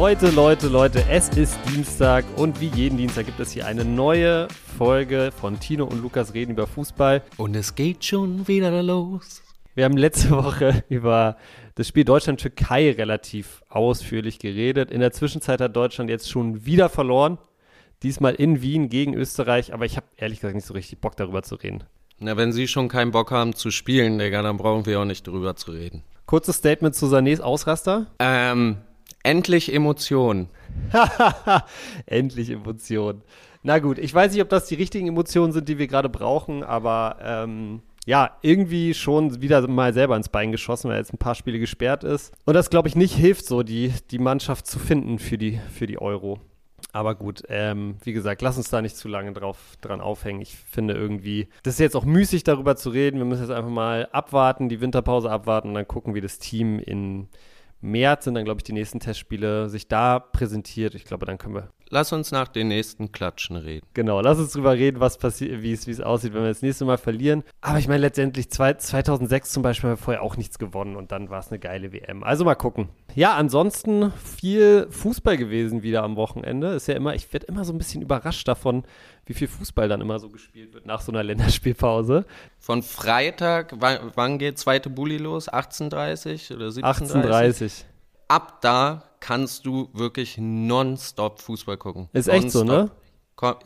Leute, 0.00 0.30
Leute, 0.30 0.68
Leute, 0.68 1.04
es 1.10 1.28
ist 1.28 1.58
Dienstag 1.68 2.24
und 2.36 2.58
wie 2.58 2.68
jeden 2.68 2.96
Dienstag 2.96 3.26
gibt 3.26 3.38
es 3.38 3.52
hier 3.52 3.66
eine 3.66 3.84
neue 3.84 4.48
Folge 4.78 5.30
von 5.30 5.60
Tino 5.60 5.84
und 5.84 6.00
Lukas 6.00 6.32
reden 6.32 6.52
über 6.52 6.66
Fußball. 6.66 7.20
Und 7.36 7.54
es 7.54 7.74
geht 7.74 8.02
schon 8.02 8.48
wieder 8.48 8.82
los. 8.82 9.42
Wir 9.74 9.84
haben 9.84 9.98
letzte 9.98 10.30
Woche 10.42 10.84
über 10.88 11.36
das 11.74 11.86
Spiel 11.86 12.04
Deutschland-Türkei 12.04 12.92
relativ 12.92 13.62
ausführlich 13.68 14.38
geredet. 14.38 14.90
In 14.90 15.00
der 15.00 15.12
Zwischenzeit 15.12 15.60
hat 15.60 15.76
Deutschland 15.76 16.08
jetzt 16.08 16.30
schon 16.30 16.64
wieder 16.64 16.88
verloren. 16.88 17.36
Diesmal 18.02 18.36
in 18.36 18.62
Wien 18.62 18.88
gegen 18.88 19.12
Österreich, 19.12 19.74
aber 19.74 19.84
ich 19.84 19.98
habe 19.98 20.06
ehrlich 20.16 20.40
gesagt 20.40 20.54
nicht 20.54 20.66
so 20.66 20.72
richtig 20.72 20.98
Bock 21.02 21.14
darüber 21.18 21.42
zu 21.42 21.56
reden. 21.56 21.84
Na, 22.18 22.38
wenn 22.38 22.52
Sie 22.52 22.68
schon 22.68 22.88
keinen 22.88 23.10
Bock 23.10 23.32
haben 23.32 23.54
zu 23.54 23.70
spielen, 23.70 24.18
Digga, 24.18 24.40
dann 24.40 24.56
brauchen 24.56 24.86
wir 24.86 24.98
auch 24.98 25.04
nicht 25.04 25.26
drüber 25.26 25.56
zu 25.56 25.72
reden. 25.72 26.04
Kurzes 26.24 26.56
Statement 26.56 26.94
zu 26.94 27.04
Sanés 27.04 27.40
Ausraster. 27.40 28.06
Ähm, 28.18 28.78
endlich 29.22 29.72
Emotionen. 29.72 30.48
Endlich 32.06 32.50
Emotionen. 32.50 33.22
Na 33.62 33.78
gut, 33.78 33.98
ich 33.98 34.14
weiß 34.14 34.32
nicht, 34.32 34.42
ob 34.42 34.48
das 34.48 34.66
die 34.66 34.74
richtigen 34.74 35.08
Emotionen 35.08 35.52
sind, 35.52 35.68
die 35.68 35.78
wir 35.78 35.86
gerade 35.86 36.08
brauchen, 36.08 36.62
aber 36.62 37.16
ähm, 37.22 37.82
ja, 38.06 38.38
irgendwie 38.40 38.94
schon 38.94 39.42
wieder 39.42 39.66
mal 39.68 39.92
selber 39.92 40.16
ins 40.16 40.30
Bein 40.30 40.52
geschossen, 40.52 40.90
weil 40.90 40.98
jetzt 40.98 41.12
ein 41.12 41.18
paar 41.18 41.34
Spiele 41.34 41.58
gesperrt 41.58 42.02
ist. 42.02 42.32
Und 42.46 42.54
das, 42.54 42.70
glaube 42.70 42.88
ich, 42.88 42.96
nicht 42.96 43.14
hilft 43.14 43.44
so, 43.44 43.62
die, 43.62 43.92
die 44.10 44.18
Mannschaft 44.18 44.66
zu 44.66 44.78
finden 44.78 45.18
für 45.18 45.36
die, 45.36 45.60
für 45.70 45.86
die 45.86 45.98
Euro. 45.98 46.40
Aber 46.92 47.14
gut, 47.14 47.42
ähm, 47.48 47.96
wie 48.02 48.12
gesagt, 48.12 48.42
lass 48.42 48.56
uns 48.56 48.70
da 48.70 48.82
nicht 48.82 48.96
zu 48.96 49.06
lange 49.06 49.32
drauf, 49.32 49.58
dran 49.80 50.00
aufhängen. 50.00 50.40
Ich 50.40 50.56
finde 50.56 50.94
irgendwie, 50.94 51.48
das 51.62 51.74
ist 51.74 51.80
jetzt 51.80 51.94
auch 51.94 52.04
müßig 52.04 52.42
darüber 52.42 52.74
zu 52.74 52.90
reden. 52.90 53.18
Wir 53.18 53.26
müssen 53.26 53.42
jetzt 53.42 53.52
einfach 53.52 53.70
mal 53.70 54.08
abwarten, 54.10 54.68
die 54.68 54.80
Winterpause 54.80 55.30
abwarten 55.30 55.68
und 55.68 55.74
dann 55.74 55.86
gucken, 55.86 56.14
wie 56.14 56.20
das 56.20 56.38
Team 56.38 56.80
in 56.80 57.28
März 57.80 58.24
sind 58.24 58.34
dann, 58.34 58.44
glaube 58.44 58.58
ich, 58.58 58.64
die 58.64 58.72
nächsten 58.72 59.00
Testspiele 59.00 59.68
sich 59.68 59.88
da 59.88 60.18
präsentiert. 60.18 60.94
Ich 60.94 61.04
glaube, 61.04 61.26
dann 61.26 61.38
können 61.38 61.54
wir 61.54 61.70
Lass 61.92 62.12
uns 62.12 62.30
nach 62.30 62.46
den 62.46 62.68
nächsten 62.68 63.10
Klatschen 63.10 63.56
reden. 63.56 63.84
Genau, 63.94 64.20
lass 64.20 64.38
uns 64.38 64.52
drüber 64.52 64.74
reden, 64.74 65.00
was 65.00 65.18
passiert, 65.18 65.60
wie 65.60 65.72
es, 65.72 66.00
aussieht, 66.00 66.32
wenn 66.34 66.42
wir 66.42 66.48
das 66.48 66.62
nächste 66.62 66.84
Mal 66.84 66.98
verlieren. 66.98 67.42
Aber 67.62 67.80
ich 67.80 67.88
meine, 67.88 68.02
letztendlich 68.02 68.48
zwei, 68.48 68.74
2006 68.74 69.50
zum 69.50 69.64
Beispiel 69.64 69.90
haben 69.90 69.96
wir 69.96 70.02
vorher 70.02 70.22
auch 70.22 70.36
nichts 70.36 70.60
gewonnen 70.60 70.94
und 70.94 71.10
dann 71.10 71.30
war 71.30 71.40
es 71.40 71.48
eine 71.48 71.58
geile 71.58 71.92
WM. 71.92 72.22
Also 72.22 72.44
mal 72.44 72.54
gucken. 72.54 72.90
Ja, 73.16 73.34
ansonsten 73.34 74.12
viel 74.12 74.86
Fußball 74.88 75.36
gewesen 75.36 75.82
wieder 75.82 76.04
am 76.04 76.14
Wochenende. 76.14 76.68
Ist 76.68 76.86
ja 76.86 76.94
immer, 76.94 77.16
ich 77.16 77.32
werde 77.32 77.46
immer 77.46 77.64
so 77.64 77.72
ein 77.72 77.78
bisschen 77.78 78.02
überrascht 78.02 78.46
davon, 78.46 78.84
wie 79.30 79.34
viel 79.34 79.46
Fußball 79.46 79.88
dann 79.88 80.00
immer 80.00 80.18
so 80.18 80.28
gespielt 80.28 80.74
wird 80.74 80.86
nach 80.86 81.00
so 81.00 81.12
einer 81.12 81.22
Länderspielpause. 81.22 82.24
Von 82.58 82.82
Freitag, 82.82 83.74
wann, 83.78 84.10
wann 84.16 84.38
geht 84.38 84.58
zweite 84.58 84.90
Bulli 84.90 85.18
los? 85.18 85.48
18.30 85.48 86.56
oder 86.56 86.66
17.30? 86.66 86.82
18.30. 86.82 87.84
Ab 88.26 88.60
da 88.60 89.04
kannst 89.20 89.66
du 89.66 89.88
wirklich 89.92 90.36
nonstop 90.36 91.40
Fußball 91.40 91.76
gucken. 91.76 92.08
Ist 92.12 92.26
echt 92.26 92.50
so, 92.50 92.64
ne? 92.64 92.90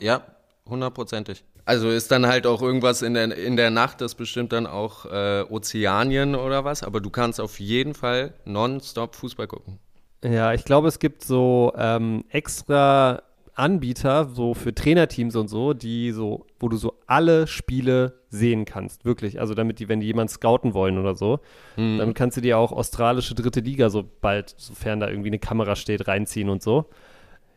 Ja, 0.01 0.21
hundertprozentig. 0.69 1.43
Also 1.65 1.89
ist 1.89 2.11
dann 2.11 2.27
halt 2.27 2.45
auch 2.45 2.61
irgendwas 2.61 3.01
in 3.01 3.15
der, 3.15 3.35
in 3.35 3.57
der 3.57 3.71
Nacht, 3.71 4.01
das 4.01 4.13
bestimmt 4.13 4.53
dann 4.53 4.67
auch 4.67 5.05
äh, 5.07 5.45
Ozeanien 5.49 6.35
oder 6.35 6.63
was, 6.63 6.83
aber 6.83 7.01
du 7.01 7.09
kannst 7.09 7.41
auf 7.41 7.59
jeden 7.59 7.95
Fall 7.95 8.35
nonstop 8.45 9.15
Fußball 9.15 9.47
gucken. 9.47 9.79
Ja, 10.23 10.53
ich 10.53 10.63
glaube, 10.63 10.89
es 10.89 10.99
gibt 10.99 11.23
so 11.23 11.73
ähm, 11.75 12.23
extra 12.29 13.23
Anbieter, 13.55 14.25
so 14.25 14.53
für 14.53 14.75
Trainerteams 14.75 15.35
und 15.35 15.47
so, 15.47 15.73
die 15.73 16.11
so, 16.11 16.45
wo 16.59 16.69
du 16.69 16.77
so 16.77 16.99
alle 17.07 17.47
Spiele 17.47 18.19
sehen 18.29 18.65
kannst, 18.65 19.05
wirklich. 19.05 19.39
Also 19.39 19.53
damit 19.53 19.79
die, 19.79 19.87
wenn 19.89 20.01
die 20.01 20.07
jemand 20.07 20.29
scouten 20.29 20.73
wollen 20.73 20.97
oder 20.97 21.15
so, 21.15 21.39
mhm. 21.77 21.97
dann 21.97 22.13
kannst 22.13 22.37
du 22.37 22.41
dir 22.41 22.57
auch 22.57 22.71
australische 22.71 23.33
dritte 23.33 23.61
Liga 23.61 23.89
so 23.89 24.03
bald, 24.21 24.53
sofern 24.57 24.99
da 24.99 25.09
irgendwie 25.09 25.29
eine 25.29 25.39
Kamera 25.39 25.75
steht, 25.75 26.07
reinziehen 26.07 26.49
und 26.49 26.61
so. 26.61 26.85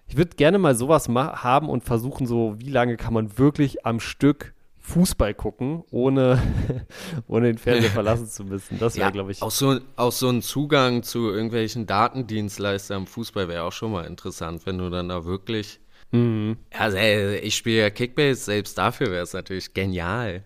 Ich 0.06 0.16
würde 0.16 0.36
gerne 0.36 0.58
mal 0.58 0.74
sowas 0.74 1.08
haben 1.08 1.68
und 1.68 1.84
versuchen, 1.84 2.26
so 2.26 2.54
wie 2.58 2.70
lange 2.70 2.96
kann 2.96 3.12
man 3.12 3.36
wirklich 3.36 3.84
am 3.84 4.00
Stück 4.00 4.54
Fußball 4.88 5.34
gucken, 5.34 5.84
ohne, 5.90 6.40
ohne 7.28 7.48
den 7.48 7.58
Fernseher 7.58 7.90
verlassen 7.90 8.26
zu 8.26 8.44
müssen. 8.44 8.78
Das 8.78 8.96
wäre, 8.96 9.08
ja, 9.08 9.10
glaube 9.10 9.32
ich. 9.32 9.42
Auch 9.42 9.50
so, 9.50 9.78
auch 9.96 10.12
so 10.12 10.30
ein 10.30 10.40
Zugang 10.40 11.02
zu 11.02 11.28
irgendwelchen 11.28 11.86
Datendienstleistern 11.86 13.02
im 13.02 13.06
Fußball 13.06 13.48
wäre 13.48 13.64
auch 13.64 13.72
schon 13.72 13.92
mal 13.92 14.06
interessant, 14.06 14.64
wenn 14.64 14.78
du 14.78 14.88
dann 14.88 15.10
da 15.10 15.26
wirklich 15.26 15.80
Mhm. 16.10 16.56
Also, 16.76 16.96
ich 16.96 17.56
spiele 17.56 17.80
ja 17.80 17.90
Kickbase, 17.90 18.42
selbst 18.42 18.78
dafür 18.78 19.10
wäre 19.10 19.22
es 19.22 19.32
natürlich 19.32 19.74
genial. 19.74 20.42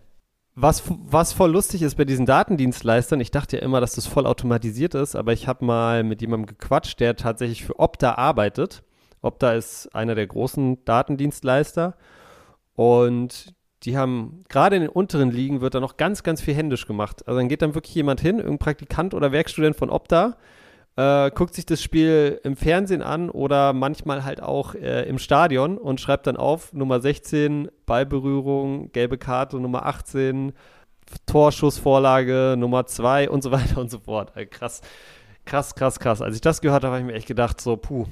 Was, 0.55 0.83
was 0.87 1.33
voll 1.33 1.51
lustig 1.51 1.81
ist 1.81 1.95
bei 1.95 2.05
diesen 2.05 2.27
Datendienstleistern, 2.27 3.21
ich 3.21 3.31
dachte 3.31 3.57
ja 3.57 3.63
immer, 3.63 3.81
dass 3.81 3.95
das 3.95 4.07
voll 4.07 4.27
automatisiert 4.27 4.95
ist, 4.95 5.17
aber 5.17 5.33
ich 5.33 5.49
habe 5.49 5.65
mal 5.65 6.05
mit 6.05 6.21
jemandem 6.21 6.47
gequatscht, 6.47 7.01
der 7.01 7.17
tatsächlich 7.17 7.65
für 7.65 7.79
Opta 7.79 8.17
arbeitet. 8.17 8.83
Opta 9.23 9.53
ist 9.53 9.95
einer 9.95 10.15
der 10.15 10.27
großen 10.27 10.85
Datendienstleister 10.85 11.97
und 12.75 13.55
die 13.85 13.97
haben, 13.97 14.45
gerade 14.49 14.77
in 14.77 14.83
den 14.83 14.91
unteren 14.91 15.31
Ligen 15.31 15.63
wird 15.63 15.75
da 15.75 15.81
noch 15.81 15.97
ganz, 15.97 16.23
ganz 16.23 16.43
viel 16.43 16.55
händisch 16.55 16.87
gemacht. 16.87 17.27
Also 17.27 17.39
dann 17.39 17.49
geht 17.49 17.63
dann 17.63 17.75
wirklich 17.75 17.95
jemand 17.95 18.21
hin, 18.21 18.37
irgendein 18.37 18.59
Praktikant 18.59 19.15
oder 19.15 19.33
Werkstudent 19.33 19.77
von 19.77 19.91
Opta, 19.91 20.37
äh, 20.97 21.31
guckt 21.31 21.55
sich 21.55 21.67
das 21.67 21.83
Spiel 21.83 22.41
im 22.45 22.57
Fernsehen 22.57 23.03
an 23.03 23.31
oder 23.31 23.73
manchmal 23.73 24.25
halt 24.25 24.43
auch 24.43 24.75
äh, 24.75 25.09
im 25.09 25.19
Stadion 25.19 25.79
und 25.79 26.01
schreibt 26.01 26.27
dann 26.27 26.37
auf 26.37 26.73
Nummer 26.73 27.01
16 27.01 27.71
Ballberührung, 27.87 28.93
gelbe 28.93 29.19
Karte, 29.19 29.59
Nummer 29.59 29.87
18 29.87 30.53
Torschussvorlage, 31.27 32.57
Nummer 32.59 32.87
2 32.87 33.31
und 33.31 33.43
so 33.43 33.51
weiter 33.51 33.81
und 33.81 33.91
so 33.91 33.99
fort. 33.99 34.33
Also 34.35 34.49
krass, 34.51 34.81
krass, 35.45 35.75
krass, 35.75 35.99
krass. 35.99 36.23
Als 36.23 36.35
ich 36.35 36.41
das 36.41 36.61
gehört 36.61 36.85
habe, 36.85 36.95
habe 36.95 37.01
ich 37.01 37.07
mir 37.07 37.15
echt 37.15 37.27
gedacht, 37.27 37.61
so, 37.61 37.77
puh, 37.77 38.07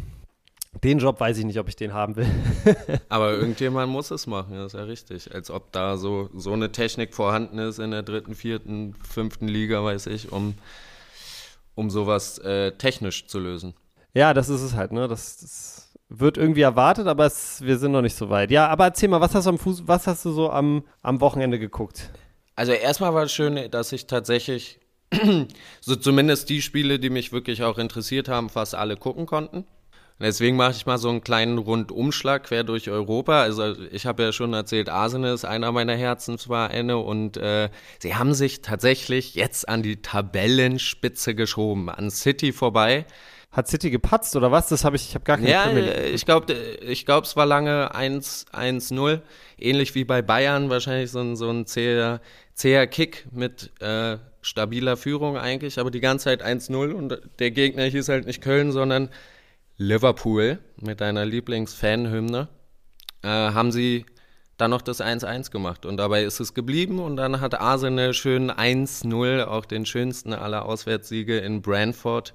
den 0.84 0.98
Job 0.98 1.20
weiß 1.20 1.36
ich 1.38 1.44
nicht, 1.44 1.58
ob 1.58 1.68
ich 1.68 1.76
den 1.76 1.92
haben 1.92 2.16
will. 2.16 2.28
Aber 3.08 3.32
irgendjemand 3.32 3.90
muss 3.90 4.10
es 4.10 4.26
machen, 4.26 4.54
das 4.54 4.74
ist 4.74 4.78
ja 4.78 4.84
richtig. 4.84 5.34
Als 5.34 5.50
ob 5.50 5.72
da 5.72 5.96
so, 5.96 6.30
so 6.34 6.52
eine 6.52 6.72
Technik 6.72 7.14
vorhanden 7.14 7.58
ist 7.58 7.78
in 7.78 7.90
der 7.90 8.02
dritten, 8.02 8.34
vierten, 8.34 8.94
fünften 9.02 9.48
Liga, 9.48 9.82
weiß 9.82 10.06
ich, 10.06 10.32
um 10.32 10.54
um 11.74 11.90
sowas 11.90 12.38
äh, 12.38 12.72
technisch 12.72 13.26
zu 13.26 13.38
lösen. 13.38 13.74
Ja, 14.14 14.34
das 14.34 14.48
ist 14.48 14.62
es 14.62 14.74
halt, 14.74 14.92
ne? 14.92 15.08
Das, 15.08 15.38
das 15.38 15.92
wird 16.08 16.36
irgendwie 16.36 16.62
erwartet, 16.62 17.06
aber 17.06 17.26
es, 17.26 17.62
wir 17.62 17.78
sind 17.78 17.92
noch 17.92 18.02
nicht 18.02 18.16
so 18.16 18.28
weit. 18.28 18.50
Ja, 18.50 18.66
aber 18.68 18.84
erzähl 18.84 19.08
mal, 19.08 19.20
was 19.20 19.34
hast 19.34 19.44
du 19.44 19.50
am 19.50 19.58
Fuß, 19.58 19.86
was 19.86 20.06
hast 20.06 20.24
du 20.24 20.32
so 20.32 20.50
am, 20.50 20.84
am 21.02 21.20
Wochenende 21.20 21.58
geguckt? 21.58 22.10
Also 22.56 22.72
erstmal 22.72 23.14
war 23.14 23.24
es 23.24 23.32
schön, 23.32 23.70
dass 23.70 23.92
ich 23.92 24.06
tatsächlich 24.06 24.80
so 25.80 25.96
zumindest 25.96 26.50
die 26.50 26.62
Spiele, 26.62 26.98
die 26.98 27.10
mich 27.10 27.32
wirklich 27.32 27.62
auch 27.62 27.78
interessiert 27.78 28.28
haben, 28.28 28.50
fast 28.50 28.74
alle 28.74 28.96
gucken 28.96 29.26
konnten. 29.26 29.64
Deswegen 30.20 30.56
mache 30.56 30.72
ich 30.72 30.84
mal 30.84 30.98
so 30.98 31.08
einen 31.08 31.22
kleinen 31.22 31.56
Rundumschlag 31.56 32.44
quer 32.44 32.62
durch 32.62 32.90
Europa. 32.90 33.40
Also 33.40 33.74
ich 33.90 34.04
habe 34.04 34.22
ja 34.22 34.32
schon 34.32 34.52
erzählt, 34.52 34.90
Arsenal 34.90 35.34
ist 35.34 35.46
einer 35.46 35.72
meiner 35.72 35.94
Herzensvereine 35.94 36.98
und 36.98 37.38
äh, 37.38 37.70
sie 38.00 38.14
haben 38.14 38.34
sich 38.34 38.60
tatsächlich 38.60 39.34
jetzt 39.34 39.66
an 39.66 39.82
die 39.82 40.02
Tabellenspitze 40.02 41.34
geschoben, 41.34 41.88
an 41.88 42.10
City 42.10 42.52
vorbei. 42.52 43.06
Hat 43.50 43.66
City 43.66 43.90
gepatzt 43.90 44.36
oder 44.36 44.52
was? 44.52 44.68
Das 44.68 44.84
habe 44.84 44.94
ich, 44.96 45.08
ich 45.08 45.14
habe 45.14 45.24
gar 45.24 45.38
keine 45.38 45.50
Ja, 45.50 45.72
ich 46.04 46.24
glaube, 46.26 46.52
ich 46.52 47.06
glaube, 47.06 47.26
es 47.26 47.34
war 47.34 47.46
lange 47.46 47.92
1-0, 47.94 49.20
ähnlich 49.58 49.94
wie 49.94 50.04
bei 50.04 50.22
Bayern, 50.22 50.70
wahrscheinlich 50.70 51.10
so 51.10 51.20
ein, 51.20 51.34
so 51.34 51.48
ein 51.50 51.66
zäher, 51.66 52.20
zäher 52.54 52.86
Kick 52.86 53.26
mit 53.32 53.72
äh, 53.80 54.18
stabiler 54.42 54.96
Führung 54.96 55.36
eigentlich, 55.36 55.78
aber 55.78 55.90
die 55.90 56.00
ganze 56.00 56.24
Zeit 56.24 56.44
1-0 56.44 56.92
und 56.92 57.20
der 57.38 57.50
Gegner 57.50 57.84
hieß 57.84 58.08
halt 58.08 58.26
nicht 58.26 58.42
Köln, 58.42 58.70
sondern 58.70 59.08
Liverpool 59.80 60.58
mit 60.76 61.00
deiner 61.00 61.24
Lieblingsfanhymne, 61.24 62.48
äh, 63.22 63.28
haben 63.28 63.72
sie 63.72 64.04
dann 64.58 64.70
noch 64.70 64.82
das 64.82 65.00
1-1 65.00 65.50
gemacht. 65.50 65.86
Und 65.86 65.96
dabei 65.96 66.22
ist 66.22 66.38
es 66.38 66.52
geblieben 66.52 66.98
und 66.98 67.16
dann 67.16 67.40
hat 67.40 67.58
Arsenal 67.58 68.12
schön 68.12 68.50
1-0, 68.50 69.44
auch 69.44 69.64
den 69.64 69.86
schönsten 69.86 70.34
aller 70.34 70.66
Auswärtssiege 70.66 71.38
in 71.38 71.62
Brantford. 71.62 72.34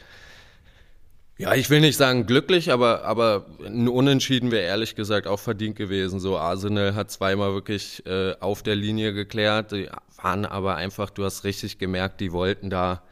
Ja, 1.38 1.54
ich 1.54 1.70
will 1.70 1.82
nicht 1.82 1.98
sagen 1.98 2.26
glücklich, 2.26 2.72
aber, 2.72 3.04
aber 3.04 3.46
ein 3.64 3.88
Unentschieden 3.90 4.50
wäre 4.50 4.66
ehrlich 4.66 4.96
gesagt 4.96 5.28
auch 5.28 5.40
verdient 5.40 5.76
gewesen. 5.76 6.20
So, 6.20 6.40
Arsenal 6.40 6.96
hat 6.96 7.12
zweimal 7.12 7.54
wirklich 7.54 8.04
äh, 8.08 8.34
auf 8.40 8.64
der 8.64 8.76
Linie 8.76 9.14
geklärt, 9.14 9.72
die 9.72 9.88
waren 10.20 10.46
aber 10.46 10.78
einfach, 10.78 11.12
du 11.12 11.24
hast 11.24 11.44
richtig 11.44 11.78
gemerkt, 11.78 12.22
die 12.22 12.32
wollten 12.32 12.72
da 12.72 13.04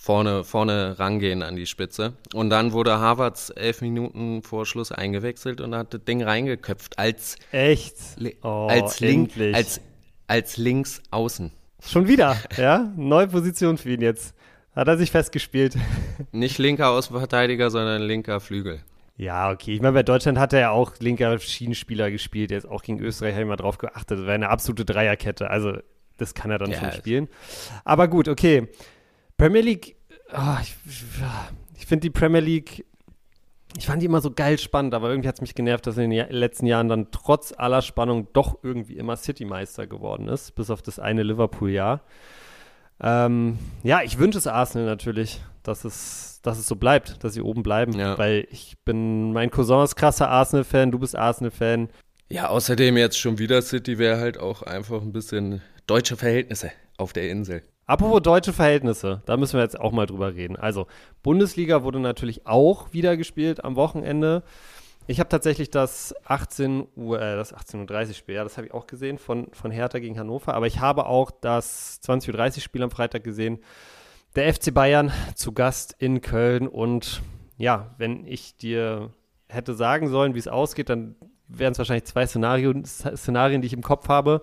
vorne, 0.00 0.44
vorne 0.44 0.98
rangehen 0.98 1.42
an 1.42 1.56
die 1.56 1.66
Spitze. 1.66 2.14
Und 2.32 2.48
dann 2.48 2.72
wurde 2.72 2.98
Harvards 2.98 3.50
elf 3.50 3.82
Minuten 3.82 4.42
vor 4.42 4.64
Schluss 4.64 4.92
eingewechselt 4.92 5.60
und 5.60 5.74
hat 5.74 5.92
das 5.92 6.04
Ding 6.04 6.22
reingeköpft 6.22 6.98
als 6.98 7.36
echt 7.52 7.96
oh, 8.42 8.66
als, 8.70 9.00
Link, 9.00 9.32
als, 9.52 9.80
als 10.26 10.56
links 10.56 11.02
außen. 11.10 11.52
Schon 11.86 12.08
wieder, 12.08 12.36
ja? 12.56 12.90
Neue 12.96 13.28
Position 13.28 13.76
für 13.76 13.90
ihn 13.90 14.00
jetzt. 14.00 14.34
Hat 14.74 14.88
er 14.88 14.96
sich 14.96 15.10
festgespielt. 15.10 15.76
Nicht 16.32 16.56
linker 16.56 16.88
Außenverteidiger, 16.88 17.70
sondern 17.70 18.00
linker 18.00 18.40
Flügel. 18.40 18.80
Ja, 19.16 19.50
okay. 19.50 19.74
Ich 19.74 19.82
meine, 19.82 19.92
bei 19.92 20.02
Deutschland 20.02 20.38
hat 20.38 20.54
er 20.54 20.60
ja 20.60 20.70
auch 20.70 20.94
linker 21.00 21.38
Schienenspieler 21.38 22.10
gespielt. 22.10 22.50
Jetzt 22.50 22.66
auch 22.66 22.82
gegen 22.82 23.00
Österreich 23.00 23.34
habe 23.34 23.42
ich 23.42 23.48
mal 23.48 23.56
drauf 23.56 23.76
geachtet. 23.76 24.20
Das 24.20 24.24
wäre 24.24 24.32
eine 24.32 24.48
absolute 24.48 24.86
Dreierkette. 24.86 25.50
Also, 25.50 25.76
das 26.16 26.32
kann 26.32 26.50
er 26.50 26.58
dann 26.58 26.70
ja, 26.70 26.78
schon 26.78 26.92
spielen. 26.92 27.28
Aber 27.84 28.08
gut, 28.08 28.28
okay. 28.28 28.68
Premier 29.40 29.62
League, 29.62 29.96
oh, 30.34 30.56
ich, 30.60 30.76
ich 31.78 31.86
finde 31.86 32.02
die 32.02 32.10
Premier 32.10 32.40
League 32.40 32.84
ich 33.78 33.86
fand 33.86 34.02
die 34.02 34.06
immer 34.06 34.20
so 34.20 34.32
geil 34.32 34.58
spannend, 34.58 34.92
aber 34.92 35.08
irgendwie 35.08 35.28
hat 35.28 35.36
es 35.36 35.40
mich 35.40 35.54
genervt, 35.54 35.86
dass 35.86 35.96
in 35.96 36.10
den 36.10 36.28
letzten 36.28 36.66
Jahren 36.66 36.88
dann 36.88 37.06
trotz 37.10 37.54
aller 37.56 37.80
Spannung 37.80 38.28
doch 38.34 38.58
irgendwie 38.62 38.98
immer 38.98 39.16
City-Meister 39.16 39.86
geworden 39.86 40.28
ist, 40.28 40.56
bis 40.56 40.70
auf 40.70 40.82
das 40.82 40.98
eine 40.98 41.22
Liverpool-Jahr. 41.22 42.02
Ähm, 43.00 43.58
ja, 43.82 44.02
ich 44.02 44.18
wünsche 44.18 44.36
es 44.36 44.46
Arsenal 44.46 44.86
natürlich, 44.86 45.40
dass 45.62 45.84
es, 45.84 46.40
dass 46.42 46.58
es 46.58 46.66
so 46.66 46.76
bleibt, 46.76 47.24
dass 47.24 47.32
sie 47.32 47.40
oben 47.40 47.62
bleiben, 47.62 47.92
ja. 47.92 48.18
weil 48.18 48.46
ich 48.50 48.76
bin, 48.84 49.32
mein 49.32 49.50
Cousin 49.50 49.84
ist 49.84 49.96
krasser 49.96 50.28
Arsenal-Fan, 50.28 50.90
du 50.90 50.98
bist 50.98 51.16
Arsenal-Fan. 51.16 51.88
Ja, 52.28 52.48
außerdem 52.48 52.96
jetzt 52.98 53.18
schon 53.18 53.38
wieder 53.38 53.62
City 53.62 53.98
wäre 53.98 54.18
halt 54.18 54.38
auch 54.38 54.62
einfach 54.62 55.00
ein 55.00 55.12
bisschen 55.12 55.62
deutsche 55.86 56.16
Verhältnisse 56.16 56.72
auf 56.98 57.12
der 57.14 57.30
Insel. 57.30 57.62
Apropos 57.90 58.22
deutsche 58.22 58.52
Verhältnisse, 58.52 59.20
da 59.26 59.36
müssen 59.36 59.54
wir 59.54 59.64
jetzt 59.64 59.80
auch 59.80 59.90
mal 59.90 60.06
drüber 60.06 60.32
reden. 60.36 60.54
Also, 60.54 60.86
Bundesliga 61.24 61.82
wurde 61.82 61.98
natürlich 61.98 62.46
auch 62.46 62.92
wieder 62.92 63.16
gespielt 63.16 63.64
am 63.64 63.74
Wochenende. 63.74 64.44
Ich 65.08 65.18
habe 65.18 65.28
tatsächlich 65.28 65.70
das 65.70 66.14
18 66.24 66.86
Uhr, 66.94 67.20
äh, 67.20 67.34
das 67.34 67.52
18.30 67.52 68.06
Uhr 68.06 68.14
Spiel, 68.14 68.34
ja, 68.36 68.44
das 68.44 68.58
habe 68.58 68.68
ich 68.68 68.74
auch 68.74 68.86
gesehen 68.86 69.18
von, 69.18 69.48
von 69.50 69.72
Hertha 69.72 69.98
gegen 69.98 70.16
Hannover, 70.16 70.54
aber 70.54 70.68
ich 70.68 70.78
habe 70.78 71.06
auch 71.06 71.32
das 71.32 72.00
20.30 72.04 72.58
Uhr 72.58 72.62
Spiel 72.62 72.82
am 72.84 72.92
Freitag 72.92 73.24
gesehen. 73.24 73.58
Der 74.36 74.54
FC 74.54 74.72
Bayern 74.72 75.10
zu 75.34 75.50
Gast 75.50 75.96
in 75.98 76.20
Köln 76.20 76.68
und 76.68 77.22
ja, 77.58 77.92
wenn 77.98 78.24
ich 78.24 78.56
dir 78.56 79.10
hätte 79.48 79.74
sagen 79.74 80.06
sollen, 80.06 80.36
wie 80.36 80.38
es 80.38 80.46
ausgeht, 80.46 80.90
dann 80.90 81.16
wären 81.48 81.72
es 81.72 81.78
wahrscheinlich 81.78 82.04
zwei 82.04 82.24
Szenarien, 82.24 82.84
Szenarien, 82.84 83.62
die 83.62 83.66
ich 83.66 83.72
im 83.72 83.82
Kopf 83.82 84.08
habe. 84.08 84.42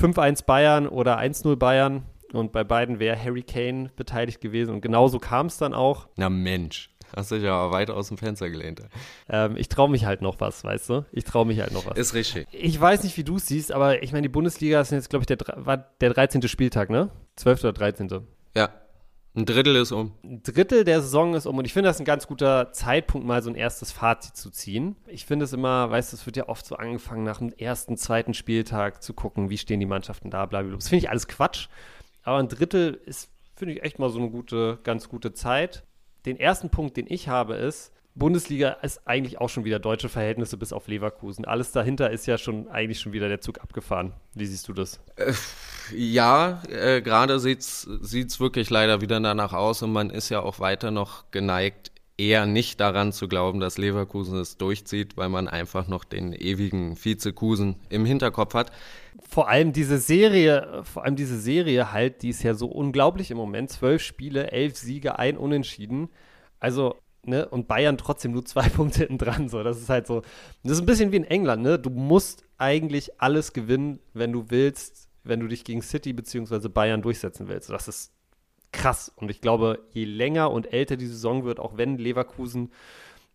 5-1 0.00 0.46
Bayern 0.46 0.86
oder 0.86 1.18
1-0 1.18 1.56
Bayern. 1.56 2.04
Und 2.32 2.52
bei 2.52 2.64
beiden 2.64 2.98
wäre 2.98 3.22
Harry 3.22 3.42
Kane 3.42 3.90
beteiligt 3.96 4.40
gewesen. 4.40 4.74
Und 4.74 4.80
genauso 4.80 5.18
kam 5.18 5.46
es 5.46 5.58
dann 5.58 5.74
auch. 5.74 6.08
Na 6.16 6.28
Mensch. 6.28 6.90
Hast 7.14 7.30
dich 7.30 7.42
ja 7.42 7.70
weit 7.70 7.90
aus 7.90 8.08
dem 8.08 8.16
Fenster 8.16 8.48
gelehnt. 8.48 8.82
Ähm, 9.28 9.56
ich 9.56 9.68
traue 9.68 9.90
mich 9.90 10.06
halt 10.06 10.22
noch 10.22 10.40
was, 10.40 10.64
weißt 10.64 10.88
du? 10.88 11.04
Ich 11.12 11.24
traue 11.24 11.44
mich 11.44 11.60
halt 11.60 11.72
noch 11.72 11.84
was. 11.86 11.98
Ist 11.98 12.14
richtig. 12.14 12.46
Ich 12.52 12.80
weiß 12.80 13.02
nicht, 13.04 13.16
wie 13.16 13.24
du 13.24 13.36
es 13.36 13.46
siehst, 13.46 13.70
aber 13.70 14.02
ich 14.02 14.12
meine, 14.12 14.22
die 14.22 14.32
Bundesliga 14.32 14.80
ist 14.80 14.92
jetzt, 14.92 15.10
glaube 15.10 15.22
ich, 15.22 15.26
der, 15.26 15.38
war 15.56 15.76
der 15.76 16.10
13. 16.10 16.48
Spieltag, 16.48 16.88
ne? 16.88 17.10
12. 17.36 17.64
oder 17.64 17.72
13. 17.74 18.08
Ja. 18.54 18.70
Ein 19.34 19.46
Drittel 19.46 19.76
ist 19.76 19.92
um. 19.92 20.12
Ein 20.22 20.42
Drittel 20.42 20.84
der 20.84 21.00
Saison 21.00 21.34
ist 21.34 21.46
um 21.46 21.56
und 21.56 21.64
ich 21.64 21.72
finde 21.72 21.88
das 21.88 21.98
ein 21.98 22.04
ganz 22.04 22.26
guter 22.26 22.70
Zeitpunkt, 22.72 23.26
mal 23.26 23.42
so 23.42 23.48
ein 23.48 23.56
erstes 23.56 23.90
Fazit 23.90 24.36
zu 24.36 24.50
ziehen. 24.50 24.96
Ich 25.06 25.24
finde 25.24 25.46
es 25.46 25.54
immer, 25.54 25.90
weißt 25.90 26.12
du, 26.12 26.16
es 26.18 26.26
wird 26.26 26.36
ja 26.36 26.50
oft 26.50 26.66
so 26.66 26.76
angefangen, 26.76 27.24
nach 27.24 27.38
dem 27.38 27.50
ersten, 27.50 27.96
zweiten 27.96 28.34
Spieltag 28.34 29.02
zu 29.02 29.14
gucken, 29.14 29.48
wie 29.48 29.56
stehen 29.56 29.80
die 29.80 29.86
Mannschaften 29.86 30.30
da, 30.30 30.44
bla, 30.44 30.60
bla. 30.60 30.74
Das 30.74 30.90
finde 30.90 31.04
ich 31.04 31.10
alles 31.10 31.28
Quatsch. 31.28 31.68
Aber 32.22 32.38
ein 32.38 32.48
Drittel 32.48 33.00
ist, 33.06 33.30
finde 33.56 33.74
ich, 33.74 33.82
echt 33.82 33.98
mal 33.98 34.10
so 34.10 34.18
eine 34.18 34.30
gute, 34.30 34.78
ganz 34.82 35.08
gute 35.08 35.32
Zeit. 35.32 35.84
Den 36.26 36.38
ersten 36.38 36.70
Punkt, 36.70 36.96
den 36.96 37.06
ich 37.08 37.28
habe, 37.28 37.54
ist, 37.54 37.92
Bundesliga 38.14 38.72
ist 38.82 39.06
eigentlich 39.06 39.40
auch 39.40 39.48
schon 39.48 39.64
wieder 39.64 39.78
deutsche 39.78 40.10
Verhältnisse 40.10 40.58
bis 40.58 40.72
auf 40.72 40.86
Leverkusen. 40.86 41.46
Alles 41.46 41.72
dahinter 41.72 42.10
ist 42.10 42.26
ja 42.26 42.36
schon 42.36 42.68
eigentlich 42.68 43.00
schon 43.00 43.12
wieder 43.12 43.28
der 43.28 43.40
Zug 43.40 43.60
abgefahren. 43.60 44.12
Wie 44.34 44.44
siehst 44.44 44.68
du 44.68 44.74
das? 44.74 45.00
Äh, 45.16 45.32
ja, 45.96 46.62
äh, 46.68 47.00
gerade 47.00 47.38
sieht 47.40 47.60
es 47.60 48.40
wirklich 48.40 48.68
leider 48.68 49.00
wieder 49.00 49.18
danach 49.18 49.54
aus 49.54 49.82
und 49.82 49.92
man 49.92 50.10
ist 50.10 50.28
ja 50.28 50.40
auch 50.40 50.60
weiter 50.60 50.90
noch 50.90 51.30
geneigt, 51.30 51.91
eher 52.22 52.46
nicht 52.46 52.80
daran 52.80 53.12
zu 53.12 53.26
glauben, 53.26 53.58
dass 53.58 53.78
Leverkusen 53.78 54.38
es 54.38 54.56
durchzieht, 54.56 55.16
weil 55.16 55.28
man 55.28 55.48
einfach 55.48 55.88
noch 55.88 56.04
den 56.04 56.32
ewigen 56.32 56.96
Vizekusen 57.02 57.76
im 57.88 58.04
Hinterkopf 58.04 58.54
hat. 58.54 58.70
Vor 59.28 59.48
allem 59.48 59.72
diese 59.72 59.98
Serie, 59.98 60.82
vor 60.84 61.04
allem 61.04 61.16
diese 61.16 61.38
Serie 61.38 61.92
halt, 61.92 62.22
die 62.22 62.28
ist 62.28 62.42
ja 62.42 62.54
so 62.54 62.66
unglaublich 62.66 63.30
im 63.30 63.36
Moment. 63.36 63.70
Zwölf 63.70 64.02
Spiele, 64.02 64.52
elf 64.52 64.76
Siege, 64.76 65.18
ein 65.18 65.36
Unentschieden. 65.36 66.08
Also, 66.60 66.96
ne, 67.26 67.48
und 67.48 67.66
Bayern 67.66 67.98
trotzdem 67.98 68.32
nur 68.32 68.44
zwei 68.44 68.68
Punkte 68.68 69.00
hinten 69.00 69.18
dran. 69.18 69.48
So, 69.48 69.64
das 69.64 69.80
ist 69.80 69.88
halt 69.88 70.06
so. 70.06 70.22
Das 70.62 70.72
ist 70.72 70.80
ein 70.80 70.86
bisschen 70.86 71.10
wie 71.10 71.16
in 71.16 71.24
England, 71.24 71.62
ne? 71.62 71.78
Du 71.78 71.90
musst 71.90 72.44
eigentlich 72.56 73.20
alles 73.20 73.52
gewinnen, 73.52 73.98
wenn 74.14 74.32
du 74.32 74.44
willst, 74.48 75.08
wenn 75.24 75.40
du 75.40 75.48
dich 75.48 75.64
gegen 75.64 75.82
City 75.82 76.12
bzw. 76.12 76.68
Bayern 76.68 77.02
durchsetzen 77.02 77.48
willst. 77.48 77.68
Das 77.70 77.88
ist 77.88 78.12
krass. 78.72 79.12
Und 79.16 79.30
ich 79.30 79.40
glaube, 79.40 79.78
je 79.92 80.04
länger 80.04 80.50
und 80.50 80.72
älter 80.72 80.96
die 80.96 81.06
Saison 81.06 81.44
wird, 81.44 81.60
auch 81.60 81.76
wenn 81.76 81.98
Leverkusen 81.98 82.72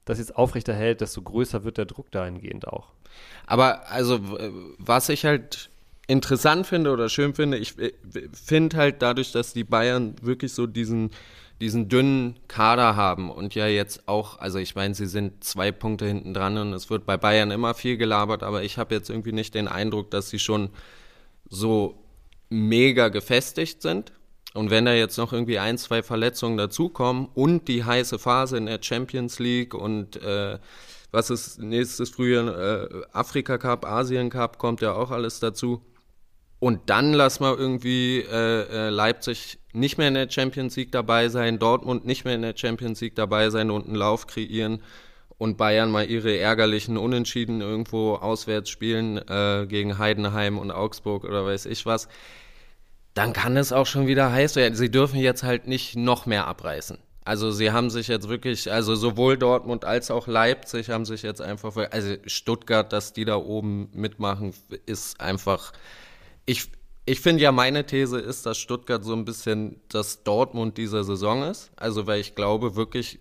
das 0.06 0.19
jetzt 0.19 0.36
aufrechterhält, 0.36 1.01
desto 1.01 1.22
größer 1.22 1.63
wird 1.63 1.78
der 1.78 1.86
Druck 1.86 2.12
dahingehend 2.12 2.68
auch. 2.68 2.88
Aber 3.45 3.89
also, 3.89 4.19
was 4.78 5.10
ich 5.10 5.25
halt 5.25 5.69
interessant 6.07 6.66
finde 6.66 6.92
oder 6.92 7.10
schön 7.10 7.34
finde, 7.34 7.57
ich 7.57 7.75
finde 8.34 8.78
halt 8.78 9.01
dadurch, 9.01 9.31
dass 9.31 9.54
die 9.54 9.66
Bayern 9.66 10.16
wirklich 10.22 10.54
so 10.54 10.66
diesen, 10.66 11.12
diesen 11.60 11.89
dünnen 11.89 12.38
Kader 12.48 12.95
haben 12.95 13.30
und 13.30 13.56
ja 13.56 13.68
jetzt 13.68 14.07
auch, 14.07 14.39
also 14.39 14.60
ich 14.60 14.75
meine, 14.75 14.95
sie 14.95 15.07
sind 15.07 15.44
zwei 15.44 15.72
Punkte 15.72 16.06
hinten 16.06 16.34
dran 16.34 16.57
und 16.57 16.74
es 16.74 16.89
wird 16.89 17.06
bei 17.06 17.18
Bayern 17.18 17.51
immer 17.51 17.74
viel 17.74 17.98
gelabert, 17.98 18.44
aber 18.44 18.63
ich 18.63 18.78
habe 18.78 18.95
jetzt 18.95 19.10
irgendwie 19.10 19.34
nicht 19.34 19.56
den 19.56 19.68
Eindruck, 19.68 20.12
dass 20.12 20.30
sie 20.30 20.39
schon 20.39 20.69
so 21.50 22.01
mega 22.50 23.10
gefestigt 23.10 23.81
sind. 23.81 24.13
Und 24.57 24.71
wenn 24.71 24.86
da 24.86 24.94
jetzt 24.94 25.18
noch 25.18 25.33
irgendwie 25.33 25.59
ein, 25.59 25.77
zwei 25.77 26.01
Verletzungen 26.01 26.57
dazukommen 26.57 27.30
und 27.36 27.68
die 27.68 27.83
heiße 27.83 28.18
Phase 28.18 28.57
in 28.57 28.65
der 28.65 28.80
Champions 28.81 29.38
League 29.38 29.75
und 29.75 30.15
äh, 30.21 30.57
was 31.12 31.30
ist 31.30 31.59
nächstes 31.59 32.09
Frühjahr, 32.09 32.57
äh, 32.57 32.88
Afrika 33.13 33.59
Cup, 33.59 33.86
Asien 33.86 34.31
Cup, 34.31 34.57
kommt 34.57 34.81
ja 34.81 34.94
auch 34.94 35.12
alles 35.12 35.39
dazu. 35.39 35.83
Und 36.59 36.89
dann 36.89 37.13
lass 37.13 37.39
mal 37.39 37.54
irgendwie 37.56 38.21
äh, 38.21 38.88
äh, 38.88 38.89
Leipzig 38.89 39.59
nicht 39.74 40.00
mehr 40.00 40.07
in 40.07 40.15
der 40.15 40.30
Champions 40.30 40.75
League 40.75 40.92
dabei 40.92 41.30
sein, 41.30 41.60
Dortmund 41.60 42.06
nicht 42.06 42.25
mehr 42.25 42.33
in 42.33 42.42
der 42.42 42.57
Champions 42.57 43.00
League 43.00 43.15
dabei 43.15 43.51
sein 43.51 43.69
und 43.69 43.86
einen 43.86 43.95
Lauf 43.95 44.25
kreieren 44.25 44.81
und 45.38 45.57
Bayern 45.57 45.92
mal 45.92 46.10
ihre 46.10 46.36
ärgerlichen 46.36 46.98
Unentschieden 46.98 47.62
irgendwo 47.62 48.15
auswärts 48.15 48.71
spielen 48.71 49.19
äh, 49.19 49.68
gegen 49.69 50.00
Heidenheim 50.00 50.57
und 50.57 50.71
Augsburg 50.71 51.25
oder 51.25 51.45
weiß 51.45 51.68
ich 51.68 51.86
was 51.86 52.10
dann 53.17 53.33
kann 53.33 53.57
es 53.57 53.73
auch 53.73 53.87
schon 53.87 54.05
wieder 54.05 54.31
heiß 54.31 54.55
werden. 54.55 54.75
Sie 54.75 54.91
dürfen 54.91 55.19
jetzt 55.19 55.41
halt 55.41 55.65
nicht 55.67 55.95
noch 55.95 56.27
mehr 56.27 56.45
abreißen. 56.45 56.99
Also 57.25 57.51
sie 57.51 57.71
haben 57.71 57.89
sich 57.89 58.07
jetzt 58.07 58.29
wirklich, 58.29 58.71
also 58.71 58.95
sowohl 58.95 59.38
Dortmund 59.38 59.86
als 59.86 60.12
auch 60.12 60.27
Leipzig 60.27 60.91
haben 60.91 61.03
sich 61.03 61.24
jetzt 61.24 61.41
einfach, 61.41 61.75
also 61.91 62.15
Stuttgart, 62.27 62.93
dass 62.93 63.13
die 63.13 63.25
da 63.25 63.36
oben 63.36 63.89
mitmachen, 63.93 64.53
ist 64.86 65.19
einfach, 65.19 65.74
ich, 66.45 66.69
ich 67.05 67.19
finde 67.19 67.41
ja, 67.41 67.51
meine 67.51 67.86
These 67.86 68.19
ist, 68.19 68.45
dass 68.45 68.59
Stuttgart 68.59 69.03
so 69.03 69.13
ein 69.13 69.25
bisschen 69.25 69.81
das 69.89 70.24
Dortmund 70.24 70.77
dieser 70.77 71.03
Saison 71.03 71.43
ist. 71.43 71.71
Also 71.75 72.05
weil 72.05 72.21
ich 72.21 72.36
glaube 72.36 72.75
wirklich, 72.75 73.19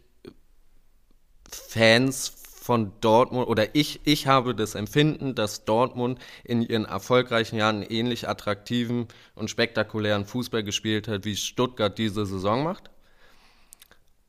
Fans 1.50 2.34
von 2.66 2.90
Dortmund 3.00 3.46
oder 3.46 3.76
ich, 3.76 4.00
ich 4.02 4.26
habe 4.26 4.52
das 4.52 4.74
Empfinden, 4.74 5.36
dass 5.36 5.64
Dortmund 5.64 6.18
in 6.42 6.62
ihren 6.62 6.84
erfolgreichen 6.84 7.56
Jahren 7.56 7.82
ähnlich 7.82 8.28
attraktiven 8.28 9.06
und 9.36 9.48
spektakulären 9.50 10.24
Fußball 10.24 10.64
gespielt 10.64 11.06
hat, 11.06 11.24
wie 11.24 11.36
Stuttgart 11.36 11.96
diese 11.96 12.26
Saison 12.26 12.64
macht. 12.64 12.90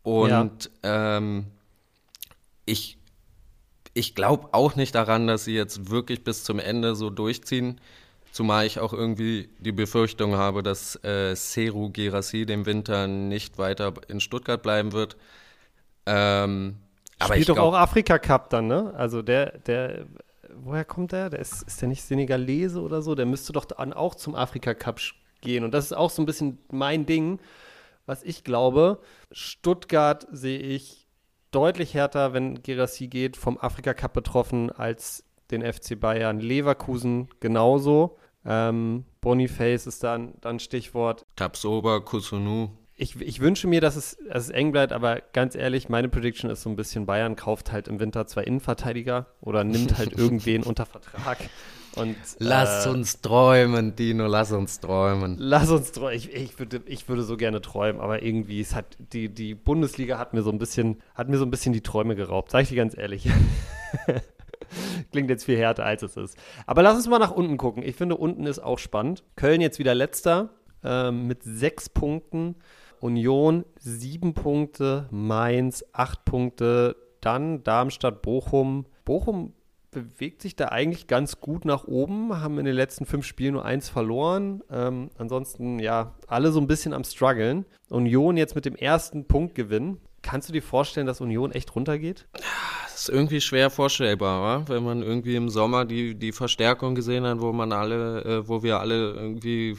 Und 0.03 0.70
ja. 0.84 1.17
ähm, 1.17 1.48
ich, 2.65 3.00
ich 3.96 4.13
glaube 4.13 4.50
auch 4.51 4.75
nicht 4.75 4.94
daran, 4.94 5.25
dass 5.25 5.44
sie 5.44 5.56
jetzt 5.56 5.89
wirklich 5.89 6.24
bis 6.24 6.44
zum 6.44 6.60
Ende 6.60 6.96
so 6.96 7.10
durchziehen. 7.10 7.82
Zumal 8.32 8.67
ich 8.67 8.79
auch 8.79 8.94
irgendwie 8.94 9.50
die 9.58 9.72
Befürchtung 9.72 10.36
habe, 10.36 10.62
dass 10.62 10.96
äh, 11.03 11.36
Seru 11.36 11.89
Gerassi 11.89 12.46
dem 12.46 12.67
Winter 12.67 13.08
nicht 13.08 13.58
weiter 13.58 13.94
in 14.10 14.20
Stuttgart 14.20 14.62
bleiben 14.62 14.91
wird. 14.91 15.17
Ähm, 16.06 16.75
aber 17.19 17.33
Spielt 17.33 17.50
doch 17.50 17.55
glaub, 17.55 17.74
auch 17.74 17.77
Afrika 17.77 18.19
Cup 18.19 18.50
dann, 18.50 18.67
ne? 18.67 18.93
Also 18.95 19.21
der, 19.21 19.57
der, 19.59 20.05
woher 20.55 20.86
kommt 20.86 21.12
der? 21.12 21.29
Der 21.29 21.39
ist, 21.39 21.63
ist 21.63 21.81
der 21.81 21.89
nicht 21.89 22.03
Senegalese 22.03 22.81
oder 22.81 23.01
so? 23.01 23.15
Der 23.15 23.25
müsste 23.25 23.53
doch 23.53 23.65
dann 23.65 23.93
auch 23.93 24.15
zum 24.15 24.36
Afrika 24.36 24.74
Cup 24.74 25.00
gehen. 25.41 25.63
Und 25.63 25.74
das 25.74 25.86
ist 25.86 25.93
auch 25.93 26.09
so 26.09 26.21
ein 26.21 26.25
bisschen 26.25 26.59
mein 26.71 27.05
Ding, 27.05 27.39
was 28.05 28.24
ich 28.24 28.43
glaube. 28.43 29.00
Stuttgart 29.31 30.27
sehe 30.31 30.59
ich 30.59 31.07
deutlich 31.51 31.93
härter, 31.93 32.33
wenn 32.33 32.62
Gerassi 32.62 33.07
geht, 33.07 33.36
vom 33.36 33.57
Afrika 33.57 33.93
Cup 33.93 34.13
betroffen 34.13 34.71
als 34.71 35.24
den 35.50 35.62
FC 35.62 36.00
Bayern. 36.00 36.39
Leverkusen 36.39 37.29
genauso. 37.39 38.17
Ähm, 38.45 39.05
Boniface 39.21 39.88
ist 39.88 40.03
dann, 40.03 40.36
dann 40.41 40.59
Stichwort. 40.59 41.25
Tabsoba, 41.36 42.00
Kusunu 42.00 42.69
ich, 42.98 43.22
ich 43.22 43.39
wünsche 43.39 43.68
mir, 43.68 43.80
dass 43.80 43.96
es, 43.96 44.18
dass 44.27 44.46
es 44.46 44.50
eng 44.50 44.72
bleibt, 44.72 44.92
aber 44.92 45.22
ganz 45.32 45.56
ehrlich, 45.56 45.88
meine 45.88 46.10
Prediction 46.10 46.50
ist 46.50 46.63
so 46.63 46.70
ein 46.70 46.75
bisschen, 46.75 47.06
Bayern 47.06 47.36
kauft 47.36 47.72
halt 47.72 47.88
im 47.88 48.00
Winter 48.00 48.25
zwei 48.25 48.44
Innenverteidiger 48.44 49.27
oder 49.39 49.63
nimmt 49.63 49.98
halt 49.98 50.13
irgendwen 50.18 50.63
unter 50.63 50.88
Vertrag. 50.88 51.38
Und, 51.96 52.16
lass 52.39 52.86
äh, 52.86 52.89
uns 52.89 53.22
träumen, 53.22 53.96
Dino, 53.96 54.25
lass 54.27 54.51
uns 54.51 54.80
träumen. 54.80 55.36
Lass 55.39 55.70
uns 55.70 55.92
träumen. 55.92 56.16
Ich, 56.16 56.34
ich, 56.34 56.58
würde, 56.60 56.82
ich 56.86 57.08
würde 57.08 57.24
so 57.24 57.38
gerne 57.38 57.62
träumen, 57.62 58.01
aber 58.01 58.24
irgendwie, 58.24 58.60
es 58.62 58.74
hat, 58.74 58.98
die, 59.00 59.30
die 59.30 59.54
Bundesliga 59.54 60.18
hat 60.18 60.34
mir 60.34 60.42
so 60.42 60.51
ein 60.51 60.58
bisschen, 60.58 61.01
hat 61.13 61.30
mir 61.30 61.38
so 61.38 61.46
ein 61.46 61.51
bisschen 61.51 61.74
die 61.74 61.82
Träume 61.82 62.16
geraubt, 62.16 62.51
sag 62.51 62.63
ich 62.63 62.70
dir 62.70 62.75
ganz 62.75 62.98
ehrlich. 62.98 63.30
Klingt 65.12 65.30
jetzt 65.30 65.46
viel 65.46 65.58
härter, 65.58 65.86
als 65.86 66.01
es 66.01 66.18
ist. 66.18 66.38
Aber 66.66 66.82
lass 66.82 66.96
uns 66.96 67.08
mal 67.08 67.20
nach 67.20 67.32
unten 67.32 67.58
gucken. 67.58 67.84
Ich 67.84 67.96
finde, 67.96 68.18
unten 68.18 68.46
ist 68.46 68.60
auch 68.60 68.80
spannend. 68.80 69.24
Köln 69.36 69.62
jetzt 69.62 69.80
wieder 69.80 69.96
letzter 69.96 70.50
äh, 70.84 71.12
mit 71.12 71.44
sechs 71.44 71.89
Punkten. 71.89 72.56
Union 73.00 73.66
sieben 73.80 74.34
Punkte, 74.34 75.08
Mainz 75.12 75.86
acht 75.94 76.25
Punkte. 76.25 76.96
dann 77.22 77.63
Darmstadt, 77.63 78.22
Bochum. 78.22 78.86
Bochum 79.06 79.54
bewegt 79.92 80.42
sich 80.42 80.56
da 80.56 80.66
eigentlich 80.66 81.08
ganz 81.08 81.39
gut 81.39 81.66
nach 81.66 81.86
oben, 81.86 82.39
haben 82.42 82.60
in 82.60 82.66
den 82.66 82.75
letzten 82.75 83.06
fünf 83.06 83.25
Spielen 83.25 83.54
nur 83.54 83.66
eins 83.66 83.89
verloren. 83.89 84.62
Ähm, 84.72 85.10
ansonsten, 85.18 85.80
ja, 85.80 86.13
alle 86.27 86.51
so 86.51 86.60
ein 86.60 86.68
bisschen 86.68 86.94
am 86.94 87.04
struggeln. 87.04 87.66
Union 87.89 88.38
jetzt 88.38 88.56
mit 88.56 88.66
dem 88.66 88.75
ersten 88.75 89.25
Punktgewinn. 89.25 89.98
Kannst 90.22 90.50
du 90.50 90.54
dir 90.54 90.62
vorstellen, 90.62 91.08
dass 91.08 91.22
Union 91.22 91.51
echt 91.51 91.75
runtergeht? 91.75 92.27
Das 92.84 93.01
ist 93.01 93.10
irgendwie 93.10 93.42
schwer 93.42 93.70
vorstellbar, 93.70 94.42
wa? 94.42 94.66
wenn 94.68 94.84
man 94.84 95.01
irgendwie 95.01 95.36
im 95.36 95.50
Sommer 95.50 95.86
die, 95.86 96.16
die 96.16 96.32
Verstärkung 96.32 96.96
gesehen 96.96 97.25
hat, 97.25 97.39
wo 97.39 97.54
man 97.54 97.72
alle, 97.72 98.24
äh, 98.25 98.48
wo 98.48 98.63
wir 98.63 98.80
alle 98.80 99.13
irgendwie 99.13 99.77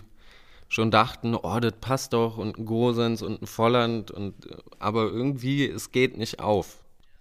schon 0.68 0.90
dachten, 0.90 1.34
oh, 1.34 1.60
das 1.60 1.72
passt 1.80 2.12
doch 2.12 2.36
und 2.36 2.58
ein 2.58 2.66
Gosens 2.66 3.22
und 3.22 3.42
ein 3.42 3.46
Volland 3.46 4.10
und 4.10 4.34
aber 4.78 5.04
irgendwie 5.04 5.66
es 5.66 5.92
geht 5.92 6.16
nicht 6.16 6.40
auf. 6.40 6.78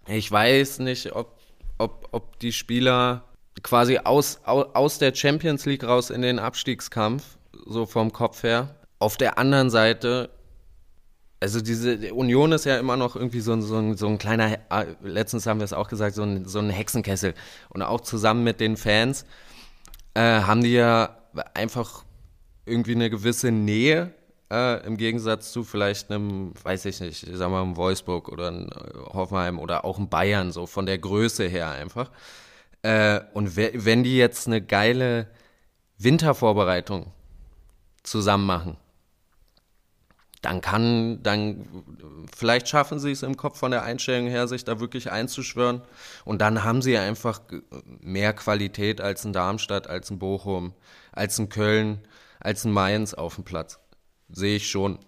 Ich 0.07 0.31
weiß 0.31 0.79
nicht, 0.79 1.13
ob, 1.15 1.37
ob, 1.77 2.09
ob 2.11 2.39
die 2.39 2.51
Spieler 2.51 3.23
quasi 3.63 3.99
aus, 3.99 4.39
aus, 4.43 4.67
aus 4.73 4.99
der 4.99 5.13
Champions 5.13 5.65
League 5.65 5.83
raus 5.83 6.09
in 6.09 6.21
den 6.21 6.39
Abstiegskampf, 6.39 7.23
so 7.65 7.85
vom 7.85 8.11
Kopf 8.11 8.43
her. 8.43 8.75
Auf 8.99 9.17
der 9.17 9.37
anderen 9.37 9.69
Seite, 9.69 10.29
also 11.39 11.61
diese 11.61 12.13
Union 12.13 12.51
ist 12.51 12.65
ja 12.65 12.77
immer 12.77 12.97
noch 12.97 13.15
irgendwie 13.15 13.41
so, 13.41 13.59
so, 13.61 13.77
ein, 13.77 13.95
so 13.95 14.07
ein 14.07 14.17
kleiner, 14.17 14.53
äh, 14.69 14.85
letztens 15.03 15.45
haben 15.45 15.59
wir 15.59 15.65
es 15.65 15.73
auch 15.73 15.87
gesagt, 15.87 16.15
so 16.15 16.23
ein, 16.23 16.45
so 16.45 16.59
ein 16.59 16.69
Hexenkessel. 16.69 17.33
Und 17.69 17.81
auch 17.81 18.01
zusammen 18.01 18.43
mit 18.43 18.59
den 18.59 18.77
Fans 18.77 19.25
äh, 20.13 20.41
haben 20.41 20.63
die 20.63 20.73
ja 20.73 21.17
einfach 21.53 22.03
irgendwie 22.67 22.95
eine 22.95 23.09
gewisse 23.09 23.51
Nähe 23.51 24.13
äh, 24.51 24.85
im 24.85 24.97
Gegensatz 24.97 25.51
zu 25.51 25.63
vielleicht 25.63 26.11
einem, 26.11 26.53
weiß 26.63 26.85
ich 26.85 26.99
nicht, 26.99 27.23
ich 27.23 27.37
sag 27.37 27.49
mal, 27.49 27.61
einem 27.61 27.75
Wolfsburg 27.75 28.29
oder 28.29 28.47
einem 28.47 28.67
äh, 28.69 28.97
Hoffenheim 29.13 29.59
oder 29.59 29.85
auch 29.85 29.97
einem 29.97 30.09
Bayern, 30.09 30.51
so 30.51 30.65
von 30.65 30.85
der 30.85 30.97
Größe 30.97 31.47
her 31.47 31.71
einfach. 31.71 32.11
Äh, 32.81 33.21
und 33.33 33.55
wenn 33.55 34.03
die 34.03 34.17
jetzt 34.17 34.47
eine 34.47 34.61
geile 34.61 35.27
Wintervorbereitung 35.97 37.11
zusammen 38.03 38.45
machen, 38.45 38.77
dann 40.41 40.61
kann, 40.61 41.21
dann 41.23 41.67
vielleicht 42.33 42.69
schaffen 42.69 42.99
sie 42.99 43.11
es 43.11 43.23
im 43.23 43.35
Kopf 43.37 43.57
von 43.57 43.71
der 43.71 43.83
Einstellung 43.83 44.27
her, 44.27 44.47
sich 44.47 44.63
da 44.63 44.79
wirklich 44.79 45.11
einzuschwören. 45.11 45.81
Und 46.25 46.41
dann 46.41 46.63
haben 46.63 46.81
sie 46.81 46.97
einfach 46.97 47.41
mehr 47.99 48.33
Qualität 48.33 49.01
als 49.01 49.25
ein 49.25 49.33
Darmstadt, 49.33 49.87
als 49.87 50.11
ein 50.11 50.19
Bochum, 50.19 50.73
als 51.11 51.39
ein 51.39 51.49
Köln 51.49 51.99
als 52.39 52.65
ein 52.65 52.71
Mainz 52.71 53.13
auf 53.13 53.35
dem 53.35 53.43
Platz. 53.43 53.79
Sehe 54.29 54.57
ich 54.57 54.69
schon. 54.69 54.99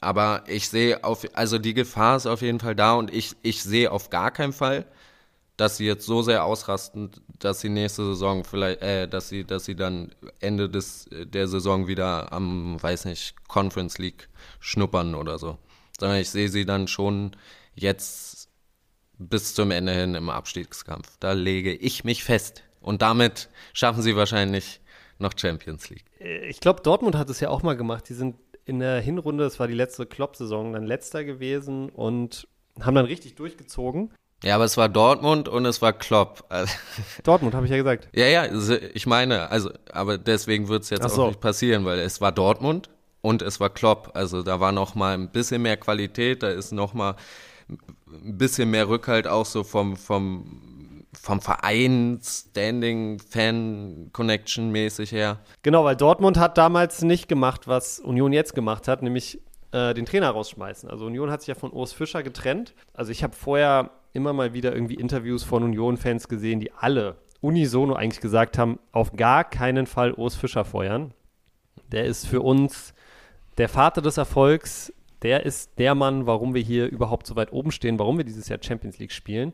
Aber 0.00 0.44
ich 0.46 0.68
sehe 0.68 1.02
auf, 1.02 1.26
also 1.34 1.58
die 1.58 1.74
Gefahr 1.74 2.16
ist 2.16 2.26
auf 2.26 2.42
jeden 2.42 2.60
Fall 2.60 2.76
da 2.76 2.94
und 2.94 3.12
ich, 3.12 3.34
ich 3.42 3.62
sehe 3.62 3.90
auf 3.90 4.10
gar 4.10 4.30
keinen 4.30 4.52
Fall, 4.52 4.86
dass 5.56 5.76
sie 5.76 5.86
jetzt 5.86 6.06
so 6.06 6.22
sehr 6.22 6.44
ausrasten, 6.44 7.10
dass 7.40 7.60
sie 7.60 7.68
nächste 7.68 8.04
Saison 8.04 8.44
vielleicht, 8.44 8.80
äh, 8.80 9.08
dass 9.08 9.28
sie, 9.28 9.44
dass 9.44 9.64
sie 9.64 9.74
dann 9.74 10.14
Ende 10.38 10.70
des, 10.70 11.08
der 11.10 11.48
Saison 11.48 11.88
wieder 11.88 12.32
am, 12.32 12.80
weiß 12.80 13.06
nicht, 13.06 13.34
Conference 13.48 13.98
League 13.98 14.28
schnuppern 14.60 15.16
oder 15.16 15.38
so. 15.38 15.58
Sondern 15.98 16.18
ich 16.18 16.30
sehe 16.30 16.48
sie 16.48 16.64
dann 16.64 16.86
schon 16.86 17.32
jetzt 17.74 18.48
bis 19.18 19.54
zum 19.54 19.72
Ende 19.72 19.92
hin 19.92 20.14
im 20.14 20.30
Abstiegskampf. 20.30 21.16
Da 21.18 21.32
lege 21.32 21.74
ich 21.74 22.04
mich 22.04 22.22
fest. 22.22 22.62
Und 22.80 23.02
damit 23.02 23.48
schaffen 23.72 24.02
sie 24.02 24.14
wahrscheinlich 24.14 24.80
noch 25.18 25.32
Champions 25.36 25.90
League. 25.90 26.04
Äh, 26.20 26.46
ich 26.48 26.60
glaube, 26.60 26.82
Dortmund 26.82 27.16
hat 27.16 27.30
es 27.30 27.40
ja 27.40 27.50
auch 27.50 27.62
mal 27.62 27.76
gemacht. 27.76 28.08
Die 28.08 28.14
sind 28.14 28.36
in 28.64 28.80
der 28.80 29.00
Hinrunde, 29.00 29.44
das 29.44 29.58
war 29.58 29.66
die 29.66 29.74
letzte 29.74 30.06
Klopp-Saison, 30.06 30.74
dann 30.74 30.84
letzter 30.84 31.24
gewesen 31.24 31.88
und 31.88 32.46
haben 32.80 32.94
dann 32.94 33.06
richtig 33.06 33.34
durchgezogen. 33.34 34.10
Ja, 34.44 34.54
aber 34.54 34.64
es 34.64 34.76
war 34.76 34.88
Dortmund 34.88 35.48
und 35.48 35.64
es 35.64 35.82
war 35.82 35.92
Klopp. 35.92 36.44
Dortmund, 37.24 37.54
habe 37.54 37.66
ich 37.66 37.70
ja 37.70 37.78
gesagt. 37.78 38.08
Ja, 38.14 38.26
ja, 38.26 38.46
ich 38.94 39.06
meine, 39.06 39.50
also, 39.50 39.70
aber 39.90 40.16
deswegen 40.16 40.68
wird 40.68 40.84
es 40.84 40.90
jetzt 40.90 41.08
so. 41.08 41.24
auch 41.24 41.28
nicht 41.28 41.40
passieren, 41.40 41.84
weil 41.84 41.98
es 41.98 42.20
war 42.20 42.30
Dortmund 42.30 42.88
und 43.20 43.42
es 43.42 43.58
war 43.58 43.70
Klopp. 43.70 44.12
Also 44.14 44.42
da 44.42 44.60
war 44.60 44.70
noch 44.70 44.94
mal 44.94 45.14
ein 45.14 45.30
bisschen 45.30 45.62
mehr 45.62 45.76
Qualität, 45.76 46.42
da 46.42 46.50
ist 46.50 46.72
noch 46.72 46.94
mal 46.94 47.16
ein 47.68 48.38
bisschen 48.38 48.70
mehr 48.70 48.88
Rückhalt 48.88 49.26
auch 49.26 49.46
so 49.46 49.64
vom, 49.64 49.96
vom 49.96 50.77
vom 51.12 51.40
Verein, 51.40 52.20
Standing, 52.22 53.18
Fan, 53.18 54.10
Connection 54.12 54.70
mäßig 54.70 55.12
her. 55.12 55.40
Genau, 55.62 55.84
weil 55.84 55.96
Dortmund 55.96 56.38
hat 56.38 56.58
damals 56.58 57.02
nicht 57.02 57.28
gemacht, 57.28 57.66
was 57.66 57.98
Union 57.98 58.32
jetzt 58.32 58.54
gemacht 58.54 58.88
hat, 58.88 59.02
nämlich 59.02 59.40
äh, 59.72 59.94
den 59.94 60.06
Trainer 60.06 60.30
rausschmeißen. 60.30 60.90
Also 60.90 61.06
Union 61.06 61.30
hat 61.30 61.40
sich 61.40 61.48
ja 61.48 61.54
von 61.54 61.72
Urs 61.72 61.92
Fischer 61.92 62.22
getrennt. 62.22 62.74
Also 62.94 63.12
ich 63.12 63.22
habe 63.22 63.34
vorher 63.34 63.90
immer 64.12 64.32
mal 64.32 64.52
wieder 64.52 64.72
irgendwie 64.72 64.94
Interviews 64.94 65.44
von 65.44 65.62
Union-Fans 65.62 66.28
gesehen, 66.28 66.60
die 66.60 66.72
alle 66.72 67.16
unisono 67.40 67.94
eigentlich 67.94 68.20
gesagt 68.20 68.58
haben, 68.58 68.78
auf 68.92 69.12
gar 69.12 69.44
keinen 69.44 69.86
Fall 69.86 70.12
Urs 70.12 70.34
Fischer 70.34 70.64
feuern. 70.64 71.14
Der 71.92 72.04
ist 72.04 72.26
für 72.26 72.40
uns 72.42 72.94
der 73.56 73.68
Vater 73.68 74.02
des 74.02 74.16
Erfolgs. 74.16 74.92
Der 75.22 75.44
ist 75.44 75.78
der 75.78 75.94
Mann, 75.94 76.26
warum 76.26 76.54
wir 76.54 76.62
hier 76.62 76.86
überhaupt 76.86 77.26
so 77.26 77.34
weit 77.36 77.52
oben 77.52 77.72
stehen, 77.72 77.98
warum 77.98 78.18
wir 78.18 78.24
dieses 78.24 78.48
Jahr 78.48 78.58
Champions 78.62 78.98
League 78.98 79.12
spielen. 79.12 79.52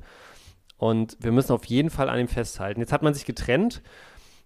Und 0.84 1.16
wir 1.18 1.32
müssen 1.32 1.52
auf 1.52 1.64
jeden 1.64 1.88
Fall 1.88 2.10
an 2.10 2.20
ihm 2.20 2.28
festhalten. 2.28 2.78
Jetzt 2.78 2.92
hat 2.92 3.02
man 3.02 3.14
sich 3.14 3.24
getrennt. 3.24 3.80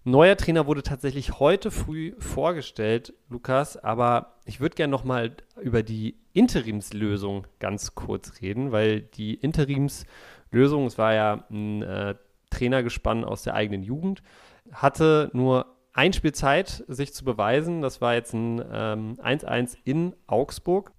Neuer 0.05 0.37
Trainer 0.37 0.67
wurde 0.67 0.83
tatsächlich 0.83 1.37
heute 1.41 1.69
früh 1.69 2.13
vorgestellt, 2.17 3.13
Lukas, 3.27 3.75
aber 3.75 4.37
ich 4.45 4.61
würde 4.61 4.75
gerne 4.77 4.89
nochmal 4.89 5.35
über 5.61 5.83
die 5.83 6.15
Interimslösung 6.31 7.45
ganz 7.59 7.93
kurz 7.93 8.39
reden, 8.41 8.71
weil 8.71 9.01
die 9.01 9.33
Interimslösung, 9.33 10.85
es 10.85 10.97
war 10.97 11.13
ja 11.13 11.43
ein 11.51 11.81
äh, 11.81 12.15
Trainergespann 12.51 13.25
aus 13.25 13.43
der 13.43 13.55
eigenen 13.55 13.83
Jugend, 13.83 14.23
hatte 14.71 15.31
nur 15.33 15.75
ein 15.91 16.13
Spiel 16.13 16.31
Zeit, 16.31 16.85
sich 16.87 17.13
zu 17.13 17.25
beweisen. 17.25 17.81
Das 17.81 17.99
war 17.99 18.13
jetzt 18.13 18.33
ein 18.33 18.61
1-1 18.61 19.73
ähm, 19.73 19.81
in 19.83 20.15
Augsburg. 20.25 20.93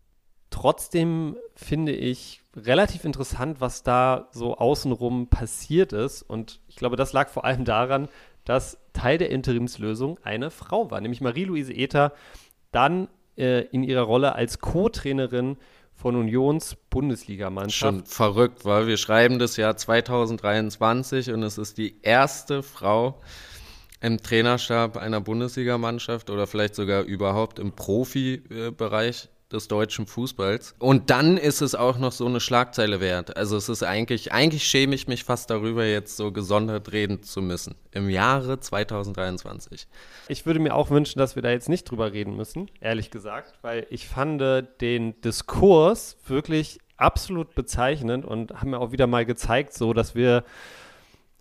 Trotzdem 0.51 1.37
finde 1.55 1.93
ich 1.93 2.43
relativ 2.57 3.05
interessant, 3.05 3.61
was 3.61 3.83
da 3.83 4.29
so 4.33 4.57
außenrum 4.57 5.29
passiert 5.29 5.93
ist. 5.93 6.23
Und 6.23 6.61
ich 6.69 6.77
glaube, 6.77 6.97
das 6.97 7.13
lag 7.13 7.29
vor 7.29 7.45
allem 7.45 7.65
daran, 7.65 8.09
dass 8.45 8.79
Teil 8.93 9.19
der 9.19 9.31
Interimslösung 9.31 10.19
eine 10.23 10.51
Frau 10.51 10.91
war, 10.91 11.01
nämlich 11.01 11.21
Marie-Louise 11.21 11.73
Ether, 11.73 12.13
dann 12.73 13.09
äh, 13.37 13.63
in 13.67 13.85
ihrer 13.85 14.03
Rolle 14.03 14.35
als 14.35 14.59
Co-Trainerin 14.59 15.57
von 15.95 16.17
Unions 16.17 16.77
Bundesligamannschaft. 16.89 17.95
Schon 17.95 18.07
verrückt, 18.07 18.65
weil 18.65 18.87
wir 18.87 18.97
schreiben 18.97 19.39
das 19.39 19.57
Jahr 19.57 19.77
2023 19.77 21.31
und 21.31 21.43
es 21.43 21.59
ist 21.59 21.79
die 21.79 22.01
erste 22.03 22.63
Frau 22.63 23.21
im 24.01 24.23
Trainerstab 24.23 24.97
einer 24.97 25.21
Bundesligamannschaft 25.21 26.31
oder 26.31 26.47
vielleicht 26.47 26.75
sogar 26.75 27.03
überhaupt 27.03 27.59
im 27.59 27.73
Profibereich 27.73 29.29
des 29.53 29.69
deutschen 29.69 30.07
Fußballs. 30.07 30.75
Und 30.79 31.11
dann 31.11 31.37
ist 31.37 31.61
es 31.61 31.75
auch 31.75 31.99
noch 31.99 32.13
so 32.13 32.27
eine 32.27 32.41
Schlagzeile 32.41 33.01
wert. 33.01 33.37
Also 33.37 33.57
es 33.57 33.69
ist 33.69 33.83
eigentlich, 33.83 34.33
eigentlich 34.33 34.65
schäme 34.65 34.95
ich 34.95 35.09
mich 35.09 35.25
fast 35.25 35.51
darüber, 35.51 35.85
jetzt 35.85 36.17
so 36.17 36.33
gesondert 36.33 36.93
reden 36.93 37.23
zu 37.23 37.43
müssen. 37.43 37.75
Im 37.93 38.09
Jahre 38.09 38.61
2023. 38.61 39.87
Ich 40.29 40.47
würde 40.47 40.61
mir 40.61 40.75
auch 40.75 40.91
wünschen, 40.91 41.19
dass 41.19 41.35
wir 41.35 41.43
da 41.43 41.51
jetzt 41.51 41.69
nicht 41.69 41.91
drüber 41.91 42.13
reden 42.13 42.37
müssen, 42.37 42.71
ehrlich 42.81 43.11
gesagt, 43.11 43.55
weil 43.63 43.87
ich 43.91 44.07
fand 44.09 44.41
den 44.81 45.21
Diskurs 45.23 46.17
wirklich 46.27 46.79
absolut 46.97 47.55
bezeichnend 47.55 48.25
und 48.25 48.53
haben 48.61 48.71
mir 48.71 48.79
auch 48.79 48.93
wieder 48.93 49.07
mal 49.07 49.25
gezeigt, 49.25 49.73
so 49.73 49.93
dass 49.93 50.15
wir 50.15 50.45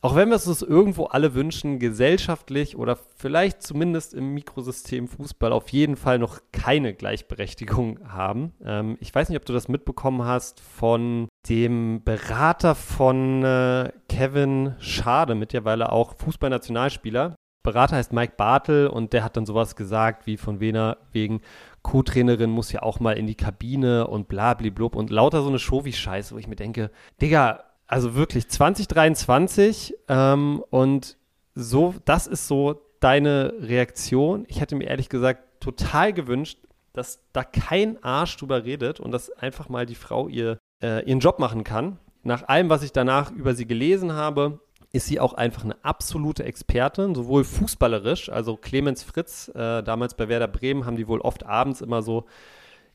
auch 0.01 0.15
wenn 0.15 0.29
wir 0.29 0.35
es 0.35 0.47
uns 0.47 0.61
irgendwo 0.61 1.05
alle 1.05 1.33
wünschen, 1.33 1.79
gesellschaftlich 1.79 2.77
oder 2.77 2.97
vielleicht 3.17 3.61
zumindest 3.61 4.13
im 4.13 4.33
Mikrosystem 4.33 5.07
Fußball 5.07 5.51
auf 5.51 5.69
jeden 5.69 5.97
Fall 5.97 6.19
noch 6.19 6.39
keine 6.51 6.93
Gleichberechtigung 6.93 7.99
haben. 8.07 8.53
Ähm, 8.63 8.97
ich 9.01 9.13
weiß 9.13 9.29
nicht, 9.29 9.37
ob 9.37 9.45
du 9.45 9.53
das 9.53 9.67
mitbekommen 9.67 10.23
hast 10.23 10.61
von 10.61 11.27
dem 11.49 12.03
Berater 12.03 12.75
von 12.75 13.43
äh, 13.43 13.91
Kevin 14.07 14.75
Schade, 14.79 15.35
mittlerweile 15.35 15.91
auch 15.91 16.15
Fußballnationalspieler. 16.15 17.35
Berater 17.61 17.97
heißt 17.97 18.13
Mike 18.13 18.33
Bartel 18.37 18.87
und 18.87 19.11
der 19.11 19.23
hat 19.23 19.35
dann 19.35 19.45
sowas 19.45 19.75
gesagt 19.75 20.25
wie 20.25 20.37
von 20.37 20.61
Wiener 20.61 20.97
wegen 21.11 21.41
Co-Trainerin 21.81 22.49
muss 22.49 22.71
ja 22.71 22.83
auch 22.83 22.99
mal 22.99 23.17
in 23.17 23.27
die 23.27 23.35
Kabine 23.35 24.07
und 24.07 24.27
blablablub 24.27 24.95
und 24.95 25.09
lauter 25.09 25.41
so 25.41 25.49
eine 25.49 25.59
Show-Scheiße, 25.59 26.35
wo 26.35 26.39
ich 26.39 26.47
mir 26.47 26.55
denke, 26.55 26.89
Digga, 27.21 27.63
also 27.89 28.13
wirklich 28.13 28.47
2023 28.47 29.95
ähm, 30.07 30.63
und 30.69 31.17
so, 31.55 31.95
das 32.05 32.27
ist 32.27 32.47
so 32.47 32.81
deine 32.99 33.53
Reaktion. 33.59 34.45
Ich 34.47 34.61
hätte 34.61 34.75
mir 34.75 34.85
ehrlich 34.85 35.09
gesagt 35.09 35.59
total 35.59 36.13
gewünscht, 36.13 36.59
dass 36.93 37.21
da 37.33 37.43
kein 37.43 38.01
Arsch 38.03 38.37
drüber 38.37 38.63
redet 38.63 38.99
und 38.99 39.11
dass 39.11 39.31
einfach 39.31 39.69
mal 39.69 39.87
die 39.87 39.95
Frau 39.95 40.27
ihr, 40.27 40.59
äh, 40.83 41.03
ihren 41.05 41.19
Job 41.19 41.39
machen 41.39 41.63
kann. 41.63 41.97
Nach 42.21 42.47
allem, 42.47 42.69
was 42.69 42.83
ich 42.83 42.91
danach 42.91 43.31
über 43.31 43.55
sie 43.55 43.65
gelesen 43.65 44.13
habe, 44.13 44.59
ist 44.91 45.07
sie 45.07 45.19
auch 45.19 45.33
einfach 45.33 45.63
eine 45.63 45.83
absolute 45.83 46.43
Expertin, 46.43 47.15
sowohl 47.15 47.43
fußballerisch, 47.43 48.29
also 48.29 48.55
Clemens 48.55 49.01
Fritz, 49.01 49.49
äh, 49.49 49.81
damals 49.81 50.13
bei 50.13 50.29
Werder 50.29 50.47
Bremen, 50.47 50.85
haben 50.85 50.95
die 50.95 51.07
wohl 51.07 51.21
oft 51.21 51.43
abends 51.45 51.81
immer 51.81 52.03
so 52.03 52.25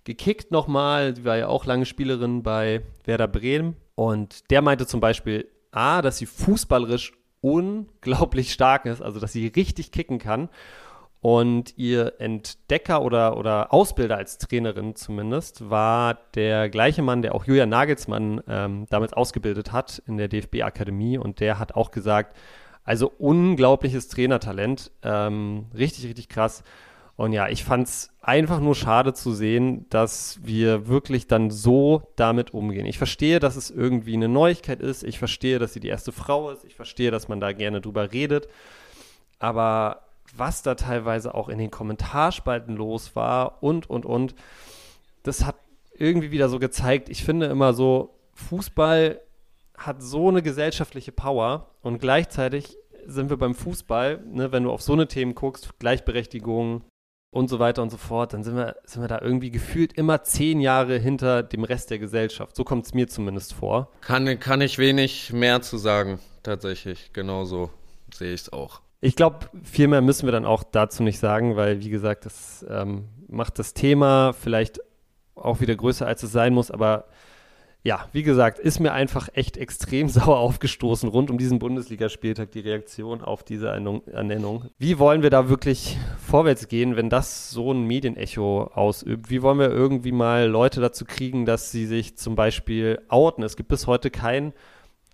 gekickt 0.05 0.51
nochmal. 0.51 1.17
Sie 1.17 1.25
war 1.25 1.37
ja 1.37 1.49
auch 1.49 1.67
lange 1.67 1.87
Spielerin 1.87 2.43
bei 2.43 2.83
Werder 3.05 3.29
Bremen 3.29 3.77
Und 3.95 4.51
der 4.51 4.63
meinte 4.63 4.87
zum 4.87 5.01
Beispiel, 5.01 5.49
A, 5.71 6.03
dass 6.03 6.19
sie 6.19 6.27
fußballerisch 6.27 7.13
unglaublich 7.41 8.53
stark 8.53 8.87
ist, 8.87 9.03
also 9.03 9.21
dass 9.21 9.33
sie 9.33 9.49
richtig 9.49 9.93
kicken 9.93 10.19
kann. 10.19 10.49
Und 11.21 11.79
ihr 11.79 12.21
Entdecker 12.21 13.01
oder, 13.01 13.39
oder 13.39 13.73
Ausbilder 13.73 14.19
als 14.19 14.37
Trainerin 14.37 14.95
zumindest 14.95 15.71
war 15.71 16.19
der 16.35 16.69
gleiche 16.69 17.01
Mann, 17.01 17.23
der 17.23 17.35
auch 17.35 17.47
Julian 17.47 17.71
Nagelsmann 17.71 18.43
ähm, 18.47 18.87
damals 18.91 19.15
ausgebildet 19.15 19.73
hat 19.73 20.03
in 20.07 20.19
der 20.19 20.29
DFB-Akademie. 20.29 21.17
Und 21.17 21.41
der 21.41 21.59
hat 21.59 21.77
auch 21.77 21.93
gesagt, 21.93 22.37
also 22.85 23.11
unglaubliches 23.19 24.09
Trainertalent, 24.09 24.91
ähm, 25.03 25.67
richtig, 25.75 26.05
richtig 26.05 26.29
krass. 26.29 26.63
Und 27.17 27.33
ja, 27.33 27.49
ich 27.49 27.63
fand 27.63 27.87
es 27.87 28.11
einfach 28.21 28.59
nur 28.59 28.75
schade 28.75 29.15
zu 29.15 29.33
sehen, 29.33 29.87
dass 29.89 30.41
wir 30.43 30.89
wirklich 30.89 31.29
dann 31.29 31.51
so 31.51 32.03
damit 32.17 32.53
umgehen. 32.53 32.87
Ich 32.87 32.99
verstehe, 32.99 33.39
dass 33.39 33.55
es 33.55 33.71
irgendwie 33.71 34.15
eine 34.15 34.29
Neuigkeit 34.29 34.81
ist. 34.81 35.05
Ich 35.05 35.19
verstehe, 35.19 35.61
dass 35.61 35.73
sie 35.73 35.81
die 35.81 35.89
erste 35.89 36.11
Frau 36.11 36.51
ist. 36.51 36.65
Ich 36.65 36.75
verstehe, 36.75 37.13
dass 37.13 37.29
man 37.29 37.39
da 37.39 37.53
gerne 37.53 37.81
drüber 37.81 38.13
redet. 38.13 38.49
Aber 39.39 40.03
was 40.37 40.63
da 40.63 40.75
teilweise 40.75 41.35
auch 41.35 41.49
in 41.49 41.59
den 41.59 41.71
Kommentarspalten 41.71 42.77
los 42.77 43.15
war 43.15 43.63
und, 43.63 43.89
und, 43.89 44.05
und. 44.05 44.35
Das 45.23 45.45
hat 45.45 45.57
irgendwie 45.97 46.33
wieder 46.33 46.49
so 46.49 46.59
gezeigt, 46.59 47.09
ich 47.09 47.23
finde 47.23 47.47
immer 47.47 47.73
so, 47.73 48.15
Fußball 48.35 49.21
hat 49.77 50.03
so 50.03 50.29
eine 50.29 50.43
gesellschaftliche 50.43 51.13
Power 51.13 51.71
und 51.83 52.01
gleichzeitig 52.01 52.77
sind 53.07 53.31
wir 53.31 53.37
beim 53.37 53.55
Fußball, 53.55 54.25
ne, 54.27 54.51
wenn 54.51 54.65
du 54.65 54.73
auf 54.73 54.83
so 54.83 54.93
eine 54.93 55.07
Themen 55.07 55.35
guckst, 55.35 55.79
Gleichberechtigung 55.79 56.83
und 57.35 57.49
so 57.49 57.59
weiter 57.59 57.83
und 57.83 57.91
so 57.91 57.97
fort, 57.97 58.33
dann 58.33 58.45
sind 58.45 58.57
wir, 58.57 58.77
sind 58.85 59.03
wir 59.03 59.09
da 59.09 59.21
irgendwie 59.21 59.51
gefühlt 59.51 59.93
immer 59.95 60.23
zehn 60.23 60.61
Jahre 60.61 60.99
hinter 60.99 61.43
dem 61.43 61.65
Rest 61.65 61.91
der 61.91 61.99
Gesellschaft. 61.99 62.55
So 62.55 62.63
kommt 62.63 62.87
es 62.87 62.95
mir 62.95 63.09
zumindest 63.09 63.55
vor. 63.55 63.91
Kann, 64.03 64.39
kann 64.39 64.61
ich 64.61 64.79
wenig 64.79 65.33
mehr 65.33 65.61
zu 65.61 65.77
sagen, 65.77 66.21
tatsächlich. 66.45 67.13
Genauso 67.13 67.71
sehe 68.15 68.33
ich 68.33 68.43
es 68.43 68.53
auch. 68.53 68.83
Ich 69.01 69.17
glaube, 69.17 69.49
viel 69.65 69.89
mehr 69.89 70.01
müssen 70.01 70.27
wir 70.27 70.33
dann 70.33 70.45
auch 70.45 70.63
dazu 70.63 71.03
nicht 71.03 71.19
sagen, 71.19 71.57
weil, 71.57 71.81
wie 71.81 71.91
gesagt, 71.91 72.25
das 72.25 72.65
ähm, 72.71 73.09
macht 73.27 73.59
das 73.59 73.75
Thema 73.75 74.33
vielleicht 74.33 74.81
auch 75.35 75.61
wieder 75.61 75.75
größer, 75.75 76.07
als 76.07 76.23
es 76.23 76.31
sein 76.31 76.55
muss. 76.55 76.71
Aber 76.71 77.07
ja, 77.87 78.09
wie 78.13 78.23
gesagt, 78.23 78.59
ist 78.59 78.81
mir 78.81 78.93
einfach 78.93 79.29
echt 79.35 79.59
extrem 79.59 80.09
sauer 80.09 80.39
aufgestoßen 80.39 81.09
rund 81.09 81.31
um 81.31 81.37
diesen 81.37 81.59
Bundesligaspieltag, 81.59 82.51
die 82.51 82.61
Reaktion 82.61 83.21
auf 83.21 83.45
diese 83.45 83.69
Ernennung. 83.69 84.71
Wie 84.79 84.99
wollen 84.99 85.23
wir 85.23 85.29
da 85.29 85.51
wirklich 85.51 85.99
vorwärts 86.19 86.69
gehen, 86.69 86.97
wenn 86.97 87.11
das 87.11 87.51
so 87.51 87.73
ein 87.73 87.85
Medienecho 87.85 88.71
ausübt? 88.75 89.29
Wie 89.29 89.43
wollen 89.43 89.59
wir 89.59 89.71
irgendwie 89.71 90.13
mal 90.13 90.47
Leute 90.49 90.81
dazu 90.81 91.05
kriegen, 91.05 91.45
dass 91.45 91.71
sie 91.71 91.85
sich 91.85 92.17
zum 92.17 92.35
Beispiel 92.35 93.01
outen? 93.09 93.45
Es 93.45 93.55
gibt 93.55 93.69
bis 93.69 93.87
heute 93.87 94.11
keinen 94.11 94.55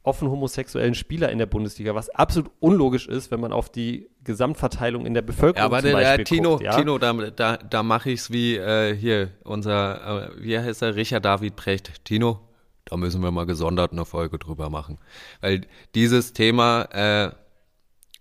offen 0.03 0.31
homosexuellen 0.31 0.95
Spieler 0.95 1.31
in 1.31 1.39
der 1.39 1.47
Bundesliga, 1.47 1.95
was 1.95 2.09
absolut 2.11 2.51
unlogisch 2.61 3.07
ist, 3.07 3.31
wenn 3.31 3.41
man 3.41 3.53
auf 3.53 3.69
die 3.69 4.09
Gesamtverteilung 4.25 5.05
in 5.05 5.13
der 5.13 5.23
Bevölkerung 5.23 5.59
ja, 5.59 5.65
aber 5.65 5.81
zum 5.81 5.91
der, 5.91 5.97
Beispiel 5.97 6.25
Tino, 6.25 6.51
guckt. 6.53 6.63
Ja? 6.63 6.77
Tino, 6.77 6.99
da, 6.99 7.13
da, 7.13 7.57
da 7.57 7.83
mache 7.83 8.11
ich 8.11 8.21
es 8.21 8.31
wie 8.31 8.57
äh, 8.57 8.95
hier 8.95 9.33
unser, 9.45 10.31
äh, 10.31 10.43
wie 10.43 10.59
heißt 10.59 10.83
er, 10.83 10.95
Richard 10.95 11.25
David 11.25 11.57
Precht. 11.57 12.05
Tino, 12.05 12.41
da 12.85 12.97
müssen 12.97 13.23
wir 13.23 13.31
mal 13.31 13.47
gesondert 13.47 13.93
eine 13.93 14.05
Folge 14.05 14.39
drüber 14.39 14.71
machen. 14.71 14.99
Weil 15.41 15.67
dieses 15.95 16.33
Thema 16.33 16.83
äh, 16.93 17.31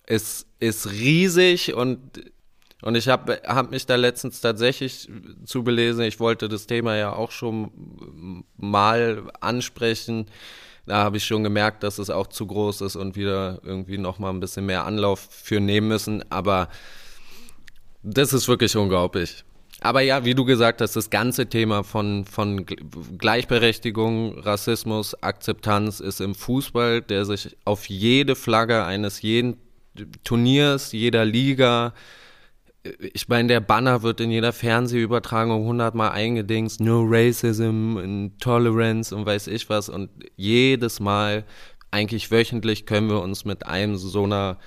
ist, 0.08 0.48
ist 0.60 0.92
riesig 0.92 1.74
und 1.74 2.00
und 2.82 2.96
ich 2.96 3.10
habe 3.10 3.42
hab 3.46 3.72
mich 3.72 3.88
da 3.88 3.96
letztens 3.96 4.40
tatsächlich 4.40 5.10
zu 5.44 5.66
belesen. 5.66 6.06
Ich 6.06 6.22
wollte 6.22 6.48
das 6.48 6.66
Thema 6.66 6.96
ja 6.96 7.12
auch 7.12 7.32
schon 7.32 8.46
mal 8.56 9.30
ansprechen 9.42 10.28
da 10.90 11.04
habe 11.04 11.18
ich 11.18 11.26
schon 11.26 11.44
gemerkt, 11.44 11.84
dass 11.84 12.00
es 12.00 12.10
auch 12.10 12.26
zu 12.26 12.48
groß 12.48 12.82
ist 12.82 12.96
und 12.96 13.16
wieder 13.16 13.60
irgendwie 13.64 14.00
nochmal 14.00 14.34
ein 14.34 14.40
bisschen 14.40 14.66
mehr 14.66 14.86
Anlauf 14.86 15.20
für 15.20 15.60
nehmen 15.60 15.88
müssen. 15.88 16.24
Aber 16.32 16.68
das 18.02 18.34
ist 18.34 18.48
wirklich 18.48 18.76
unglaublich. 18.76 19.46
Aber 19.82 20.02
ja, 20.02 20.26
wie 20.26 20.36
du 20.36 20.44
gesagt 20.46 20.82
hast, 20.82 20.96
das 20.96 21.10
ganze 21.10 21.48
Thema 21.48 21.84
von, 21.84 22.26
von 22.26 22.66
Gleichberechtigung, 23.18 24.38
Rassismus, 24.40 25.22
Akzeptanz 25.24 26.00
ist 26.00 26.20
im 26.20 26.36
Fußball, 26.36 27.02
der 27.02 27.26
sich 27.26 27.56
auf 27.64 27.88
jede 27.88 28.36
Flagge 28.36 28.84
eines 28.84 29.22
jeden 29.22 29.58
Turniers, 30.24 30.92
jeder 30.92 31.26
Liga, 31.26 31.94
ich 33.14 33.28
meine, 33.28 33.50
der 33.50 33.60
Banner 33.60 34.04
wird 34.04 34.22
in 34.22 34.32
jeder 34.32 34.54
Fernsehübertragung 34.54 35.66
hundertmal 35.66 36.12
eingedingst, 36.12 36.80
no 36.80 37.04
racism, 37.06 38.30
tolerance 38.40 39.14
und 39.14 39.26
weiß 39.26 39.48
ich 39.48 39.70
was. 39.70 39.90
Und 39.90 40.10
jedes 40.36 41.00
Mal, 41.00 41.46
eigentlich 41.92 42.32
wöchentlich, 42.32 42.86
können 42.86 43.10
wir 43.10 43.22
uns 43.22 43.44
mit 43.44 43.66
einem 43.66 43.98
so 43.98 44.24
einer 44.24 44.58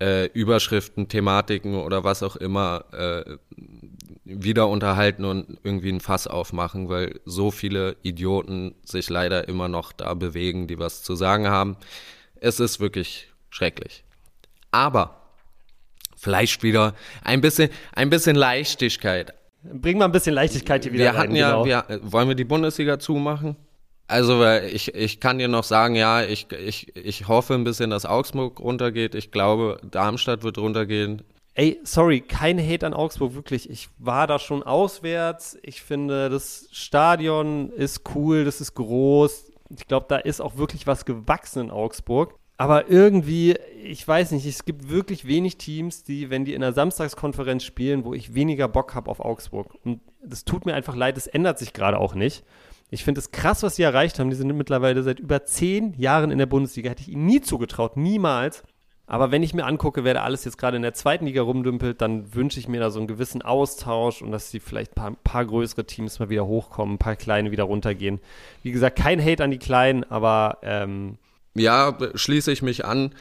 äh, 0.00 0.26
Überschriften, 0.32 1.08
Thematiken 1.08 1.76
oder 1.76 2.02
was 2.02 2.22
auch 2.22 2.36
immer 2.36 2.84
äh, 2.92 3.36
wieder 4.24 4.68
unterhalten 4.68 5.24
und 5.24 5.58
irgendwie 5.62 5.90
ein 5.90 6.00
Fass 6.00 6.26
aufmachen, 6.26 6.88
weil 6.88 7.20
so 7.24 7.50
viele 7.50 7.96
Idioten 8.02 8.74
sich 8.84 9.10
leider 9.10 9.48
immer 9.48 9.68
noch 9.68 9.92
da 9.92 10.14
bewegen, 10.14 10.66
die 10.66 10.78
was 10.78 11.02
zu 11.02 11.14
sagen 11.14 11.48
haben. 11.48 11.76
Es 12.36 12.58
ist 12.58 12.80
wirklich 12.80 13.28
schrecklich. 13.50 14.04
Aber 14.70 15.20
vielleicht 16.16 16.62
wieder 16.62 16.94
ein 17.22 17.40
bisschen, 17.40 17.70
ein 17.92 18.08
bisschen 18.10 18.36
Leichtigkeit. 18.36 19.34
Bring 19.62 19.98
mal 19.98 20.06
ein 20.06 20.12
bisschen 20.12 20.34
Leichtigkeit 20.34 20.84
hier 20.84 20.92
wieder 20.92 21.04
wir 21.04 21.14
hatten 21.14 21.36
Ja, 21.36 21.62
genau. 21.62 21.64
wir, 21.64 22.00
wollen 22.02 22.28
wir 22.28 22.34
die 22.34 22.44
Bundesliga 22.44 22.98
zumachen? 22.98 23.56
Also 24.06 24.44
ich, 24.46 24.94
ich 24.94 25.20
kann 25.20 25.38
dir 25.38 25.48
noch 25.48 25.64
sagen, 25.64 25.94
ja, 25.94 26.22
ich, 26.22 26.48
ich, 26.52 26.94
ich 26.94 27.26
hoffe 27.26 27.54
ein 27.54 27.64
bisschen, 27.64 27.88
dass 27.88 28.04
Augsburg 28.04 28.60
runtergeht. 28.60 29.14
Ich 29.14 29.30
glaube, 29.30 29.78
Darmstadt 29.82 30.42
wird 30.42 30.58
runtergehen. 30.58 31.22
Ey, 31.56 31.80
sorry, 31.84 32.20
kein 32.20 32.58
Hate 32.58 32.84
an 32.84 32.94
Augsburg, 32.94 33.34
wirklich. 33.34 33.70
Ich 33.70 33.88
war 33.98 34.26
da 34.26 34.40
schon 34.40 34.64
auswärts. 34.64 35.56
Ich 35.62 35.82
finde, 35.82 36.28
das 36.28 36.68
Stadion 36.72 37.70
ist 37.70 38.02
cool, 38.14 38.44
das 38.44 38.60
ist 38.60 38.74
groß. 38.74 39.52
Ich 39.76 39.86
glaube, 39.86 40.06
da 40.08 40.16
ist 40.16 40.40
auch 40.40 40.56
wirklich 40.56 40.88
was 40.88 41.04
gewachsen 41.04 41.64
in 41.64 41.70
Augsburg. 41.70 42.34
Aber 42.56 42.88
irgendwie, 42.88 43.56
ich 43.82 44.06
weiß 44.06 44.32
nicht, 44.32 44.46
es 44.46 44.64
gibt 44.64 44.88
wirklich 44.88 45.26
wenig 45.26 45.56
Teams, 45.56 46.04
die, 46.04 46.30
wenn 46.30 46.44
die 46.44 46.54
in 46.54 46.60
der 46.60 46.72
Samstagskonferenz 46.72 47.64
spielen, 47.64 48.04
wo 48.04 48.14
ich 48.14 48.34
weniger 48.34 48.68
Bock 48.68 48.94
habe 48.94 49.10
auf 49.10 49.20
Augsburg. 49.20 49.74
Und 49.84 50.00
das 50.24 50.44
tut 50.44 50.66
mir 50.66 50.74
einfach 50.74 50.94
leid, 50.96 51.16
es 51.16 51.26
ändert 51.26 51.58
sich 51.58 51.72
gerade 51.72 51.98
auch 51.98 52.14
nicht. 52.14 52.44
Ich 52.90 53.02
finde 53.02 53.20
es 53.20 53.32
krass, 53.32 53.62
was 53.62 53.76
sie 53.76 53.82
erreicht 53.82 54.18
haben. 54.18 54.30
Die 54.30 54.36
sind 54.36 54.56
mittlerweile 54.56 55.02
seit 55.02 55.18
über 55.18 55.44
zehn 55.44 55.94
Jahren 55.94 56.30
in 56.30 56.38
der 56.38 56.46
Bundesliga. 56.46 56.90
Hätte 56.90 57.02
ich 57.02 57.08
ihnen 57.08 57.26
nie 57.26 57.40
zugetraut, 57.40 57.96
niemals. 57.96 58.62
Aber 59.06 59.30
wenn 59.30 59.42
ich 59.42 59.52
mir 59.52 59.66
angucke, 59.66 60.02
wer 60.04 60.14
da 60.14 60.22
alles 60.22 60.44
jetzt 60.44 60.56
gerade 60.56 60.76
in 60.76 60.82
der 60.82 60.94
zweiten 60.94 61.26
Liga 61.26 61.42
rumdümpelt, 61.42 62.00
dann 62.00 62.34
wünsche 62.34 62.58
ich 62.58 62.68
mir 62.68 62.80
da 62.80 62.90
so 62.90 62.98
einen 62.98 63.06
gewissen 63.06 63.42
Austausch 63.42 64.22
und 64.22 64.32
dass 64.32 64.50
sie 64.50 64.60
vielleicht 64.60 64.92
ein 64.92 64.94
paar, 64.94 65.12
paar, 65.22 65.44
größere 65.44 65.84
Teams 65.84 66.18
mal 66.18 66.30
wieder 66.30 66.46
hochkommen, 66.46 66.94
ein 66.94 66.98
paar 66.98 67.16
kleine 67.16 67.50
wieder 67.50 67.64
runtergehen. 67.64 68.20
Wie 68.62 68.72
gesagt, 68.72 68.96
kein 68.98 69.22
Hate 69.22 69.44
an 69.44 69.50
die 69.50 69.58
Kleinen, 69.58 70.04
aber 70.04 70.58
ähm, 70.62 71.18
ja, 71.54 71.96
schließe 72.14 72.50
ich 72.50 72.62
mich 72.62 72.86
an. 72.86 73.14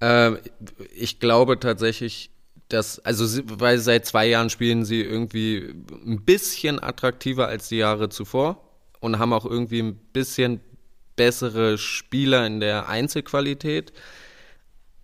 Äh, 0.00 0.32
ich 0.94 1.20
glaube 1.20 1.60
tatsächlich, 1.60 2.30
dass, 2.68 2.98
also 3.00 3.42
weil 3.58 3.78
seit 3.78 4.06
zwei 4.06 4.26
Jahren 4.26 4.48
spielen 4.48 4.84
sie 4.86 5.02
irgendwie 5.02 5.74
ein 6.04 6.24
bisschen 6.24 6.82
attraktiver 6.82 7.46
als 7.46 7.68
die 7.68 7.76
Jahre 7.76 8.08
zuvor 8.08 8.62
und 9.00 9.18
haben 9.18 9.34
auch 9.34 9.44
irgendwie 9.44 9.82
ein 9.82 9.96
bisschen 10.12 10.60
bessere 11.14 11.78
Spieler 11.78 12.46
in 12.46 12.60
der 12.60 12.88
Einzelqualität. 12.88 13.92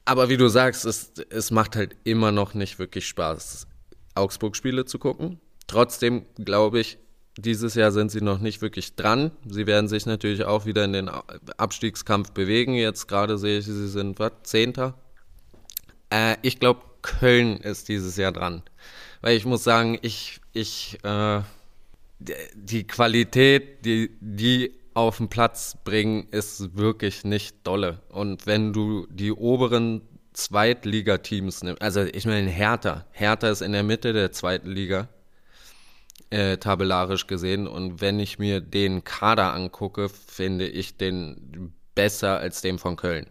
Aber 0.04 0.28
wie 0.28 0.36
du 0.36 0.48
sagst, 0.48 0.84
es, 0.84 1.12
es 1.30 1.50
macht 1.50 1.76
halt 1.76 1.96
immer 2.04 2.32
noch 2.32 2.54
nicht 2.54 2.78
wirklich 2.78 3.06
Spaß, 3.06 3.66
Augsburg-Spiele 4.14 4.84
zu 4.84 4.98
gucken. 4.98 5.40
Trotzdem 5.66 6.26
glaube 6.36 6.80
ich, 6.80 6.98
dieses 7.38 7.74
Jahr 7.74 7.92
sind 7.92 8.10
sie 8.10 8.20
noch 8.20 8.40
nicht 8.40 8.60
wirklich 8.60 8.94
dran. 8.94 9.30
Sie 9.46 9.66
werden 9.66 9.88
sich 9.88 10.04
natürlich 10.04 10.44
auch 10.44 10.66
wieder 10.66 10.84
in 10.84 10.92
den 10.92 11.08
Abstiegskampf 11.08 12.32
bewegen. 12.32 12.74
Jetzt 12.74 13.08
gerade 13.08 13.38
sehe 13.38 13.58
ich, 13.58 13.64
sie 13.64 13.88
sind 13.88 14.18
was, 14.18 14.32
Zehnter. 14.42 14.94
Äh, 16.10 16.36
ich 16.42 16.60
glaube, 16.60 16.82
Köln 17.00 17.56
ist 17.58 17.88
dieses 17.88 18.16
Jahr 18.16 18.32
dran. 18.32 18.62
Weil 19.22 19.36
ich 19.36 19.46
muss 19.46 19.64
sagen, 19.64 19.98
ich, 20.02 20.40
ich, 20.52 20.98
äh, 21.04 21.40
die 22.54 22.86
Qualität, 22.86 23.84
die, 23.84 24.10
die 24.20 24.72
auf 24.94 25.18
den 25.18 25.28
Platz 25.28 25.76
bringen, 25.84 26.28
ist 26.30 26.76
wirklich 26.76 27.24
nicht 27.24 27.56
dolle. 27.64 28.00
Und 28.08 28.46
wenn 28.46 28.72
du 28.72 29.06
die 29.10 29.32
oberen 29.32 30.02
Zweitligateams 30.32 31.62
nimmst, 31.62 31.82
also 31.82 32.00
ich 32.02 32.26
meine 32.26 32.50
Hertha, 32.50 33.06
Hertha 33.12 33.48
ist 33.48 33.62
in 33.62 33.72
der 33.72 33.82
Mitte 33.82 34.12
der 34.12 34.32
zweiten 34.32 34.70
Liga 34.70 35.08
äh, 36.32 36.56
tabellarisch 36.56 37.26
gesehen. 37.26 37.66
Und 37.66 38.00
wenn 38.00 38.18
ich 38.18 38.38
mir 38.38 38.60
den 38.60 39.04
Kader 39.04 39.52
angucke, 39.52 40.08
finde 40.08 40.66
ich 40.66 40.96
den 40.96 41.74
besser 41.94 42.38
als 42.38 42.62
den 42.62 42.78
von 42.78 42.96
Köln. 42.96 43.26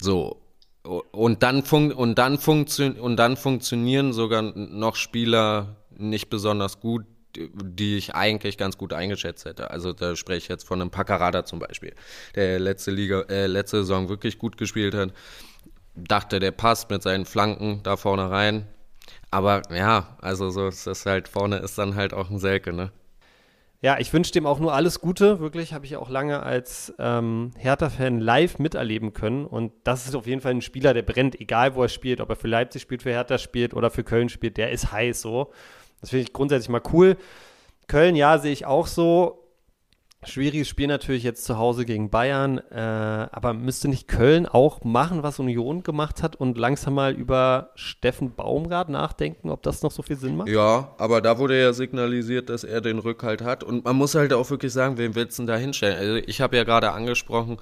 So. 0.00 0.40
Und 0.84 1.42
dann, 1.42 1.64
fun 1.64 1.90
und, 1.90 2.18
dann 2.18 2.36
und 2.36 3.16
dann 3.16 3.36
funktionieren 3.36 4.12
sogar 4.12 4.42
noch 4.42 4.94
Spieler 4.94 5.76
nicht 5.90 6.30
besonders 6.30 6.78
gut, 6.78 7.04
die 7.52 7.96
ich 7.96 8.14
eigentlich 8.14 8.58
ganz 8.58 8.78
gut 8.78 8.92
eingeschätzt 8.92 9.44
hätte. 9.44 9.70
Also 9.70 9.92
da 9.92 10.16
spreche 10.16 10.38
ich 10.38 10.48
jetzt 10.48 10.66
von 10.66 10.80
einem 10.80 10.90
Paccarada 10.90 11.44
zum 11.44 11.58
Beispiel, 11.58 11.94
der 12.34 12.58
letzte 12.58 12.90
Liga, 12.90 13.22
äh, 13.28 13.46
letzte 13.46 13.78
Saison 13.78 14.08
wirklich 14.08 14.38
gut 14.38 14.56
gespielt 14.56 14.94
hat. 14.94 15.12
Dachte, 15.94 16.40
der 16.40 16.50
passt 16.50 16.90
mit 16.90 17.02
seinen 17.02 17.24
Flanken 17.24 17.80
da 17.82 17.96
vorne 17.96 18.30
rein. 18.30 18.66
Aber 19.30 19.62
ja, 19.74 20.16
also 20.20 20.50
so 20.50 20.68
ist 20.68 20.86
das 20.86 21.06
halt 21.06 21.28
vorne 21.28 21.56
ist 21.58 21.78
dann 21.78 21.94
halt 21.94 22.12
auch 22.12 22.30
ein 22.30 22.38
Selke, 22.38 22.72
ne? 22.72 22.92
Ja, 23.82 23.98
ich 23.98 24.12
wünsche 24.12 24.32
dem 24.32 24.46
auch 24.46 24.58
nur 24.58 24.74
alles 24.74 25.00
Gute. 25.00 25.38
Wirklich 25.38 25.74
habe 25.74 25.84
ich 25.84 25.96
auch 25.96 26.08
lange 26.08 26.42
als 26.42 26.94
ähm, 26.98 27.52
Hertha-Fan 27.58 28.20
live 28.20 28.58
miterleben 28.58 29.12
können. 29.12 29.44
Und 29.44 29.72
das 29.84 30.06
ist 30.06 30.14
auf 30.14 30.26
jeden 30.26 30.40
Fall 30.40 30.52
ein 30.52 30.62
Spieler, 30.62 30.94
der 30.94 31.02
brennt, 31.02 31.38
egal 31.40 31.74
wo 31.74 31.82
er 31.82 31.88
spielt, 31.88 32.20
ob 32.20 32.30
er 32.30 32.36
für 32.36 32.48
Leipzig 32.48 32.82
spielt, 32.82 33.02
für 33.02 33.10
Hertha 33.10 33.36
spielt 33.38 33.74
oder 33.74 33.90
für 33.90 34.02
Köln 34.02 34.28
spielt. 34.28 34.56
Der 34.56 34.70
ist 34.72 34.92
heiß 34.92 35.20
so. 35.20 35.52
Das 36.00 36.10
finde 36.10 36.24
ich 36.24 36.32
grundsätzlich 36.32 36.68
mal 36.68 36.82
cool. 36.92 37.16
Köln, 37.88 38.16
ja, 38.16 38.38
sehe 38.38 38.52
ich 38.52 38.66
auch 38.66 38.86
so. 38.86 39.42
Schwieriges 40.24 40.68
Spiel 40.68 40.88
natürlich 40.88 41.22
jetzt 41.22 41.44
zu 41.44 41.56
Hause 41.56 41.84
gegen 41.84 42.10
Bayern, 42.10 42.58
äh, 42.58 43.28
aber 43.30 43.52
müsste 43.54 43.86
nicht 43.86 44.08
Köln 44.08 44.46
auch 44.46 44.82
machen, 44.82 45.22
was 45.22 45.38
Union 45.38 45.84
gemacht 45.84 46.22
hat 46.22 46.34
und 46.34 46.58
langsam 46.58 46.94
mal 46.94 47.12
über 47.12 47.70
Steffen 47.76 48.34
Baumgart 48.34 48.88
nachdenken, 48.88 49.50
ob 49.50 49.62
das 49.62 49.82
noch 49.82 49.92
so 49.92 50.02
viel 50.02 50.16
Sinn 50.16 50.36
macht? 50.36 50.48
Ja, 50.48 50.94
aber 50.98 51.20
da 51.20 51.38
wurde 51.38 51.60
ja 51.60 51.72
signalisiert, 51.72 52.48
dass 52.48 52.64
er 52.64 52.80
den 52.80 52.98
Rückhalt 52.98 53.42
hat 53.42 53.62
und 53.62 53.84
man 53.84 53.94
muss 53.94 54.16
halt 54.16 54.32
auch 54.32 54.50
wirklich 54.50 54.72
sagen, 54.72 54.98
wen 54.98 55.14
willst 55.14 55.38
du 55.38 55.42
denn 55.42 55.46
da 55.46 55.56
hinstellen? 55.56 55.96
Also 55.96 56.16
ich 56.26 56.40
habe 56.40 56.56
ja 56.56 56.64
gerade 56.64 56.90
angesprochen. 56.90 57.58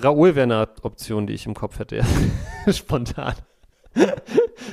Raoul 0.00 0.34
wäre 0.34 0.44
eine 0.44 0.68
Option, 0.82 1.26
die 1.28 1.34
ich 1.34 1.46
im 1.46 1.54
Kopf 1.54 1.78
hätte, 1.78 2.04
spontan. 2.72 3.34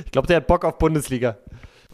ich 0.04 0.10
glaube, 0.10 0.26
der 0.26 0.38
hat 0.38 0.48
Bock 0.48 0.64
auf 0.64 0.78
Bundesliga. 0.78 1.38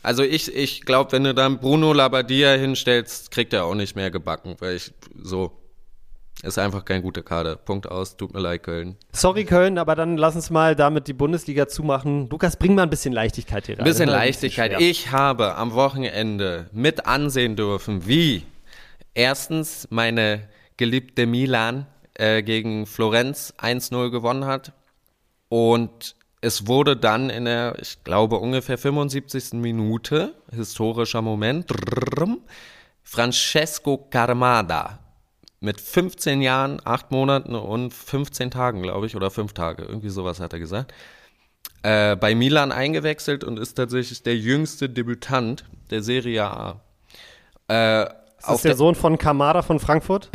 Also 0.02 0.22
ich, 0.22 0.54
ich 0.54 0.82
glaube, 0.82 1.12
wenn 1.12 1.24
du 1.24 1.34
dann 1.34 1.58
Bruno 1.58 1.92
Labbadia 1.92 2.52
hinstellst, 2.54 3.30
kriegt 3.30 3.52
er 3.52 3.64
auch 3.64 3.74
nicht 3.74 3.94
mehr 3.96 4.10
gebacken, 4.10 4.56
weil 4.58 4.76
ich 4.76 4.92
so 5.14 5.62
ist 6.42 6.58
einfach 6.58 6.84
kein 6.84 7.02
guter 7.02 7.22
Kader. 7.22 7.54
Punkt 7.54 7.86
aus. 7.86 8.16
Tut 8.16 8.34
mir 8.34 8.40
leid, 8.40 8.64
Köln. 8.64 8.96
Sorry, 9.12 9.44
Köln, 9.44 9.78
aber 9.78 9.94
dann 9.94 10.16
lass 10.16 10.34
uns 10.34 10.50
mal 10.50 10.74
damit 10.74 11.06
die 11.06 11.12
Bundesliga 11.12 11.68
zumachen. 11.68 12.28
Lukas, 12.30 12.56
bring 12.56 12.74
mal 12.74 12.82
ein 12.82 12.90
bisschen 12.90 13.12
Leichtigkeit 13.12 13.66
hier 13.66 13.76
rein. 13.76 13.84
Ein 13.84 13.90
bisschen 13.90 14.08
Leichtigkeit. 14.08 14.80
ich 14.80 15.12
habe 15.12 15.54
am 15.54 15.72
Wochenende 15.74 16.68
mit 16.72 17.06
ansehen 17.06 17.54
dürfen, 17.54 18.08
wie 18.08 18.42
erstens 19.14 19.86
meine 19.90 20.48
geliebte 20.76 21.26
Milan 21.26 21.86
äh, 22.14 22.42
gegen 22.42 22.86
Florenz 22.86 23.54
1-0 23.58 24.10
gewonnen 24.10 24.44
hat 24.44 24.72
und 25.48 26.16
es 26.42 26.66
wurde 26.66 26.96
dann 26.96 27.30
in 27.30 27.46
der, 27.46 27.76
ich 27.80 28.02
glaube, 28.04 28.36
ungefähr 28.36 28.76
75. 28.76 29.54
Minute, 29.54 30.34
historischer 30.50 31.22
Moment, 31.22 31.72
Francesco 33.04 33.96
Carmada 34.10 34.98
mit 35.60 35.80
15 35.80 36.42
Jahren, 36.42 36.80
8 36.84 37.12
Monaten 37.12 37.54
und 37.54 37.94
15 37.94 38.50
Tagen, 38.50 38.82
glaube 38.82 39.06
ich, 39.06 39.14
oder 39.14 39.30
5 39.30 39.52
Tage, 39.52 39.84
irgendwie 39.84 40.10
sowas 40.10 40.40
hat 40.40 40.52
er 40.52 40.58
gesagt, 40.58 40.92
äh, 41.84 42.16
bei 42.16 42.34
Milan 42.34 42.72
eingewechselt 42.72 43.44
und 43.44 43.60
ist 43.60 43.74
tatsächlich 43.74 44.24
der 44.24 44.36
jüngste 44.36 44.88
Debütant 44.88 45.64
der 45.90 46.02
Serie 46.02 46.44
A. 46.44 46.80
Äh, 47.68 48.02
ist 48.02 48.48
das 48.48 48.62
der, 48.62 48.70
der 48.70 48.76
Sohn 48.76 48.96
von 48.96 49.16
Kamada 49.16 49.62
von 49.62 49.78
Frankfurt? 49.78 50.28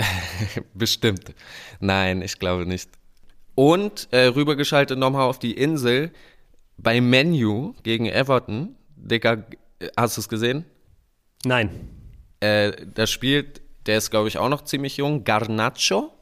Bestimmt. 0.74 1.34
Nein, 1.82 2.22
ich 2.22 2.39
glaube 2.39 2.65
nicht. 2.65 2.89
Und 3.58 4.10
äh, 4.12 4.26
rübergeschaltet 4.26 5.00
nochmal 5.00 5.24
auf 5.28 5.39
die 5.39 5.54
Insel 5.54 6.12
bei 6.78 7.02
Menu 7.02 7.74
gegen 7.82 8.06
Everton. 8.06 8.76
Digga, 8.96 9.46
hast 9.98 10.15
du 10.15 10.22
es 10.22 10.30
gesehen? 10.30 10.63
Nein. 11.43 11.72
Äh, 12.39 12.74
da 12.93 13.08
spielt, 13.08 13.62
der 13.88 13.98
ist 13.98 14.12
glaube 14.12 14.28
ich 14.28 14.38
auch 14.38 14.50
noch 14.50 14.63
ziemlich 14.63 14.98
jung, 14.98 15.24
Garnacho. 15.24 16.13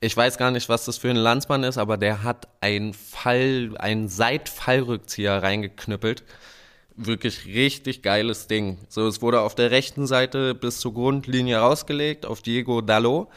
Ich 0.00 0.16
weiß 0.16 0.38
gar 0.38 0.50
nicht, 0.50 0.70
was 0.70 0.86
das 0.86 0.96
für 0.96 1.10
ein 1.10 1.16
Landsmann 1.16 1.62
ist, 1.62 1.76
aber 1.76 1.98
der 1.98 2.22
hat 2.22 2.48
einen 2.62 2.94
Fall, 2.94 3.76
einen 3.76 4.08
Seitfallrückzieher 4.08 5.42
reingeknüppelt. 5.42 6.24
Wirklich 6.94 7.44
richtig 7.44 8.00
geiles 8.00 8.46
Ding. 8.46 8.78
So, 8.88 9.06
es 9.06 9.20
wurde 9.20 9.42
auf 9.42 9.54
der 9.56 9.70
rechten 9.70 10.06
Seite 10.06 10.54
bis 10.54 10.80
zur 10.80 10.94
Grundlinie 10.94 11.58
rausgelegt, 11.58 12.24
auf 12.24 12.40
Diego 12.40 12.80
Dallo 12.80 13.28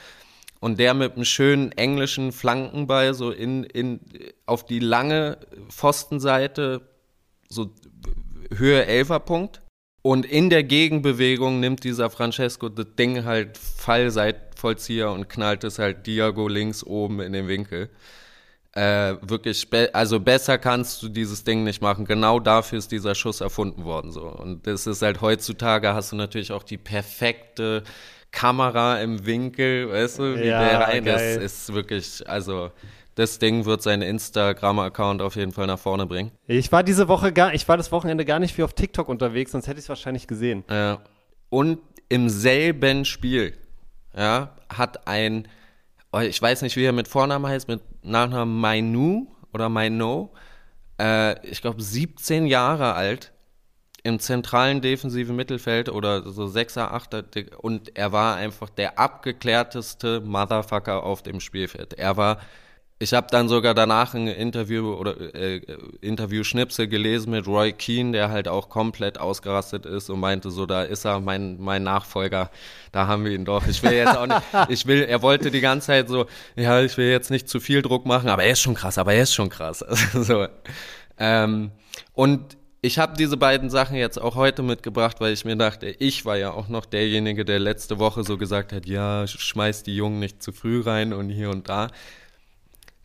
und 0.60 0.80
der 0.80 0.94
mit 0.94 1.16
einem 1.16 1.26
schönen 1.26 1.72
englischen 1.72 2.32
Flankenball 2.32 3.14
so 3.14 3.32
in, 3.32 3.64
in, 3.64 4.02
auf 4.46 4.66
die 4.66 4.80
lange 4.80 5.38
Pfostenseite, 5.70 6.82
so 7.48 7.72
Höhe 8.56 8.86
Elferpunkt. 8.86 9.62
Und 10.02 10.26
in 10.26 10.50
der 10.50 10.64
Gegenbewegung 10.64 11.60
nimmt 11.60 11.84
dieser 11.84 12.10
Francesco 12.10 12.70
das 12.70 12.88
Ding 12.98 13.26
halt 13.26 13.58
Fallseitvollzieher 13.58 15.12
und 15.12 15.30
knallt 15.30 15.64
es 15.64 15.78
halt 15.78 16.08
Diago 16.08 16.48
links 16.48 16.84
oben 16.84 17.20
in 17.20 17.34
den 17.34 17.48
Winkel. 17.48 17.90
Äh, 18.74 19.16
wirklich, 19.22 19.68
also 19.94 20.20
besser 20.20 20.58
kannst 20.58 21.04
du 21.04 21.10
dieses 21.10 21.44
Ding 21.44 21.64
nicht 21.64 21.82
machen. 21.82 22.06
Genau 22.06 22.40
dafür 22.40 22.80
ist 22.80 22.92
dieser 22.92 23.16
Schuss 23.16 23.42
erfunden 23.42 23.84
worden 23.84 24.12
so. 24.12 24.22
Und 24.22 24.68
das 24.68 24.88
ist 24.88 25.02
halt 25.02 25.22
heutzutage 25.22 25.94
hast 25.94 26.12
du 26.12 26.16
natürlich 26.16 26.52
auch 26.52 26.64
die 26.64 26.78
perfekte 26.78 27.84
Kamera 28.32 29.02
im 29.02 29.26
Winkel, 29.26 29.90
weißt 29.90 30.20
du, 30.20 30.36
wie 30.36 30.48
ja, 30.48 30.68
der 30.68 30.80
rein 30.82 31.04
geil. 31.06 31.42
ist, 31.42 31.70
ist 31.70 31.74
wirklich, 31.74 32.30
also 32.30 32.72
das 33.16 33.38
Ding 33.38 33.66
wird 33.66 33.82
seinen 33.82 34.02
Instagram-Account 34.02 35.22
auf 35.22 35.36
jeden 35.36 35.52
Fall 35.52 35.68
nach 35.68 35.80
vorne 35.80 36.06
bringen. 36.06 36.32
Ich 36.48 36.72
war 36.72 36.84
diese 36.84 37.08
Woche 37.08 37.34
gar, 37.34 37.54
ich 37.54 37.68
war 37.68 37.76
das 37.76 37.92
Wochenende 37.92 38.24
gar 38.24 38.40
nicht 38.40 38.56
viel 38.56 38.64
auf 38.64 38.74
TikTok 38.74 39.10
unterwegs, 39.10 39.52
sonst 39.52 39.68
hätte 39.68 39.80
ich 39.80 39.86
es 39.86 39.90
wahrscheinlich 39.90 40.26
gesehen. 40.28 40.64
Ja. 40.70 41.00
Und 41.50 41.80
im 42.08 42.30
selben 42.30 43.06
Spiel, 43.06 43.58
ja, 44.16 44.56
hat 44.74 45.08
ein, 45.08 45.48
oh, 46.14 46.20
ich 46.20 46.42
weiß 46.42 46.62
nicht, 46.62 46.76
wie 46.78 46.86
er 46.86 46.94
mit 46.94 47.08
Vornamen 47.08 47.46
heißt, 47.46 47.68
mit 47.68 47.82
Nachnamen 48.04 48.60
Mainu 48.60 49.28
oder 49.54 49.68
Maino, 49.68 50.32
äh, 51.00 51.46
ich 51.46 51.62
glaube 51.62 51.82
17 51.82 52.46
Jahre 52.46 52.94
alt, 52.94 53.34
im 54.04 54.20
zentralen 54.20 54.82
defensiven 54.82 55.36
Mittelfeld 55.36 55.90
oder 55.90 56.30
so 56.30 56.48
Sechser, 56.48 56.94
Achter 56.94 57.24
und 57.58 57.98
er 57.98 58.12
war 58.12 58.36
einfach 58.36 58.70
der 58.70 58.98
abgeklärteste 58.98 60.22
Motherfucker 60.22 61.04
auf 61.04 61.22
dem 61.22 61.40
Spielfeld. 61.40 61.94
Er 61.96 62.16
war, 62.16 62.40
ich 62.98 63.14
habe 63.14 63.28
dann 63.30 63.50
sogar 63.50 63.74
danach 63.74 64.14
ein 64.14 64.28
Interview 64.28 64.94
oder 64.94 65.36
äh, 65.36 65.62
Interview-Schnipsel 66.02 66.88
gelesen 66.88 67.32
mit 67.32 67.46
Roy 67.46 67.74
Keane, 67.74 68.14
der 68.14 68.30
halt 68.30 68.48
auch 68.48 68.70
komplett 68.70 69.18
ausgerastet 69.20 69.86
ist 69.86 70.10
und 70.10 70.20
meinte 70.20 70.50
so, 70.50 70.66
da 70.66 70.84
ist 70.84 71.06
er, 71.06 71.20
mein, 71.20 71.60
mein 71.60 71.84
Nachfolger, 71.84 72.52
da 72.92 73.08
haben 73.08 73.26
wir 73.26 73.32
ihn 73.32 73.46
doch. 73.46 73.68
Ich 73.68 73.84
will 73.84 73.94
jetzt 73.94 74.18
auch 74.18 74.28
nicht, 74.28 74.42
ich 74.70 74.86
will, 74.86 75.02
er 75.02 75.22
wollte 75.22 75.52
die 75.52 75.62
ganze 75.62 75.88
Zeit 75.88 76.08
so, 76.08 76.26
ja, 76.56 76.82
ich 76.82 76.98
will 76.98 77.10
jetzt 77.10 77.32
nicht 77.32 77.50
zu 77.50 77.60
viel 77.60 77.82
Druck 77.82 78.06
machen, 78.06 78.30
aber 78.30 78.44
er 78.44 78.52
ist 78.52 78.62
schon 78.62 78.76
krass, 78.76 78.98
aber 78.98 79.14
er 79.14 79.24
ist 79.24 79.34
schon 79.34 79.50
krass. 79.50 79.80
so. 80.14 80.48
Ähm, 81.18 81.72
und 82.14 82.59
ich 82.82 82.98
habe 82.98 83.18
diese 83.18 83.38
beiden 83.38 83.70
Sachen 83.70 83.98
jetzt 83.98 84.22
auch 84.22 84.36
heute 84.36 84.64
mitgebracht, 84.64 85.18
weil 85.20 85.34
ich 85.34 85.44
mir 85.44 85.58
dachte, 85.58 85.88
ich 85.88 86.24
war 86.26 86.38
ja 86.38 86.52
auch 86.52 86.70
noch 86.70 86.86
derjenige, 86.86 87.44
der 87.46 87.60
letzte 87.60 88.00
Woche 88.00 88.24
so 88.24 88.38
gesagt 88.38 88.72
hat, 88.72 88.86
ja, 88.86 89.28
schmeiß 89.28 89.84
die 89.84 89.96
Jungen 89.96 90.20
nicht 90.20 90.42
zu 90.42 90.54
früh 90.54 90.82
rein 90.82 91.14
und 91.14 91.30
hier 91.30 91.50
und 91.50 91.68
da. 91.70 91.90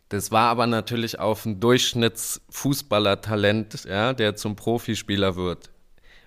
Das 0.09 0.31
war 0.31 0.49
aber 0.49 0.67
natürlich 0.67 1.19
auf 1.19 1.45
ein 1.45 1.59
Durchschnittsfußballertalent, 1.59 3.85
ja, 3.85 4.13
der 4.13 4.35
zum 4.35 4.55
Profispieler 4.55 5.35
wird 5.35 5.71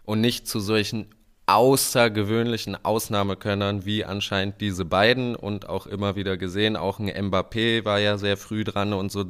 und 0.04 0.20
nicht 0.20 0.46
zu 0.46 0.60
solchen 0.60 1.06
außergewöhnlichen 1.46 2.76
Ausnahmekönnern 2.84 3.86
wie 3.86 4.04
anscheinend 4.04 4.60
diese 4.60 4.84
beiden 4.84 5.34
und 5.34 5.66
auch 5.68 5.86
immer 5.86 6.14
wieder 6.16 6.36
gesehen, 6.36 6.76
auch 6.76 6.98
ein 6.98 7.08
Mbappé 7.08 7.86
war 7.86 7.98
ja 7.98 8.18
sehr 8.18 8.36
früh 8.36 8.64
dran 8.64 8.92
und 8.92 9.10
so 9.10 9.24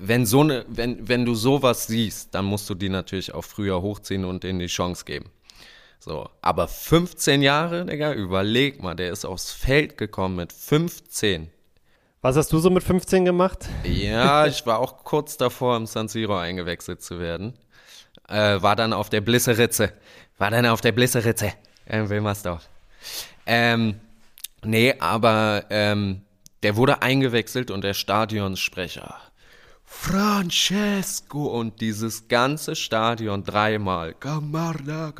wenn 0.00 0.26
so 0.26 0.40
eine, 0.40 0.64
wenn, 0.68 1.08
wenn 1.08 1.24
du 1.24 1.34
sowas 1.34 1.86
siehst, 1.86 2.34
dann 2.34 2.44
musst 2.44 2.68
du 2.70 2.74
die 2.74 2.88
natürlich 2.88 3.34
auch 3.34 3.44
früher 3.44 3.82
hochziehen 3.82 4.24
und 4.24 4.44
denen 4.44 4.58
die 4.58 4.66
Chance 4.66 5.04
geben. 5.04 5.30
So, 6.00 6.28
aber 6.42 6.68
15 6.68 7.42
Jahre, 7.42 7.84
Digga, 7.84 8.12
überleg 8.12 8.82
mal, 8.82 8.94
der 8.94 9.12
ist 9.12 9.24
aufs 9.24 9.50
Feld 9.50 9.98
gekommen 9.98 10.36
mit 10.36 10.52
15. 10.52 11.50
Was 12.20 12.36
hast 12.36 12.52
du 12.52 12.58
so 12.58 12.70
mit 12.70 12.82
15 12.82 13.24
gemacht? 13.24 13.68
Ja, 13.84 14.46
ich 14.46 14.64
war 14.66 14.78
auch 14.78 15.04
kurz 15.04 15.36
davor, 15.36 15.76
im 15.76 15.86
San 15.86 16.08
Siro 16.08 16.36
eingewechselt 16.36 17.02
zu 17.02 17.18
werden. 17.18 17.54
Äh, 18.28 18.62
war 18.62 18.76
dann 18.76 18.92
auf 18.92 19.08
der 19.08 19.20
Blisseritze. 19.20 19.92
War 20.36 20.50
dann 20.50 20.66
auf 20.66 20.80
der 20.80 20.92
Blisseritze 20.92 21.52
in 21.86 22.08
Wilmersdorf. 22.08 22.68
Ähm, 23.46 24.00
nee, 24.62 24.94
aber 24.98 25.64
ähm, 25.70 26.22
der 26.62 26.76
wurde 26.76 27.02
eingewechselt 27.02 27.70
und 27.70 27.82
der 27.82 27.94
Stadionsprecher 27.94 29.14
Francesco 29.90 31.46
und 31.46 31.80
dieses 31.80 32.28
ganze 32.28 32.76
Stadion 32.76 33.42
dreimal. 33.42 34.14
Camarda, 34.14 35.12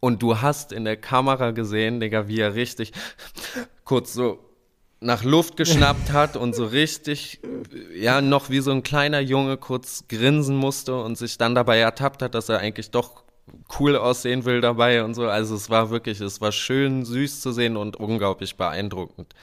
und 0.00 0.22
du 0.22 0.40
hast 0.40 0.72
in 0.72 0.84
der 0.84 0.96
Kamera 0.96 1.50
gesehen, 1.50 2.00
Digga, 2.00 2.28
wie 2.28 2.40
er 2.40 2.54
richtig 2.54 2.92
kurz 3.84 4.12
so 4.12 4.38
nach 5.00 5.24
Luft 5.24 5.56
geschnappt 5.56 6.12
hat 6.12 6.36
und 6.36 6.54
so 6.54 6.64
richtig, 6.64 7.40
ja, 7.94 8.20
noch 8.20 8.50
wie 8.50 8.60
so 8.60 8.70
ein 8.70 8.82
kleiner 8.82 9.20
Junge 9.20 9.56
kurz 9.56 10.04
grinsen 10.08 10.56
musste 10.56 11.00
und 11.02 11.16
sich 11.16 11.38
dann 11.38 11.54
dabei 11.54 11.78
ertappt 11.78 12.22
hat, 12.22 12.34
dass 12.34 12.48
er 12.48 12.58
eigentlich 12.58 12.90
doch 12.90 13.24
cool 13.78 13.96
aussehen 13.96 14.44
will 14.44 14.60
dabei 14.60 15.04
und 15.04 15.14
so. 15.14 15.28
Also 15.28 15.54
es 15.54 15.70
war 15.70 15.90
wirklich, 15.90 16.20
es 16.20 16.40
war 16.40 16.52
schön 16.52 17.04
süß 17.04 17.40
zu 17.40 17.52
sehen 17.52 17.76
und 17.76 17.96
unglaublich 17.96 18.56
beeindruckend. 18.56 19.34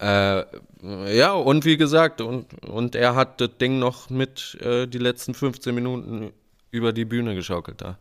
Äh, 0.00 0.44
ja, 1.16 1.32
und 1.32 1.64
wie 1.64 1.76
gesagt, 1.76 2.20
und, 2.20 2.46
und 2.64 2.94
er 2.94 3.14
hat 3.14 3.40
das 3.40 3.50
Ding 3.60 3.78
noch 3.78 4.10
mit 4.10 4.56
äh, 4.60 4.86
die 4.86 4.98
letzten 4.98 5.34
15 5.34 5.74
Minuten 5.74 6.32
über 6.70 6.92
die 6.92 7.04
Bühne 7.04 7.34
geschaukelt 7.34 7.80
da. 7.80 7.98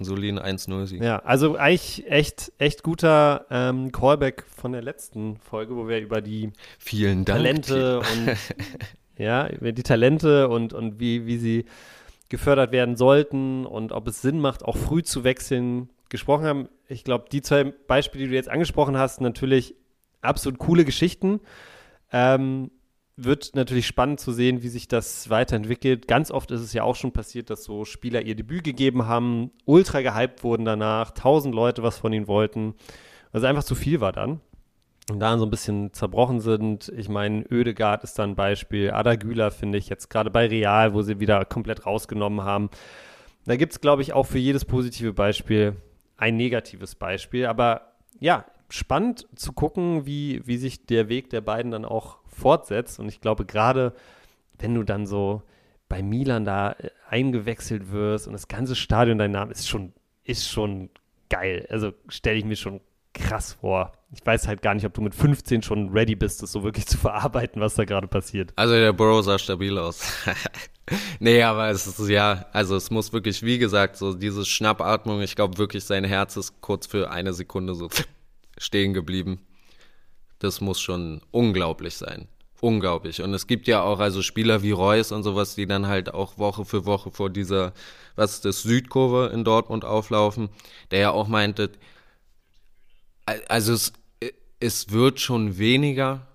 Soliden 0.00 0.38
1-0-Sieg. 0.38 1.02
Ja, 1.02 1.18
also 1.20 1.56
eigentlich 1.56 2.08
echt, 2.10 2.52
echt 2.58 2.82
guter 2.82 3.46
ähm, 3.50 3.90
Callback 3.90 4.44
von 4.48 4.72
der 4.72 4.82
letzten 4.82 5.38
Folge, 5.38 5.76
wo 5.76 5.88
wir 5.88 6.00
über 6.00 6.20
die 6.20 6.52
Vielen 6.78 7.24
Dank. 7.24 7.38
Talente 7.38 7.98
und 7.98 8.36
ja, 9.18 9.48
über 9.48 9.72
die 9.72 9.82
Talente 9.82 10.48
und, 10.48 10.72
und 10.72 11.00
wie, 11.00 11.26
wie 11.26 11.38
sie 11.38 11.64
gefördert 12.28 12.72
werden 12.72 12.96
sollten 12.96 13.66
und 13.66 13.92
ob 13.92 14.06
es 14.06 14.22
Sinn 14.22 14.40
macht, 14.40 14.64
auch 14.64 14.76
früh 14.76 15.02
zu 15.02 15.24
wechseln, 15.24 15.88
gesprochen 16.08 16.44
haben. 16.44 16.68
Ich 16.88 17.04
glaube, 17.04 17.26
die 17.30 17.42
zwei 17.42 17.64
Beispiele, 17.64 18.24
die 18.24 18.30
du 18.30 18.36
jetzt 18.36 18.48
angesprochen 18.48 18.96
hast, 18.96 19.20
natürlich 19.20 19.74
absolut 20.20 20.58
coole 20.58 20.84
Geschichten. 20.84 21.40
Ähm, 22.12 22.70
wird 23.16 23.56
natürlich 23.56 23.86
spannend 23.86 24.20
zu 24.20 24.32
sehen, 24.32 24.62
wie 24.62 24.68
sich 24.68 24.86
das 24.86 25.28
weiterentwickelt. 25.28 26.06
Ganz 26.06 26.30
oft 26.30 26.50
ist 26.52 26.60
es 26.60 26.72
ja 26.72 26.84
auch 26.84 26.94
schon 26.94 27.12
passiert, 27.12 27.50
dass 27.50 27.64
so 27.64 27.84
Spieler 27.84 28.22
ihr 28.22 28.36
Debüt 28.36 28.62
gegeben 28.62 29.06
haben, 29.06 29.50
ultra 29.64 30.02
gehypt 30.02 30.44
wurden 30.44 30.64
danach, 30.64 31.10
tausend 31.10 31.54
Leute 31.54 31.82
was 31.82 31.98
von 31.98 32.12
ihnen 32.12 32.28
wollten. 32.28 32.74
Also 33.32 33.46
einfach 33.48 33.64
zu 33.64 33.74
viel 33.74 34.00
war 34.00 34.12
dann. 34.12 34.40
Und 35.10 35.20
da 35.20 35.36
so 35.38 35.46
ein 35.46 35.50
bisschen 35.50 35.92
zerbrochen 35.94 36.40
sind. 36.40 36.92
Ich 36.96 37.08
meine, 37.08 37.44
Ödegard 37.50 38.04
ist 38.04 38.18
da 38.18 38.24
ein 38.24 38.36
Beispiel. 38.36 38.90
Ada 38.90 39.16
Güler 39.16 39.50
finde 39.50 39.78
ich 39.78 39.88
jetzt 39.88 40.10
gerade 40.10 40.30
bei 40.30 40.46
Real, 40.46 40.92
wo 40.92 41.02
sie 41.02 41.18
wieder 41.18 41.44
komplett 41.46 41.86
rausgenommen 41.86 42.42
haben. 42.42 42.68
Da 43.46 43.56
gibt 43.56 43.72
es, 43.72 43.80
glaube 43.80 44.02
ich, 44.02 44.12
auch 44.12 44.26
für 44.26 44.38
jedes 44.38 44.66
positive 44.66 45.14
Beispiel 45.14 45.76
ein 46.18 46.36
negatives 46.36 46.94
Beispiel. 46.94 47.46
Aber 47.46 47.94
ja, 48.20 48.44
spannend 48.70 49.26
zu 49.34 49.52
gucken, 49.52 50.06
wie, 50.06 50.42
wie 50.46 50.58
sich 50.58 50.86
der 50.86 51.08
Weg 51.08 51.30
der 51.30 51.40
beiden 51.40 51.70
dann 51.70 51.84
auch 51.84 52.18
fortsetzt. 52.26 52.98
Und 52.98 53.08
ich 53.08 53.20
glaube, 53.20 53.44
gerade 53.44 53.94
wenn 54.58 54.74
du 54.74 54.82
dann 54.82 55.06
so 55.06 55.42
bei 55.88 56.02
Milan 56.02 56.44
da 56.44 56.72
äh, 56.72 56.90
eingewechselt 57.08 57.90
wirst 57.90 58.26
und 58.26 58.32
das 58.32 58.48
ganze 58.48 58.76
Stadion 58.76 59.18
dein 59.18 59.30
Name 59.30 59.52
ist 59.52 59.68
schon, 59.68 59.92
ist 60.24 60.48
schon 60.48 60.90
geil. 61.30 61.66
Also 61.70 61.92
stelle 62.08 62.38
ich 62.38 62.44
mir 62.44 62.56
schon 62.56 62.80
krass 63.14 63.54
vor. 63.60 63.92
Ich 64.12 64.24
weiß 64.24 64.46
halt 64.46 64.62
gar 64.62 64.74
nicht, 64.74 64.86
ob 64.86 64.94
du 64.94 65.00
mit 65.00 65.14
15 65.14 65.62
schon 65.62 65.90
ready 65.90 66.14
bist, 66.14 66.42
das 66.42 66.52
so 66.52 66.62
wirklich 66.62 66.86
zu 66.86 66.98
verarbeiten, 66.98 67.60
was 67.60 67.74
da 67.74 67.84
gerade 67.84 68.06
passiert. 68.06 68.52
Also 68.56 68.74
der 68.74 68.92
Borough 68.92 69.24
sah 69.24 69.38
stabil 69.38 69.76
aus. 69.76 70.12
nee, 71.20 71.42
aber 71.42 71.68
es 71.68 71.86
ist 71.86 72.08
ja, 72.08 72.46
also 72.52 72.76
es 72.76 72.90
muss 72.90 73.12
wirklich, 73.12 73.42
wie 73.42 73.58
gesagt, 73.58 73.96
so 73.96 74.14
diese 74.14 74.44
Schnappatmung, 74.44 75.20
ich 75.20 75.36
glaube 75.36 75.58
wirklich, 75.58 75.84
sein 75.84 76.04
Herz 76.04 76.36
ist 76.36 76.60
kurz 76.60 76.86
für 76.86 77.10
eine 77.10 77.32
Sekunde 77.32 77.74
so 77.74 77.88
stehen 78.58 78.94
geblieben. 78.94 79.40
Das 80.38 80.60
muss 80.60 80.80
schon 80.80 81.22
unglaublich 81.30 81.96
sein. 81.96 82.28
Unglaublich. 82.60 83.22
Und 83.22 83.32
es 83.34 83.46
gibt 83.46 83.68
ja 83.68 83.82
auch 83.82 84.00
also 84.00 84.20
Spieler 84.20 84.62
wie 84.62 84.72
Reus 84.72 85.12
und 85.12 85.22
sowas, 85.22 85.54
die 85.54 85.66
dann 85.66 85.86
halt 85.86 86.12
auch 86.12 86.38
Woche 86.38 86.64
für 86.64 86.86
Woche 86.86 87.12
vor 87.12 87.30
dieser, 87.30 87.72
was 88.16 88.34
ist 88.34 88.44
das, 88.44 88.62
Südkurve 88.62 89.30
in 89.32 89.44
Dortmund 89.44 89.84
auflaufen, 89.84 90.48
der 90.90 90.98
ja 90.98 91.10
auch 91.10 91.28
meinte, 91.28 91.70
also 93.48 93.72
es, 93.72 93.92
es 94.58 94.90
wird 94.90 95.20
schon 95.20 95.58
weniger, 95.58 96.26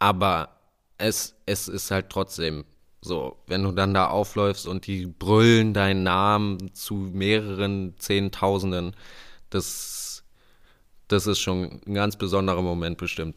aber 0.00 0.56
es, 0.98 1.36
es 1.46 1.68
ist 1.68 1.92
halt 1.92 2.10
trotzdem 2.10 2.64
so, 3.00 3.36
wenn 3.46 3.62
du 3.62 3.72
dann 3.72 3.94
da 3.94 4.08
aufläufst 4.08 4.66
und 4.66 4.86
die 4.86 5.06
brüllen 5.06 5.72
deinen 5.72 6.02
Namen 6.02 6.74
zu 6.74 6.94
mehreren 6.94 7.94
Zehntausenden, 7.98 8.94
das 9.50 9.99
das 11.12 11.26
ist 11.26 11.40
schon 11.40 11.80
ein 11.86 11.94
ganz 11.94 12.16
besonderer 12.16 12.62
Moment 12.62 12.98
bestimmt. 12.98 13.36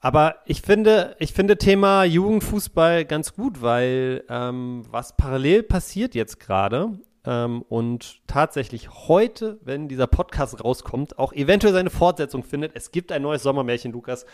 Aber 0.00 0.36
ich 0.46 0.62
finde, 0.62 1.14
ich 1.18 1.32
finde 1.32 1.58
Thema 1.58 2.04
Jugendfußball 2.04 3.04
ganz 3.04 3.34
gut, 3.34 3.60
weil 3.60 4.24
ähm, 4.30 4.82
was 4.90 5.16
parallel 5.16 5.62
passiert 5.62 6.14
jetzt 6.14 6.40
gerade 6.40 6.98
ähm, 7.26 7.62
und 7.68 8.26
tatsächlich 8.26 8.88
heute, 9.08 9.58
wenn 9.62 9.88
dieser 9.88 10.06
Podcast 10.06 10.64
rauskommt, 10.64 11.18
auch 11.18 11.34
eventuell 11.34 11.74
seine 11.74 11.90
Fortsetzung 11.90 12.44
findet. 12.44 12.72
Es 12.74 12.92
gibt 12.92 13.12
ein 13.12 13.20
neues 13.20 13.42
Sommermärchen, 13.42 13.92
Lukas. 13.92 14.24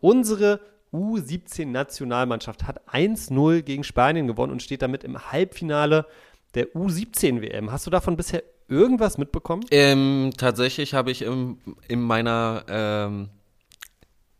Unsere 0.00 0.60
U17-Nationalmannschaft 0.92 2.64
hat 2.66 2.86
1-0 2.88 3.62
gegen 3.62 3.84
Spanien 3.84 4.26
gewonnen 4.26 4.52
und 4.52 4.62
steht 4.62 4.82
damit 4.82 5.02
im 5.02 5.32
Halbfinale 5.32 6.06
der 6.54 6.74
U17-WM. 6.74 7.72
Hast 7.72 7.86
du 7.86 7.90
davon 7.90 8.16
bisher 8.18 8.42
irgendwas 8.68 9.18
mitbekommen? 9.18 9.64
Ähm, 9.70 10.32
tatsächlich 10.36 10.94
habe 10.94 11.10
ich 11.10 11.22
im, 11.22 11.58
in 11.88 12.00
meiner 12.00 12.64
ähm, 12.68 13.28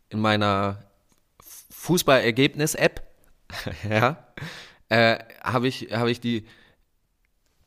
in 0.09 0.19
meiner 0.19 0.83
Fußballergebnis-App, 1.71 3.01
ja, 3.89 4.17
äh, 4.89 5.19
habe 5.43 5.67
ich, 5.67 5.89
hab 5.91 6.07
ich 6.07 6.19
die 6.19 6.45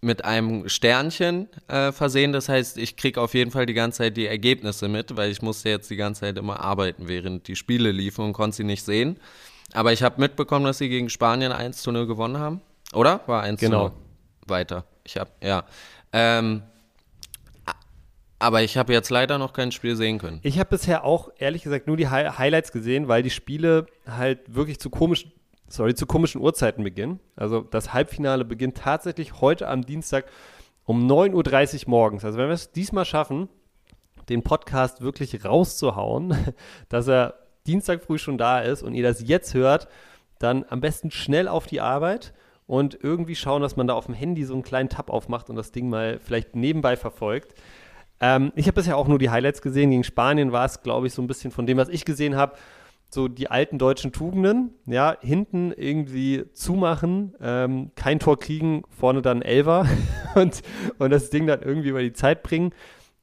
mit 0.03 0.25
einem 0.25 0.69
Sternchen 0.69 1.49
äh, 1.69 1.93
versehen. 1.93 2.33
Das 2.33 2.49
heißt, 2.49 2.79
ich 2.79 2.97
kriege 2.97 3.21
auf 3.21 3.35
jeden 3.35 3.51
Fall 3.51 3.67
die 3.67 3.75
ganze 3.75 3.99
Zeit 3.99 4.17
die 4.17 4.27
Ergebnisse 4.27 4.89
mit, 4.89 5.17
weil 5.17 5.31
ich 5.31 5.43
musste 5.43 5.69
jetzt 5.69 5.91
die 5.91 5.97
ganze 5.97 6.23
Zeit 6.23 6.39
immer 6.39 6.61
arbeiten, 6.61 7.09
während 7.09 7.49
die 7.49 7.57
Spiele 7.57 7.93
liefen 7.93 8.25
und 8.25 8.33
konnte 8.33 8.57
sie 8.57 8.65
nicht 8.65 8.83
sehen. 8.83 9.19
Aber 9.73 9.93
ich 9.93 10.03
habe 10.03 10.21
mitbekommen, 10.21 10.65
dass 10.65 10.79
sie 10.79 10.89
gegen 10.89 11.11
Spanien 11.11 11.53
1 11.53 11.83
zu 11.83 11.93
0 11.93 12.07
gewonnen 12.07 12.39
haben. 12.39 12.63
Oder? 12.95 13.21
War 13.27 13.43
1 13.43 13.61
genau. 13.61 13.89
zu 13.91 13.95
0 13.95 14.03
weiter. 14.49 14.85
Ich 15.05 15.17
habe, 15.17 15.31
ja. 15.43 15.65
Ähm, 16.13 16.63
aber 18.39 18.63
ich 18.63 18.79
habe 18.79 18.95
jetzt 18.95 19.11
leider 19.11 19.37
noch 19.37 19.53
kein 19.53 19.71
Spiel 19.71 19.97
sehen 19.97 20.19
können. 20.19 20.41
Ich 20.43 20.59
habe 20.59 20.71
bisher 20.71 21.05
auch 21.05 21.31
ehrlich 21.39 21.63
gesagt 21.63 21.87
nur 21.87 21.99
die 21.99 22.09
Hi 22.09 22.25
Highlights 22.27 22.73
gesehen, 22.73 23.07
weil 23.07 23.23
die 23.23 23.31
Spiele 23.31 23.87
halt 24.07 24.55
wirklich 24.55 24.81
zu 24.81 24.89
komischen, 24.89 25.33
sorry, 25.69 25.95
zu 25.95 26.07
komischen 26.07 26.41
Uhrzeiten 26.41 26.83
beginnen. 26.83 27.21
Also 27.37 27.61
das 27.61 27.93
Halbfinale 27.93 28.47
beginnt 28.47 28.79
tatsächlich 28.79 29.43
heute 29.43 29.69
am 29.69 29.85
Dienstag 29.85 30.25
um 30.85 31.07
9.30 31.07 31.85
Uhr 31.85 31.91
morgens. 31.91 32.25
Also 32.25 32.39
wenn 32.39 32.49
wir 32.49 32.55
es 32.55 32.73
diesmal 32.73 33.05
schaffen, 33.05 33.51
den 34.31 34.43
Podcast 34.43 35.03
wirklich 35.03 35.45
rauszuhauen, 35.45 36.35
dass 36.89 37.09
er 37.09 37.35
Dienstag 37.67 38.03
früh 38.03 38.17
schon 38.17 38.39
da 38.39 38.61
ist 38.61 38.83
und 38.83 38.95
ihr 38.95 39.03
das 39.03 39.23
jetzt 39.29 39.53
hört, 39.53 39.87
dann 40.39 40.65
am 40.71 40.81
besten 40.81 41.11
schnell 41.11 41.47
auf 41.47 41.67
die 41.67 41.83
Arbeit 41.83 42.33
und 42.71 42.97
irgendwie 43.03 43.35
schauen, 43.35 43.63
dass 43.63 43.75
man 43.75 43.89
da 43.89 43.95
auf 43.95 44.07
dem 44.07 44.15
Handy 44.15 44.45
so 44.45 44.55
einen 44.55 44.63
kleinen 44.63 44.89
Tab 44.89 45.11
aufmacht 45.11 45.51
und 45.51 45.57
das 45.57 45.73
Ding 45.73 45.89
mal 45.89 46.21
vielleicht 46.21 46.55
nebenbei 46.55 46.95
verfolgt. 46.95 47.57
Ähm, 48.21 48.53
ich 48.55 48.67
habe 48.67 48.77
bisher 48.77 48.97
auch 48.97 49.09
nur 49.09 49.19
die 49.19 49.29
Highlights 49.29 49.61
gesehen. 49.61 49.91
Gegen 49.91 50.05
Spanien 50.05 50.53
war 50.53 50.67
es, 50.67 50.81
glaube 50.85 51.09
ich, 51.09 51.13
so 51.13 51.21
ein 51.21 51.27
bisschen 51.27 51.51
von 51.51 51.67
dem, 51.67 51.79
was 51.79 51.89
ich 51.89 52.05
gesehen 52.05 52.37
habe, 52.37 52.55
so 53.09 53.27
die 53.27 53.51
alten 53.51 53.79
deutschen 53.79 54.13
Tugenden, 54.13 54.71
ja, 54.87 55.17
hinten 55.21 55.73
irgendwie 55.73 56.45
zumachen, 56.53 57.35
ähm, 57.41 57.91
kein 57.97 58.21
Tor 58.21 58.39
kriegen, 58.39 58.85
vorne 58.89 59.21
dann 59.21 59.43
Elver 59.43 59.89
und, 60.37 60.63
und 61.01 61.11
das 61.11 61.29
Ding 61.31 61.49
dann 61.49 61.63
irgendwie 61.63 61.89
über 61.89 62.03
die 62.03 62.13
Zeit 62.13 62.45
bringen. 62.45 62.71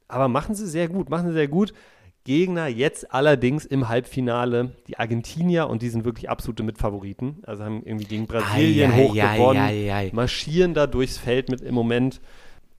Aber 0.10 0.28
machen 0.28 0.56
sie 0.56 0.68
sehr 0.68 0.90
gut, 0.90 1.10
machen 1.10 1.28
sie 1.28 1.34
sehr 1.34 1.48
gut. 1.48 1.72
Gegner 2.28 2.68
jetzt 2.68 3.14
allerdings 3.14 3.66
im 3.66 3.88
Halbfinale 3.88 4.74
die 4.90 5.00
Argentinier 5.00 5.70
und 5.70 5.82
die 5.82 5.88
sind 5.88 6.04
wirklich 6.04 6.30
absolute 6.30 6.62
Mitfavoriten. 6.62 7.38
Also 7.44 7.64
haben 7.64 7.84
irgendwie 7.86 8.04
gegen 8.04 8.28
Brasilien 8.28 8.92
ei, 8.92 10.12
marschieren 10.12 10.74
da 10.74 10.88
durchs 10.88 11.18
Feld 11.18 11.48
mit 11.50 11.62
im 11.62 11.74
Moment. 11.74 12.20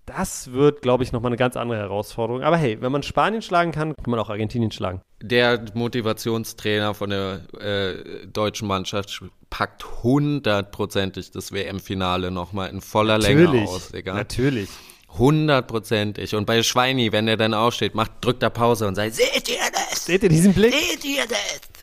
Das 0.05 0.53
wird, 0.53 0.83
glaube 0.83 1.03
ich, 1.03 1.13
nochmal 1.13 1.31
eine 1.31 1.39
ganz 1.39 1.57
andere 1.57 1.79
Herausforderung. 1.79 2.43
Aber 2.43 2.59
hey, 2.59 2.77
wenn 2.83 2.93
man 2.93 3.03
Spanien 3.03 3.41
schlagen 3.41 3.73
kann, 3.73 3.97
kann 3.97 4.11
man 4.11 4.21
auch 4.21 4.29
Argentinien 4.29 4.71
schlagen. 4.71 5.01
Der 5.23 5.65
Motivationstrainer 5.73 6.93
von 6.93 7.09
der 7.09 7.41
äh, 7.59 8.27
deutschen 8.27 8.69
Mannschaft 8.69 9.25
packt 9.49 10.03
hundertprozentig 10.03 11.31
das 11.31 11.53
WM-Finale 11.53 12.31
nochmal 12.31 12.69
in 12.69 12.83
voller 12.83 13.17
natürlich, 13.17 13.51
Länge 13.51 13.67
aus. 13.67 13.93
Digga. 13.93 14.13
Natürlich. 14.13 14.69
Hundertprozentig. 15.16 16.35
Und 16.35 16.47
bei 16.47 16.62
Schweini, 16.62 17.12
wenn 17.12 17.29
er 17.29 17.37
dann 17.37 17.55
aufsteht, 17.55 17.94
macht, 17.94 18.12
drückt 18.21 18.42
er 18.42 18.51
Pause 18.51 18.87
und 18.87 18.94
sagt, 18.94 19.14
seht 19.14 19.49
ihr 19.49 19.57
das? 19.73 20.05
Seht 20.05 20.23
ihr 20.23 20.29
diesen 20.29 20.53
Blick? 20.53 20.75
Seht 20.75 21.05
ihr 21.05 21.25
das? 21.27 21.79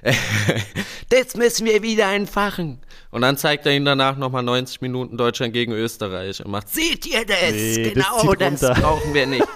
das 1.08 1.34
müssen 1.36 1.66
wir 1.66 1.82
wieder 1.82 2.12
entfachen. 2.12 2.80
Und 3.10 3.22
dann 3.22 3.36
zeigt 3.36 3.66
er 3.66 3.72
ihn 3.72 3.84
danach 3.84 4.16
nochmal 4.16 4.42
90 4.42 4.80
Minuten 4.80 5.16
Deutschland 5.16 5.52
gegen 5.52 5.72
Österreich 5.72 6.44
und 6.44 6.50
macht, 6.50 6.68
seht 6.68 7.06
ihr 7.06 7.24
das? 7.24 7.52
Nee, 7.52 7.90
genau 7.90 8.34
das, 8.34 8.60
das 8.60 8.80
brauchen 8.80 9.12
wir 9.12 9.26
nicht. 9.26 9.46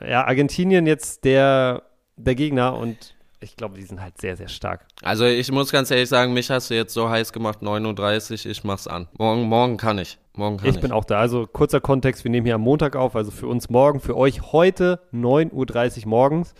ja, 0.00 0.24
Argentinien 0.24 0.86
jetzt 0.86 1.24
der, 1.24 1.82
der 2.16 2.34
Gegner 2.34 2.76
und 2.76 3.14
ich 3.42 3.56
glaube, 3.56 3.76
die 3.76 3.84
sind 3.84 4.00
halt 4.00 4.20
sehr, 4.20 4.36
sehr 4.36 4.48
stark. 4.48 4.86
Also 5.02 5.24
ich 5.24 5.50
muss 5.50 5.72
ganz 5.72 5.90
ehrlich 5.90 6.08
sagen, 6.08 6.32
mich 6.32 6.50
hast 6.50 6.70
du 6.70 6.74
jetzt 6.74 6.94
so 6.94 7.08
heiß 7.08 7.32
gemacht, 7.32 7.62
39, 7.62 8.46
ich 8.46 8.64
mach's 8.64 8.86
an. 8.86 9.08
Morgen, 9.18 9.42
morgen 9.42 9.76
kann 9.76 9.98
ich. 9.98 10.18
Morgen 10.34 10.56
kann 10.56 10.68
ich, 10.68 10.76
ich 10.76 10.80
bin 10.80 10.92
auch 10.92 11.04
da. 11.04 11.18
Also 11.18 11.46
kurzer 11.46 11.80
Kontext, 11.80 12.24
wir 12.24 12.30
nehmen 12.30 12.46
hier 12.46 12.54
am 12.54 12.62
Montag 12.62 12.96
auf, 12.96 13.16
also 13.16 13.30
für 13.30 13.46
uns 13.46 13.70
morgen, 13.70 14.00
für 14.00 14.16
euch 14.16 14.52
heute 14.52 15.00
9.30 15.12 16.02
Uhr 16.02 16.08
morgens. 16.08 16.54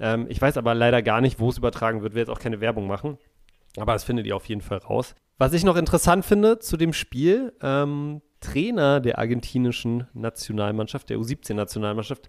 Ähm, 0.00 0.26
ich 0.28 0.40
weiß 0.40 0.56
aber 0.56 0.74
leider 0.74 1.02
gar 1.02 1.20
nicht, 1.20 1.40
wo 1.40 1.50
es 1.50 1.58
übertragen 1.58 2.02
wird, 2.02 2.14
will 2.14 2.20
jetzt 2.20 2.30
auch 2.30 2.40
keine 2.40 2.60
Werbung 2.60 2.86
machen. 2.86 3.18
Aber 3.76 3.92
das 3.92 4.04
findet 4.04 4.26
ihr 4.26 4.36
auf 4.36 4.46
jeden 4.46 4.62
Fall 4.62 4.78
raus. 4.78 5.14
Was 5.38 5.52
ich 5.52 5.64
noch 5.64 5.76
interessant 5.76 6.24
finde 6.24 6.58
zu 6.58 6.76
dem 6.76 6.92
Spiel, 6.92 7.52
ähm, 7.62 8.22
Trainer 8.40 9.00
der 9.00 9.18
argentinischen 9.18 10.06
Nationalmannschaft, 10.14 11.10
der 11.10 11.18
U17-Nationalmannschaft, 11.18 12.28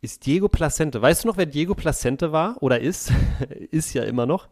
ist 0.00 0.26
Diego 0.26 0.48
Placente. 0.48 1.00
Weißt 1.02 1.24
du 1.24 1.28
noch, 1.28 1.36
wer 1.36 1.46
Diego 1.46 1.74
Placente 1.74 2.32
war 2.32 2.56
oder 2.60 2.80
ist? 2.80 3.12
ist 3.70 3.94
ja 3.94 4.04
immer 4.04 4.26
noch. 4.26 4.48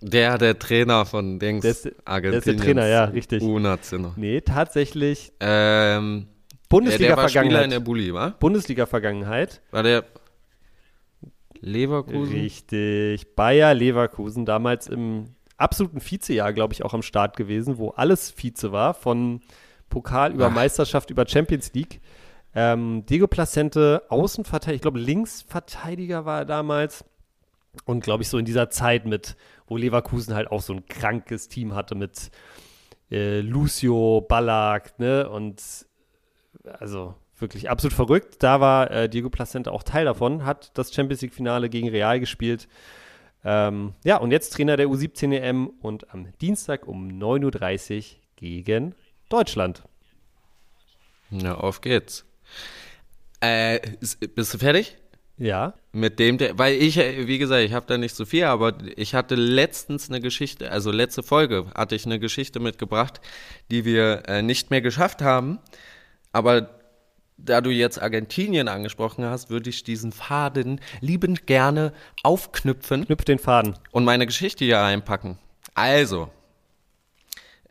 Der, 0.00 0.38
der 0.38 0.58
Trainer 0.58 1.06
von 1.06 1.38
Dings, 1.40 1.62
Der 1.62 1.70
ist, 1.72 1.84
der 1.86 1.92
Argentinien. 2.04 2.38
ist 2.38 2.46
der 2.46 2.56
Trainer, 2.56 2.86
ja, 2.86 3.04
richtig. 3.04 3.42
U-National. 3.42 4.12
Nee, 4.16 4.40
tatsächlich 4.42 5.32
Ähm, 5.40 6.28
der, 6.70 6.98
der 6.98 7.16
war 7.16 7.28
Spieler 7.28 7.64
in 7.64 7.70
der 7.70 7.80
Bundesliga-Vergangenheit. 7.80 7.84
Bulli, 7.84 8.14
wa? 8.14 8.28
Bundesliga-Vergangenheit. 8.38 9.60
War 9.70 9.82
der 9.82 10.04
Leverkusen? 11.60 12.32
Richtig. 12.32 13.34
Bayer 13.34 13.74
Leverkusen, 13.74 14.46
damals 14.46 14.86
im 14.86 15.34
absoluten 15.56 16.00
Vizejahr, 16.00 16.52
glaube 16.52 16.74
ich, 16.74 16.84
auch 16.84 16.94
am 16.94 17.02
Start 17.02 17.36
gewesen, 17.36 17.78
wo 17.78 17.90
alles 17.90 18.32
Vize 18.36 18.70
war, 18.70 18.94
von 18.94 19.40
Pokal 19.88 20.32
über 20.32 20.48
Ach. 20.48 20.54
Meisterschaft 20.54 21.10
über 21.10 21.26
Champions 21.26 21.72
League. 21.74 22.00
Ähm, 22.54 23.04
Diego 23.06 23.26
Placente, 23.26 24.02
Außenverteidiger, 24.08 24.74
ich 24.74 24.82
glaube 24.82 24.98
Linksverteidiger 24.98 26.24
war 26.24 26.40
er 26.40 26.44
damals. 26.44 27.04
Und 27.84 28.02
glaube 28.02 28.22
ich 28.22 28.28
so 28.28 28.38
in 28.38 28.44
dieser 28.44 28.70
Zeit 28.70 29.04
mit, 29.06 29.36
wo 29.66 29.76
Leverkusen 29.76 30.34
halt 30.34 30.50
auch 30.50 30.62
so 30.62 30.72
ein 30.72 30.86
krankes 30.86 31.48
Team 31.48 31.74
hatte 31.74 31.94
mit 31.94 32.30
äh, 33.10 33.40
Lucio, 33.40 34.24
Ballack, 34.26 34.98
ne? 34.98 35.28
Und 35.28 35.62
also 36.64 37.14
wirklich 37.38 37.70
absolut 37.70 37.94
verrückt. 37.94 38.42
Da 38.42 38.60
war 38.60 38.90
äh, 38.90 39.08
Diego 39.08 39.30
Placente 39.30 39.72
auch 39.72 39.82
Teil 39.82 40.04
davon, 40.04 40.44
hat 40.44 40.76
das 40.76 40.92
Champions 40.92 41.22
League-Finale 41.22 41.68
gegen 41.68 41.88
Real 41.88 42.18
gespielt. 42.20 42.68
Ähm, 43.44 43.94
ja, 44.04 44.16
und 44.16 44.32
jetzt 44.32 44.52
Trainer 44.54 44.76
der 44.76 44.88
U17 44.88 45.32
EM 45.32 45.68
und 45.80 46.12
am 46.12 46.32
Dienstag 46.40 46.86
um 46.86 47.08
9.30 47.08 47.96
Uhr 47.96 48.04
gegen 48.36 48.94
Deutschland. 49.28 49.84
Na, 51.30 51.54
auf 51.54 51.80
geht's. 51.80 52.27
Äh, 53.42 53.80
ist- 54.00 54.34
bist 54.34 54.54
du 54.54 54.58
fertig? 54.58 54.96
Ja. 55.36 55.74
Mit 55.92 56.18
dem, 56.18 56.38
weil 56.58 56.74
ich, 56.74 56.96
äh, 56.98 57.26
wie 57.28 57.38
gesagt, 57.38 57.62
ich 57.62 57.72
habe 57.72 57.86
da 57.86 57.96
nicht 57.96 58.14
so 58.16 58.24
viel, 58.24 58.44
aber 58.44 58.74
ich 58.96 59.14
hatte 59.14 59.36
letztens 59.36 60.08
eine 60.10 60.20
Geschichte, 60.20 60.70
also 60.72 60.90
letzte 60.90 61.22
Folge 61.22 61.66
hatte 61.76 61.94
ich 61.94 62.06
eine 62.06 62.18
Geschichte 62.18 62.58
mitgebracht, 62.58 63.20
die 63.70 63.84
wir 63.84 64.24
äh, 64.26 64.42
nicht 64.42 64.70
mehr 64.70 64.80
geschafft 64.80 65.22
haben. 65.22 65.60
Aber 66.32 66.70
da 67.36 67.60
du 67.60 67.70
jetzt 67.70 68.02
Argentinien 68.02 68.66
angesprochen 68.66 69.24
hast, 69.24 69.48
würde 69.48 69.70
ich 69.70 69.84
diesen 69.84 70.10
Faden 70.10 70.80
liebend 71.00 71.46
gerne 71.46 71.92
aufknüpfen 72.24 73.06
Knüpf 73.06 73.24
den 73.24 73.38
Faden. 73.38 73.76
und 73.92 74.04
meine 74.04 74.26
Geschichte 74.26 74.64
hier 74.64 74.80
einpacken. 74.82 75.38
Also, 75.74 76.30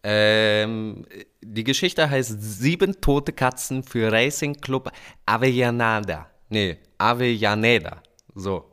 ähm, 0.04 1.06
die 1.54 1.64
Geschichte 1.64 2.10
heißt 2.10 2.42
Sieben 2.42 3.00
tote 3.02 3.32
Katzen 3.32 3.84
für 3.84 4.12
Racing 4.12 4.56
Club 4.56 4.92
Avellaneda. 5.26 6.28
Nee, 6.50 6.78
Avellaneda. 6.98 8.02
So. 8.36 8.66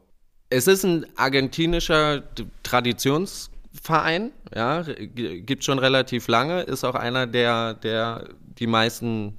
Es 0.51 0.67
ist 0.67 0.85
ein 0.85 1.07
argentinischer 1.17 2.23
Traditionsverein, 2.63 4.31
ja, 4.55 4.83
gibt 4.83 5.65
schon 5.65 5.79
relativ 5.79 6.29
lange, 6.29 6.63
ist 6.63 6.85
auch 6.85 6.95
einer, 6.95 7.27
der, 7.27 7.75
der 7.75 8.29
die 8.59 8.67
meisten 8.67 9.39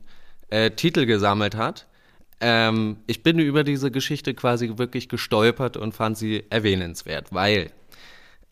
äh, 0.50 0.72
Titel 0.72 1.06
gesammelt 1.06 1.56
hat. 1.56 1.88
Ähm, 2.42 2.98
ich 3.08 3.24
bin 3.24 3.40
über 3.40 3.64
diese 3.64 3.92
Geschichte 3.92 4.34
quasi 4.34 4.78
wirklich 4.78 5.08
gestolpert 5.08 5.78
und 5.78 5.94
fand 5.94 6.18
sie 6.18 6.44
erwähnenswert, 6.50 7.32
weil 7.32 7.72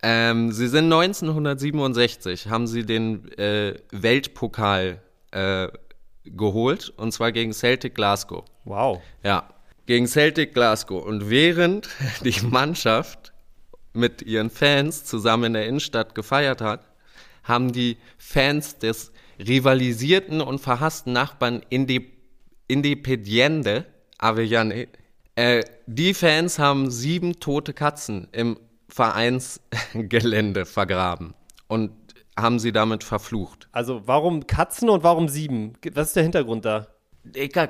ähm, 0.04 0.52
sie 0.52 0.68
sind 0.68 0.92
1967, 0.92 2.50
haben 2.50 2.68
sie 2.68 2.86
den 2.86 3.32
äh, 3.38 3.76
Weltpokal 3.92 5.02
äh, 5.32 5.70
geholt, 6.26 6.94
und 6.98 7.14
zwar 7.14 7.32
gegen 7.32 7.54
Celtic 7.54 7.96
Glasgow. 7.96 8.44
Wow. 8.66 9.02
Ja, 9.24 9.50
gegen 9.86 10.06
Celtic 10.08 10.54
Glasgow. 10.54 11.04
Und 11.04 11.30
während 11.30 11.88
die 12.24 12.36
Mannschaft 12.46 13.32
mit 13.94 14.22
ihren 14.22 14.50
Fans 14.50 15.06
zusammen 15.06 15.46
in 15.46 15.54
der 15.54 15.68
Innenstadt 15.68 16.16
gefeiert 16.16 16.62
hat, 16.62 16.82
haben 17.44 17.72
die 17.72 17.98
Fans 18.18 18.78
des 18.78 19.14
rivalisierten 19.40 20.42
und 20.42 20.60
verhassten 20.60 21.14
Nachbarn 21.14 21.62
Indi 21.70 22.12
Independiente 22.68 23.86
Avellane, 24.18 24.88
äh, 25.36 25.64
die 25.86 26.14
Fans 26.14 26.60
haben 26.60 26.90
sieben 26.90 27.40
tote 27.40 27.74
Katzen 27.74 28.28
im 28.32 28.58
Vereinsgelände 28.94 30.66
vergraben 30.68 31.34
und 31.68 31.92
haben 32.38 32.60
sie 32.60 32.72
damit 32.72 33.04
verflucht. 33.04 33.68
Also 33.72 34.04
warum 34.06 34.46
Katzen 34.46 34.88
und 34.90 35.04
warum 35.04 35.30
sieben? 35.30 35.74
Was 35.94 36.10
ist 36.10 36.16
der 36.16 36.24
Hintergrund 36.24 36.66
da? 36.66 36.88
Digga, 37.24 37.64
äh, 37.64 37.70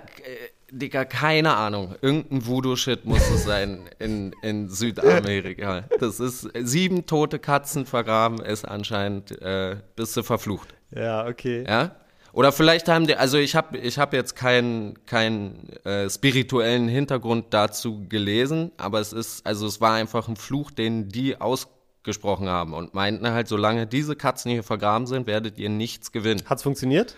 Digga, 0.69 1.05
keine 1.05 1.55
Ahnung. 1.55 1.95
Irgendein 2.01 2.45
Voodoo-Shit 2.45 3.05
muss 3.05 3.29
es 3.29 3.45
sein 3.45 3.89
in, 3.99 4.33
in 4.41 4.67
Südamerika. 4.67 5.85
Das 5.99 6.19
ist 6.19 6.49
sieben 6.59 7.05
tote 7.05 7.39
Katzen 7.39 7.85
vergraben, 7.85 8.39
ist 8.41 8.65
anscheinend, 8.65 9.31
äh, 9.41 9.77
bist 9.95 10.17
du 10.17 10.23
verflucht. 10.23 10.73
Ja, 10.91 11.25
okay. 11.25 11.63
Ja? 11.65 11.95
Oder 12.33 12.51
vielleicht 12.51 12.89
haben 12.89 13.05
die, 13.05 13.15
also 13.15 13.37
ich 13.37 13.55
habe 13.55 13.77
ich 13.77 13.99
hab 13.99 14.11
jetzt 14.11 14.35
keinen 14.35 15.05
keinen 15.05 15.69
äh, 15.85 16.09
spirituellen 16.09 16.87
Hintergrund 16.87 17.53
dazu 17.53 18.07
gelesen, 18.09 18.71
aber 18.77 18.99
es 18.99 19.13
ist, 19.13 19.45
also 19.45 19.67
es 19.67 19.79
war 19.81 19.93
einfach 19.93 20.27
ein 20.27 20.35
Fluch, 20.35 20.71
den 20.71 21.09
die 21.09 21.39
ausgesprochen 21.39 22.49
haben 22.49 22.73
und 22.73 22.95
meinten 22.95 23.29
halt, 23.29 23.47
solange 23.47 23.85
diese 23.85 24.15
Katzen 24.15 24.51
hier 24.51 24.63
vergraben 24.63 25.05
sind, 25.05 25.27
werdet 25.27 25.59
ihr 25.59 25.69
nichts 25.69 26.11
gewinnen. 26.11 26.41
Hat's 26.47 26.63
funktioniert? 26.63 27.15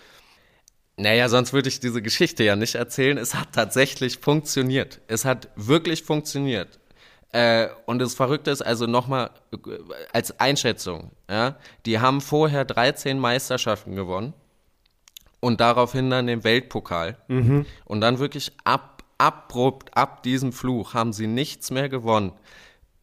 Naja, 0.97 1.29
sonst 1.29 1.53
würde 1.53 1.69
ich 1.69 1.79
diese 1.79 2.01
Geschichte 2.01 2.43
ja 2.43 2.57
nicht 2.57 2.75
erzählen. 2.75 3.17
Es 3.17 3.35
hat 3.35 3.53
tatsächlich 3.53 4.17
funktioniert. 4.17 4.99
Es 5.07 5.23
hat 5.23 5.49
wirklich 5.55 6.03
funktioniert. 6.03 6.79
Äh, 7.31 7.69
und 7.85 7.99
das 7.99 8.15
Verrückte 8.15 8.51
ist 8.51 8.61
also 8.61 8.85
nochmal 8.85 9.29
äh, 9.53 9.57
als 10.11 10.41
Einschätzung, 10.41 11.11
ja, 11.29 11.55
die 11.85 11.99
haben 11.99 12.19
vorher 12.19 12.65
13 12.65 13.17
Meisterschaften 13.17 13.95
gewonnen 13.95 14.33
und 15.45 15.61
daraufhin 15.61 16.09
dann 16.09 16.25
den 16.25 16.43
Weltpokal. 16.43 17.17
Und 17.85 18.01
dann 18.01 18.17
wirklich 18.17 18.51
ab, 18.63 19.03
abrupt, 19.19 19.95
ab 19.95 20.23
diesem 20.23 20.51
Fluch 20.51 20.95
haben 20.95 21.13
sie 21.13 21.27
nichts 21.27 21.69
mehr 21.69 21.87
gewonnen. 21.87 22.31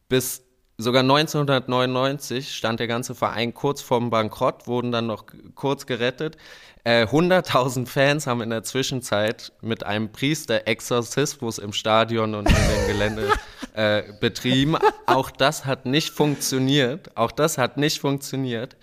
Bis 0.09 0.43
sogar 0.77 1.03
1999 1.03 2.53
stand 2.53 2.81
der 2.81 2.87
ganze 2.87 3.15
Verein 3.15 3.53
kurz 3.53 3.81
vorm 3.81 4.09
Bankrott, 4.09 4.67
wurden 4.67 4.91
dann 4.91 5.07
noch 5.07 5.23
kurz 5.55 5.85
gerettet. 5.85 6.35
Äh, 6.83 7.05
100.000 7.05 7.85
Fans 7.87 8.27
haben 8.27 8.41
in 8.41 8.49
der 8.49 8.63
Zwischenzeit 8.63 9.53
mit 9.61 9.85
einem 9.85 10.11
Priester 10.11 10.67
Exorzismus 10.67 11.59
im 11.59 11.71
Stadion 11.71 12.35
und 12.35 12.49
in 12.49 12.55
dem 12.55 12.87
Gelände 12.87 13.31
äh, 13.73 14.03
betrieben. 14.19 14.75
Auch 15.05 15.31
das 15.31 15.63
hat 15.63 15.85
nicht 15.85 16.09
funktioniert. 16.09 17.15
Auch 17.15 17.31
das 17.31 17.57
hat 17.57 17.77
nicht 17.77 18.01
funktioniert. 18.01 18.75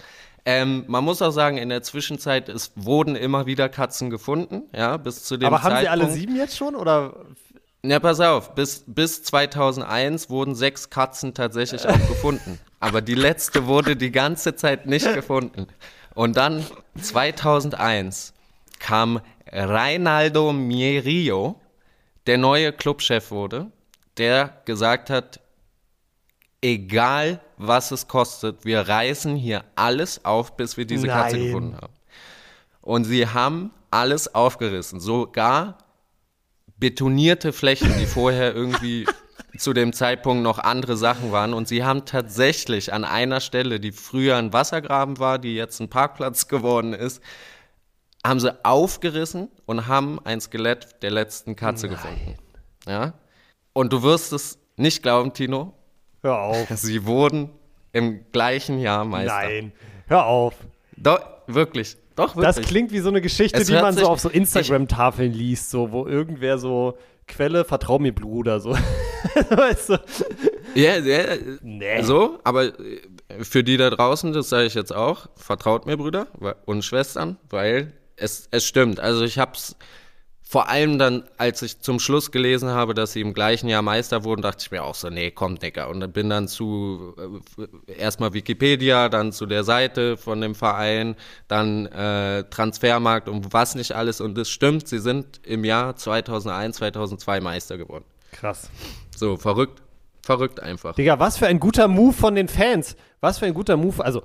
Ähm, 0.44 0.84
man 0.86 1.04
muss 1.04 1.20
auch 1.22 1.30
sagen, 1.30 1.58
in 1.58 1.68
der 1.68 1.82
Zwischenzeit 1.82 2.48
es 2.48 2.72
wurden 2.74 3.16
immer 3.16 3.46
wieder 3.46 3.68
Katzen 3.68 4.10
gefunden, 4.10 4.62
ja, 4.74 4.96
bis 4.96 5.24
zu 5.24 5.36
dem 5.36 5.46
Aber 5.46 5.62
haben 5.62 5.74
Zeitpunkt. 5.74 5.82
sie 5.82 5.88
alle 5.88 6.10
sieben 6.10 6.36
jetzt 6.36 6.56
schon 6.56 6.74
oder? 6.74 7.14
Na, 7.82 7.98
pass 7.98 8.20
auf, 8.20 8.54
bis, 8.54 8.84
bis 8.86 9.22
2001 9.22 10.28
wurden 10.28 10.54
sechs 10.54 10.90
Katzen 10.90 11.34
tatsächlich 11.34 11.86
auch 11.86 12.08
gefunden. 12.08 12.58
Aber 12.80 13.00
die 13.00 13.14
letzte 13.14 13.66
wurde 13.66 13.96
die 13.96 14.10
ganze 14.10 14.54
Zeit 14.54 14.86
nicht 14.86 15.12
gefunden. 15.14 15.66
Und 16.14 16.36
dann 16.36 16.64
2001 17.00 18.34
kam 18.78 19.20
Reinaldo 19.50 20.52
Mierio, 20.52 21.60
der 22.26 22.38
neue 22.38 22.72
Clubchef 22.72 23.30
wurde, 23.30 23.70
der 24.18 24.60
gesagt 24.64 25.10
hat, 25.10 25.40
egal 26.62 27.40
was 27.56 27.90
es 27.90 28.08
kostet, 28.08 28.64
wir 28.64 28.80
reißen 28.80 29.36
hier 29.36 29.64
alles 29.76 30.24
auf, 30.24 30.56
bis 30.56 30.76
wir 30.76 30.86
diese 30.86 31.08
Katze 31.08 31.36
Nein. 31.36 31.46
gefunden 31.46 31.76
haben. 31.76 31.92
Und 32.80 33.04
sie 33.04 33.26
haben 33.26 33.72
alles 33.90 34.34
aufgerissen, 34.34 35.00
sogar 35.00 35.78
betonierte 36.78 37.52
Flächen, 37.52 37.92
die 37.98 38.06
vorher 38.06 38.54
irgendwie 38.54 39.06
zu 39.58 39.72
dem 39.72 39.92
Zeitpunkt 39.92 40.42
noch 40.42 40.58
andere 40.58 40.96
Sachen 40.96 41.32
waren. 41.32 41.52
Und 41.52 41.68
sie 41.68 41.84
haben 41.84 42.06
tatsächlich 42.06 42.92
an 42.92 43.04
einer 43.04 43.40
Stelle, 43.40 43.80
die 43.80 43.92
früher 43.92 44.36
ein 44.36 44.52
Wassergraben 44.52 45.18
war, 45.18 45.38
die 45.38 45.54
jetzt 45.54 45.80
ein 45.80 45.90
Parkplatz 45.90 46.48
geworden 46.48 46.94
ist, 46.94 47.22
haben 48.24 48.40
sie 48.40 48.64
aufgerissen 48.64 49.48
und 49.66 49.86
haben 49.86 50.18
ein 50.24 50.40
Skelett 50.40 51.02
der 51.02 51.10
letzten 51.10 51.56
Katze 51.56 51.88
gefunden. 51.88 52.36
Ja? 52.86 53.14
Und 53.72 53.92
du 53.92 54.02
wirst 54.02 54.32
es 54.32 54.58
nicht 54.76 55.02
glauben, 55.02 55.32
Tino, 55.32 55.74
Hör 56.22 56.38
auf. 56.38 56.68
sie 56.74 57.06
wurden 57.06 57.50
im 57.92 58.20
gleichen 58.32 58.78
Jahr 58.78 59.04
Meister. 59.04 59.34
Nein. 59.34 59.72
Hör 60.06 60.26
auf. 60.26 60.54
Doch, 60.96 61.20
wirklich. 61.46 61.96
Doch, 62.16 62.36
wirklich. 62.36 62.56
Das 62.56 62.66
klingt 62.66 62.92
wie 62.92 62.98
so 62.98 63.08
eine 63.08 63.20
Geschichte, 63.20 63.60
Es 63.60 63.68
die 63.68 63.74
man 63.74 63.94
so 63.94 64.06
auf 64.06 64.20
so 64.20 64.28
Instagram-Tafeln 64.28 65.32
liest, 65.32 65.70
so 65.70 65.92
wo 65.92 66.06
irgendwer 66.06 66.58
so 66.58 66.96
Quelle, 67.30 67.64
vertrau 67.64 67.98
mir, 68.00 68.12
Bruder, 68.12 68.58
so. 68.58 68.70
weißt 69.50 69.90
du? 69.90 70.00
Ja, 70.74 70.98
ja, 70.98 71.36
nee. 71.62 72.02
so, 72.02 72.40
aber 72.42 72.78
äh, 72.78 73.00
für 73.40 73.62
die 73.62 73.76
da 73.76 73.88
draußen, 73.88 74.32
das 74.32 74.48
sage 74.48 74.66
ich 74.66 74.74
jetzt 74.74 74.92
auch, 74.92 75.28
vertraut 75.36 75.86
mir, 75.86 75.96
Brüder 75.96 76.26
und 76.66 76.84
Schwestern, 76.84 77.38
weil 77.48 77.92
es, 78.16 78.48
es 78.50 78.66
stimmt. 78.66 78.98
Also 78.98 79.24
ich 79.24 79.38
hab's 79.38 79.76
vor 80.50 80.68
allem 80.68 80.98
dann, 80.98 81.22
als 81.38 81.62
ich 81.62 81.78
zum 81.78 82.00
Schluss 82.00 82.32
gelesen 82.32 82.70
habe, 82.70 82.92
dass 82.92 83.12
sie 83.12 83.20
im 83.20 83.34
gleichen 83.34 83.68
Jahr 83.68 83.82
Meister 83.82 84.24
wurden, 84.24 84.42
dachte 84.42 84.62
ich 84.62 84.72
mir 84.72 84.82
auch 84.82 84.96
so, 84.96 85.08
nee, 85.08 85.30
komm, 85.30 85.60
Digga. 85.60 85.84
Und 85.84 86.12
bin 86.12 86.28
dann 86.28 86.48
zu 86.48 87.14
äh, 87.86 87.92
erstmal 87.92 88.32
Wikipedia, 88.32 89.08
dann 89.08 89.30
zu 89.30 89.46
der 89.46 89.62
Seite 89.62 90.16
von 90.16 90.40
dem 90.40 90.56
Verein, 90.56 91.14
dann 91.46 91.86
äh, 91.86 92.42
Transfermarkt 92.50 93.28
und 93.28 93.52
was 93.52 93.76
nicht 93.76 93.92
alles. 93.92 94.20
Und 94.20 94.36
es 94.38 94.50
stimmt, 94.50 94.88
sie 94.88 94.98
sind 94.98 95.40
im 95.44 95.64
Jahr 95.64 95.94
2001, 95.94 96.78
2002 96.78 97.40
Meister 97.40 97.78
geworden. 97.78 98.04
Krass. 98.32 98.70
So, 99.16 99.36
verrückt. 99.36 99.80
Verrückt 100.20 100.58
einfach. 100.58 100.96
Digga, 100.96 101.20
was 101.20 101.38
für 101.38 101.46
ein 101.46 101.60
guter 101.60 101.86
Move 101.86 102.12
von 102.12 102.34
den 102.34 102.48
Fans. 102.48 102.96
Was 103.20 103.38
für 103.38 103.46
ein 103.46 103.54
guter 103.54 103.76
Move. 103.76 104.04
Also, 104.04 104.24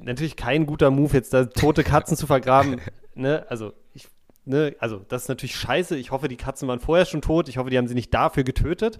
natürlich 0.00 0.36
kein 0.36 0.64
guter 0.64 0.90
Move, 0.90 1.12
jetzt 1.12 1.34
da 1.34 1.44
tote 1.44 1.84
Katzen 1.84 2.16
zu 2.16 2.26
vergraben. 2.26 2.80
Ne? 3.14 3.44
Also, 3.48 3.72
ich 3.94 4.06
ne, 4.48 4.74
also 4.78 5.04
das 5.08 5.22
ist 5.22 5.28
natürlich 5.28 5.56
scheiße. 5.56 5.96
Ich 5.96 6.10
hoffe, 6.10 6.28
die 6.28 6.36
Katzen 6.36 6.68
waren 6.68 6.80
vorher 6.80 7.06
schon 7.06 7.22
tot. 7.22 7.48
Ich 7.48 7.58
hoffe, 7.58 7.70
die 7.70 7.78
haben 7.78 7.88
sie 7.88 7.94
nicht 7.94 8.12
dafür 8.12 8.44
getötet. 8.44 8.98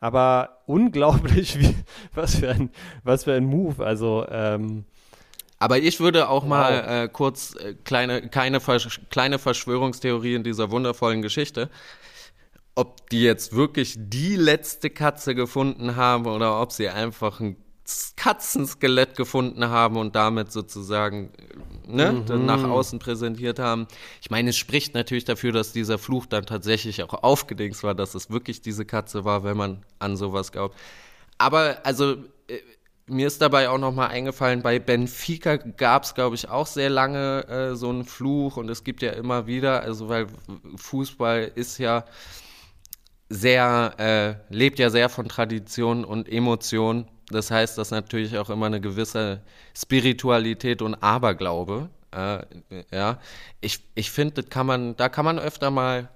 Aber 0.00 0.62
unglaublich, 0.66 1.58
wie, 1.60 1.74
was, 2.14 2.36
für 2.36 2.50
ein, 2.50 2.70
was 3.02 3.24
für 3.24 3.34
ein 3.34 3.44
Move. 3.44 3.84
Also, 3.84 4.26
ähm, 4.30 4.84
aber 5.58 5.78
ich 5.78 5.98
würde 5.98 6.28
auch 6.28 6.42
wow. 6.42 6.48
mal 6.48 7.04
äh, 7.04 7.08
kurz 7.08 7.56
äh, 7.56 7.74
kleine, 7.74 8.28
keine 8.28 8.60
Versch 8.60 9.00
kleine 9.10 9.38
Verschwörungstheorie 9.38 10.34
in 10.34 10.44
dieser 10.44 10.70
wundervollen 10.70 11.22
Geschichte. 11.22 11.68
Ob 12.76 13.10
die 13.10 13.22
jetzt 13.22 13.54
wirklich 13.54 13.96
die 13.98 14.36
letzte 14.36 14.88
Katze 14.90 15.34
gefunden 15.34 15.96
haben 15.96 16.26
oder 16.26 16.60
ob 16.62 16.70
sie 16.70 16.88
einfach 16.88 17.40
ein 17.40 17.56
Katzenskelett 18.16 19.16
gefunden 19.16 19.68
haben 19.68 19.96
und 19.96 20.14
damit 20.14 20.52
sozusagen 20.52 21.30
ne, 21.86 22.12
mhm. 22.12 22.44
nach 22.44 22.64
außen 22.64 22.98
präsentiert 22.98 23.58
haben. 23.58 23.86
Ich 24.20 24.30
meine, 24.30 24.50
es 24.50 24.56
spricht 24.56 24.94
natürlich 24.94 25.24
dafür, 25.24 25.52
dass 25.52 25.72
dieser 25.72 25.98
Fluch 25.98 26.26
dann 26.26 26.44
tatsächlich 26.44 27.02
auch 27.02 27.14
aufgedingst 27.22 27.82
war, 27.82 27.94
dass 27.94 28.14
es 28.14 28.30
wirklich 28.30 28.60
diese 28.60 28.84
Katze 28.84 29.24
war, 29.24 29.44
wenn 29.44 29.56
man 29.56 29.84
an 29.98 30.16
sowas 30.16 30.52
glaubt. 30.52 30.76
Aber 31.38 31.78
also 31.84 32.16
äh, 32.48 32.58
mir 33.06 33.26
ist 33.26 33.40
dabei 33.40 33.68
auch 33.70 33.78
nochmal 33.78 34.08
eingefallen, 34.08 34.62
bei 34.62 34.78
Benfica 34.78 35.56
gab 35.56 36.04
es, 36.04 36.14
glaube 36.14 36.36
ich, 36.36 36.48
auch 36.48 36.66
sehr 36.66 36.90
lange 36.90 37.46
äh, 37.48 37.74
so 37.74 37.88
einen 37.88 38.04
Fluch 38.04 38.56
und 38.56 38.68
es 38.68 38.84
gibt 38.84 39.02
ja 39.02 39.12
immer 39.12 39.46
wieder, 39.46 39.80
also 39.82 40.08
weil 40.08 40.26
Fußball 40.76 41.52
ist 41.54 41.78
ja 41.78 42.04
sehr, 43.30 43.94
äh, 44.50 44.54
lebt 44.54 44.78
ja 44.78 44.90
sehr 44.90 45.08
von 45.08 45.28
Tradition 45.28 46.04
und 46.04 46.28
Emotion 46.28 47.06
das 47.30 47.50
heißt, 47.50 47.76
dass 47.78 47.90
natürlich 47.90 48.38
auch 48.38 48.50
immer 48.50 48.66
eine 48.66 48.80
gewisse 48.80 49.42
Spiritualität 49.76 50.82
und 50.82 50.94
Aberglaube. 50.94 51.90
Äh, 52.10 52.40
ja, 52.92 53.18
ich, 53.60 53.80
ich 53.94 54.10
finde, 54.10 54.42
kann 54.42 54.66
man, 54.66 54.96
da 54.96 55.08
kann 55.08 55.24
man 55.24 55.38
öfter 55.38 55.70
mal 55.70 56.08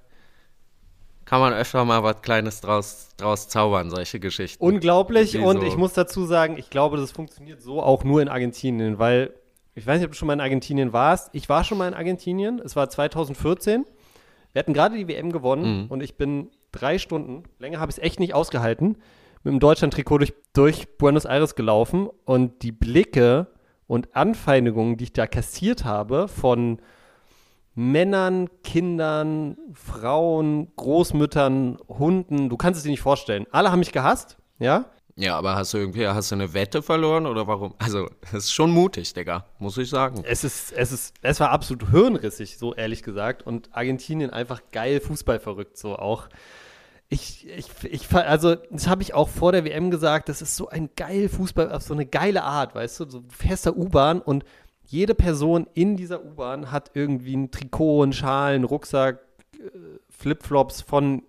kann 1.25 1.41
man 1.41 1.55
öfter 1.55 1.85
mal 1.85 2.03
was 2.03 2.21
Kleines 2.21 2.61
draus, 2.61 3.09
draus 3.17 3.49
zaubern, 3.49 3.89
solche 3.89 4.21
Geschichten. 4.21 4.63
Unglaublich 4.63 5.39
und 5.39 5.61
so. 5.61 5.67
ich 5.67 5.77
muss 5.77 5.95
dazu 5.95 6.27
sagen, 6.27 6.59
ich 6.59 6.69
glaube, 6.69 6.97
das 6.99 7.13
funktioniert 7.13 7.63
so 7.63 7.83
auch 7.83 8.05
nur 8.05 8.21
in 8.21 8.29
Argentinien, 8.29 8.99
weil 8.99 9.33
ich 9.75 9.87
weiß 9.87 9.99
nicht, 9.99 10.07
ob 10.07 10.13
du 10.13 10.19
schon 10.19 10.27
mal 10.27 10.35
in 10.35 10.41
Argentinien 10.41 10.93
warst. 10.93 11.31
Ich 11.33 11.49
war 11.49 11.65
schon 11.65 11.79
mal 11.79 11.89
in 11.89 11.95
Argentinien, 11.95 12.61
es 12.63 12.77
war 12.77 12.91
2014. 12.91 13.87
Wir 14.53 14.59
hatten 14.59 14.75
gerade 14.75 14.97
die 14.97 15.09
WM 15.09 15.33
gewonnen 15.33 15.85
mhm. 15.85 15.87
und 15.87 16.03
ich 16.03 16.17
bin 16.17 16.51
drei 16.73 16.99
Stunden, 16.99 17.45
länger 17.59 17.81
habe 17.81 17.91
ich 17.91 17.97
es 17.97 18.03
echt 18.03 18.21
nicht 18.21 18.35
ausgehalten, 18.35 18.97
mit 19.45 19.53
dem 19.53 19.61
Deutschland-Trikot 19.61 20.19
durch, 20.19 20.35
durch 20.53 20.99
Buenos 20.99 21.25
Aires 21.25 21.55
gelaufen 21.55 22.09
und 22.25 22.63
die 22.63 22.73
Blicke 22.73 23.49
und 23.87 24.15
Anfeindungen, 24.15 24.97
die 24.97 25.05
ich 25.05 25.13
da 25.13 25.27
kassiert 25.27 25.85
habe 25.85 26.29
von 26.29 26.81
Männern, 27.75 28.49
Kindern, 28.63 29.57
Frauen, 29.73 30.71
Großmüttern, 30.77 31.79
Hunden, 31.89 32.49
du 32.51 32.57
kannst 32.57 32.79
es 32.79 32.85
dir 32.85 32.91
nicht 32.91 33.01
vorstellen. 33.01 33.47
Alle 33.51 33.73
haben 33.73 33.79
mich 33.79 33.93
gehasst, 33.93 34.37
ja? 34.59 34.87
Ja, 35.17 35.37
aber 35.37 35.57
hast 35.57 35.75
du 35.75 35.79
irgendwie, 35.79 36.07
hast 36.07 36.31
du 36.31 36.37
eine 36.37 36.55
Wette 36.55 36.83
verloren 36.83 37.27
oder 37.27 37.47
warum? 37.47 37.75
Also, 37.79 38.09
es 38.23 38.33
ist 38.33 38.53
schon 38.53 38.71
mutig, 38.71 39.13
Digga, 39.13 39.47
muss 39.59 39.77
ich 39.77 39.91
sagen. 39.91 40.23
Es 40.27 40.43
ist, 40.43 40.73
es 40.73 40.91
ist, 40.91 41.15
es 41.21 41.39
war 41.41 41.51
absolut 41.51 41.91
hirnrissig, 41.91 42.57
so 42.57 42.75
ehrlich 42.75 43.03
gesagt. 43.03 43.47
Und 43.47 43.69
Argentinien 43.73 44.31
einfach 44.31 44.63
geil 44.73 45.01
Fußball 45.01 45.39
verrückt, 45.39 45.77
so 45.77 45.97
auch. 45.97 46.29
Ich, 47.13 47.47
ich, 47.47 47.69
ich, 47.85 48.15
also, 48.15 48.55
das 48.71 48.89
habe 48.89 49.03
ich 49.03 49.13
auch 49.13 49.29
vor 49.29 49.53
der 49.53 49.67
WM 49.67 49.91
gesagt, 49.91 50.31
das 50.31 50.41
ist 50.41 50.57
so 50.57 50.71
ein 50.71 50.89
geil 50.97 51.29
Fußball 51.29 51.71
auf 51.71 51.83
so 51.83 51.93
eine 51.93 52.07
geile 52.07 52.43
Art, 52.43 52.75
weißt 52.75 53.01
du, 53.01 53.11
so 53.11 53.23
da 53.65 53.71
U-Bahn 53.71 54.23
und 54.23 54.45
jede 54.87 55.15
Person 55.15 55.67
in 55.75 55.99
dieser 55.99 56.25
U-Bahn 56.25 56.71
hat 56.71 56.93
irgendwie 56.95 57.37
ein 57.37 57.51
Trikot, 57.51 58.03
einen 58.03 58.15
Schal, 58.15 58.55
einen 58.55 58.65
Rucksack, 58.65 59.21
äh, 59.59 59.69
Flipflops 60.09 60.81
von 60.81 61.23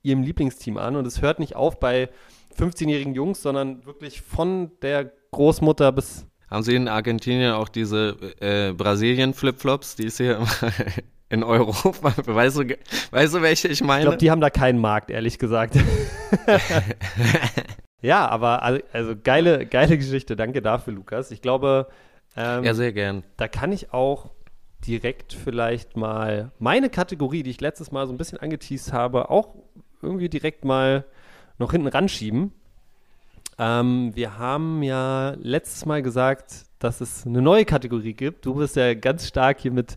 ihrem 0.00 0.22
Lieblingsteam 0.22 0.78
an. 0.78 0.94
Und 0.94 1.08
es 1.08 1.20
hört 1.20 1.40
nicht 1.40 1.56
auf 1.56 1.80
bei 1.80 2.08
15-jährigen 2.56 3.14
Jungs, 3.14 3.42
sondern 3.42 3.84
wirklich 3.84 4.22
von 4.22 4.70
der 4.80 5.10
Großmutter 5.32 5.90
bis 5.90 6.24
haben 6.48 6.62
Sie 6.62 6.76
in 6.76 6.86
Argentinien 6.86 7.54
auch 7.54 7.68
diese 7.68 8.16
äh, 8.38 8.72
Brasilien-Flipflops, 8.72 9.96
die 9.96 10.04
ist 10.04 10.18
hier 10.18 10.38
in 11.28 11.42
Europa. 11.42 12.12
Weißt 12.26 12.58
du, 12.58 12.64
weißt 13.10 13.34
du, 13.34 13.42
welche 13.42 13.68
ich 13.68 13.82
meine? 13.82 14.00
Ich 14.00 14.04
glaube, 14.04 14.18
die 14.18 14.30
haben 14.30 14.40
da 14.40 14.50
keinen 14.50 14.78
Markt, 14.78 15.10
ehrlich 15.10 15.38
gesagt. 15.38 15.76
ja, 18.02 18.28
aber 18.28 18.62
also 18.62 19.14
geile, 19.22 19.66
geile 19.66 19.98
Geschichte. 19.98 20.36
Danke 20.36 20.62
dafür, 20.62 20.92
Lukas. 20.92 21.30
Ich 21.30 21.42
glaube, 21.42 21.88
ähm, 22.36 22.64
ja, 22.64 22.74
sehr 22.74 22.92
gern. 22.92 23.24
Da 23.36 23.48
kann 23.48 23.72
ich 23.72 23.92
auch 23.92 24.30
direkt 24.86 25.32
vielleicht 25.32 25.96
mal 25.96 26.52
meine 26.58 26.90
Kategorie, 26.90 27.42
die 27.42 27.50
ich 27.50 27.60
letztes 27.60 27.90
Mal 27.90 28.06
so 28.06 28.12
ein 28.12 28.18
bisschen 28.18 28.38
angeteased 28.38 28.92
habe, 28.92 29.30
auch 29.30 29.54
irgendwie 30.02 30.28
direkt 30.28 30.64
mal 30.64 31.04
noch 31.58 31.72
hinten 31.72 31.88
ranschieben. 31.88 32.52
Ähm, 33.58 34.14
wir 34.14 34.38
haben 34.38 34.82
ja 34.82 35.34
letztes 35.40 35.86
Mal 35.86 36.02
gesagt, 36.02 36.66
dass 36.78 37.00
es 37.00 37.26
eine 37.26 37.40
neue 37.40 37.64
Kategorie 37.64 38.12
gibt. 38.12 38.44
Du 38.44 38.54
bist 38.54 38.76
ja 38.76 38.92
ganz 38.94 39.26
stark 39.26 39.60
hier 39.60 39.72
mit 39.72 39.96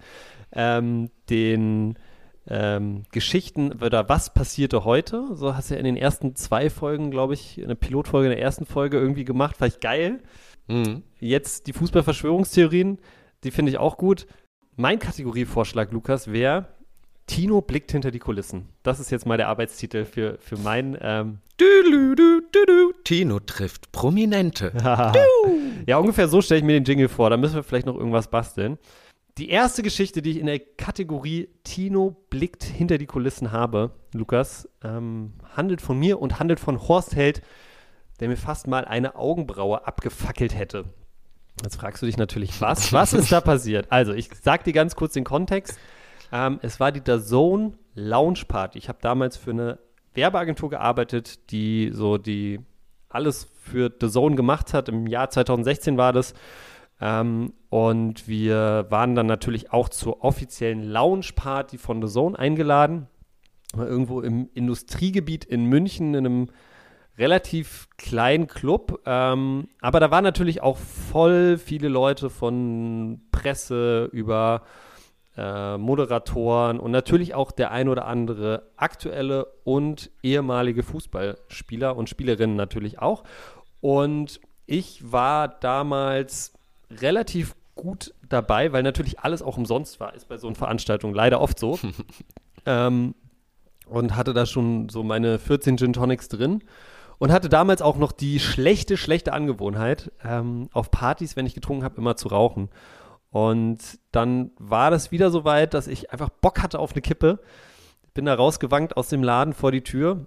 ähm, 0.51 1.09
den 1.29 1.97
ähm, 2.47 3.03
Geschichten 3.11 3.73
oder 3.73 4.09
was 4.09 4.33
passierte 4.33 4.83
heute. 4.83 5.35
So 5.35 5.55
hast 5.55 5.69
du 5.69 5.75
ja 5.75 5.79
in 5.79 5.85
den 5.85 5.97
ersten 5.97 6.35
zwei 6.35 6.69
Folgen, 6.69 7.11
glaube 7.11 7.33
ich, 7.33 7.61
eine 7.63 7.75
Pilotfolge 7.75 8.27
in 8.27 8.35
der 8.35 8.41
ersten 8.41 8.65
Folge 8.65 8.97
irgendwie 8.97 9.25
gemacht. 9.25 9.57
Ich 9.63 9.79
geil. 9.79 10.19
Mhm. 10.67 11.03
Jetzt 11.19 11.67
die 11.67 11.73
Fußballverschwörungstheorien, 11.73 12.99
die 13.43 13.51
finde 13.51 13.71
ich 13.71 13.77
auch 13.77 13.97
gut. 13.97 14.27
Mein 14.75 14.99
Kategorievorschlag, 14.99 15.91
Lukas, 15.91 16.31
wäre 16.31 16.67
Tino 17.27 17.61
blickt 17.61 17.91
hinter 17.91 18.09
die 18.09 18.19
Kulissen. 18.19 18.69
Das 18.81 18.99
ist 18.99 19.11
jetzt 19.11 19.27
mal 19.27 19.37
der 19.37 19.49
Arbeitstitel 19.49 20.05
für, 20.05 20.37
für 20.39 20.57
mein. 20.57 20.97
Ähm 20.99 21.39
du, 21.57 22.15
du, 22.15 22.41
du, 22.51 22.93
Tino 23.03 23.39
trifft 23.39 23.91
Prominente. 23.91 24.71
ja, 25.85 25.97
ungefähr 25.97 26.27
so 26.27 26.41
stelle 26.41 26.59
ich 26.59 26.65
mir 26.65 26.73
den 26.73 26.85
Jingle 26.85 27.07
vor. 27.07 27.29
Da 27.29 27.37
müssen 27.37 27.55
wir 27.55 27.63
vielleicht 27.63 27.85
noch 27.85 27.95
irgendwas 27.95 28.29
basteln. 28.29 28.79
Die 29.39 29.49
erste 29.49 29.83
Geschichte, 29.83 30.21
die 30.21 30.31
ich 30.31 30.37
in 30.37 30.47
der 30.47 30.59
Kategorie 30.59 31.47
Tino 31.63 32.17
blickt 32.29 32.61
hinter 32.61 32.97
die 32.97 33.05
Kulissen 33.05 33.53
habe, 33.53 33.91
Lukas, 34.13 34.67
ähm, 34.83 35.31
handelt 35.55 35.79
von 35.79 35.97
mir 35.97 36.19
und 36.19 36.39
handelt 36.39 36.59
von 36.59 36.85
Horst 36.89 37.15
Held, 37.15 37.41
der 38.19 38.27
mir 38.27 38.35
fast 38.35 38.67
mal 38.67 38.83
eine 38.83 39.15
Augenbraue 39.15 39.87
abgefackelt 39.87 40.53
hätte. 40.53 40.83
Jetzt 41.63 41.77
fragst 41.77 42.01
du 42.01 42.05
dich 42.05 42.17
natürlich, 42.17 42.59
was? 42.59 42.91
Was 42.91 43.13
ist 43.13 43.31
da 43.31 43.39
passiert? 43.39 43.87
Also, 43.89 44.11
ich 44.11 44.29
sag 44.41 44.65
dir 44.65 44.73
ganz 44.73 44.97
kurz 44.97 45.13
den 45.13 45.23
Kontext. 45.23 45.79
Ähm, 46.33 46.59
es 46.61 46.81
war 46.81 46.91
die 46.91 47.01
Zone 47.01 47.77
Lounge 47.95 48.43
Party. 48.45 48.77
Ich 48.77 48.89
habe 48.89 48.99
damals 49.01 49.37
für 49.37 49.51
eine 49.51 49.79
Werbeagentur 50.15 50.69
gearbeitet, 50.69 51.49
die 51.51 51.91
so 51.93 52.17
die 52.17 52.59
alles 53.07 53.47
für 53.63 53.89
The 54.01 54.09
Zone 54.09 54.35
gemacht 54.35 54.73
hat. 54.73 54.89
Im 54.89 55.07
Jahr 55.07 55.29
2016 55.29 55.95
war 55.95 56.11
das. 56.11 56.33
Ähm, 57.01 57.53
und 57.69 58.27
wir 58.27 58.87
waren 58.89 59.15
dann 59.15 59.27
natürlich 59.27 59.71
auch 59.71 59.89
zur 59.89 60.23
offiziellen 60.23 60.83
Lounge-Party 60.83 61.77
von 61.77 62.05
The 62.05 62.11
Zone 62.11 62.37
eingeladen. 62.37 63.07
Irgendwo 63.77 64.21
im 64.21 64.49
Industriegebiet 64.53 65.45
in 65.45 65.65
München, 65.65 66.15
in 66.15 66.25
einem 66.25 66.49
relativ 67.19 67.87
kleinen 67.97 68.47
Club. 68.47 69.01
Ähm, 69.05 69.67
aber 69.81 69.99
da 69.99 70.09
waren 70.09 70.23
natürlich 70.23 70.61
auch 70.61 70.77
voll 70.77 71.57
viele 71.57 71.89
Leute 71.89 72.29
von 72.29 73.21
Presse 73.31 74.09
über 74.11 74.63
äh, 75.37 75.77
Moderatoren 75.77 76.79
und 76.79 76.91
natürlich 76.91 77.35
auch 77.35 77.51
der 77.51 77.71
ein 77.71 77.89
oder 77.89 78.05
andere 78.05 78.71
aktuelle 78.77 79.45
und 79.63 80.09
ehemalige 80.23 80.81
Fußballspieler 80.81 81.95
und 81.95 82.09
Spielerinnen 82.09 82.55
natürlich 82.55 82.99
auch. 82.99 83.23
Und 83.81 84.39
ich 84.65 85.11
war 85.11 85.47
damals 85.47 86.58
relativ 86.89 87.55
gut 87.75 88.13
dabei, 88.27 88.73
weil 88.73 88.83
natürlich 88.83 89.19
alles 89.19 89.41
auch 89.41 89.57
umsonst 89.57 89.99
war, 89.99 90.13
ist 90.13 90.27
bei 90.27 90.37
so 90.37 90.47
einer 90.47 90.55
Veranstaltung 90.55 91.13
leider 91.13 91.39
oft 91.39 91.57
so. 91.59 91.79
ähm, 92.65 93.15
und 93.85 94.15
hatte 94.15 94.33
da 94.33 94.45
schon 94.45 94.89
so 94.89 95.03
meine 95.03 95.39
14 95.39 95.77
Gin 95.77 95.93
Tonics 95.93 96.27
drin 96.27 96.63
und 97.17 97.31
hatte 97.31 97.49
damals 97.49 97.81
auch 97.81 97.97
noch 97.97 98.11
die 98.11 98.39
schlechte, 98.39 98.97
schlechte 98.97 99.33
Angewohnheit, 99.33 100.11
ähm, 100.23 100.69
auf 100.73 100.91
Partys, 100.91 101.35
wenn 101.35 101.45
ich 101.45 101.53
getrunken 101.53 101.83
habe, 101.83 101.97
immer 101.97 102.15
zu 102.15 102.29
rauchen. 102.29 102.69
Und 103.31 103.79
dann 104.11 104.51
war 104.57 104.89
das 104.89 105.11
wieder 105.11 105.29
so 105.29 105.43
weit, 105.43 105.73
dass 105.73 105.87
ich 105.87 106.11
einfach 106.11 106.29
Bock 106.29 106.63
hatte 106.63 106.79
auf 106.79 106.93
eine 106.93 107.01
Kippe. 107.01 107.39
Bin 108.13 108.25
da 108.25 108.33
rausgewankt 108.33 108.97
aus 108.97 109.09
dem 109.09 109.23
Laden 109.23 109.53
vor 109.53 109.71
die 109.71 109.83
Tür, 109.83 110.25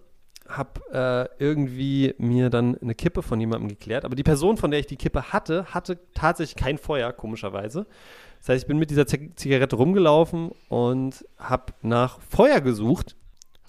hab 0.48 0.80
äh, 0.92 1.26
irgendwie 1.38 2.14
mir 2.18 2.50
dann 2.50 2.76
eine 2.78 2.94
Kippe 2.94 3.22
von 3.22 3.40
jemandem 3.40 3.68
geklärt. 3.68 4.04
Aber 4.04 4.14
die 4.14 4.22
Person, 4.22 4.56
von 4.56 4.70
der 4.70 4.80
ich 4.80 4.86
die 4.86 4.96
Kippe 4.96 5.32
hatte, 5.32 5.66
hatte 5.66 5.98
tatsächlich 6.14 6.56
kein 6.56 6.78
Feuer, 6.78 7.12
komischerweise. 7.12 7.86
Das 8.40 8.48
heißt, 8.48 8.64
ich 8.64 8.68
bin 8.68 8.78
mit 8.78 8.90
dieser 8.90 9.06
Z 9.06 9.38
Zigarette 9.38 9.76
rumgelaufen 9.76 10.50
und 10.68 11.24
habe 11.38 11.72
nach 11.82 12.18
Feuer 12.28 12.60
gesucht. 12.60 13.16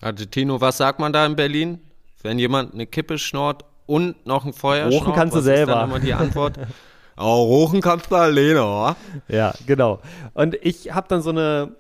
Also 0.01 0.25
Tino, 0.25 0.59
was 0.61 0.77
sagt 0.77 0.99
man 0.99 1.13
da 1.13 1.25
in 1.25 1.35
Berlin? 1.35 1.79
Wenn 2.21 2.39
jemand 2.39 2.73
eine 2.73 2.87
Kippe 2.87 3.17
schnort 3.17 3.65
und 3.85 4.25
noch 4.25 4.45
ein 4.45 4.53
Feuer 4.53 4.85
Rochen 4.85 5.03
schnort, 5.03 5.15
kannst 5.15 5.35
du 5.35 5.41
selber. 5.41 5.73
ist 5.73 5.79
dann 5.79 5.89
immer 5.89 5.99
die 5.99 6.13
Antwort? 6.13 6.57
oh, 7.17 7.43
rochen 7.43 7.81
kannst 7.81 8.09
du 8.09 8.15
alleine, 8.15 8.63
oder? 8.63 8.95
Ja, 9.27 9.53
genau. 9.67 9.99
Und 10.33 10.55
ich 10.61 10.93
habe 10.93 11.07
dann 11.07 11.21
so 11.21 11.29
eine 11.29 11.75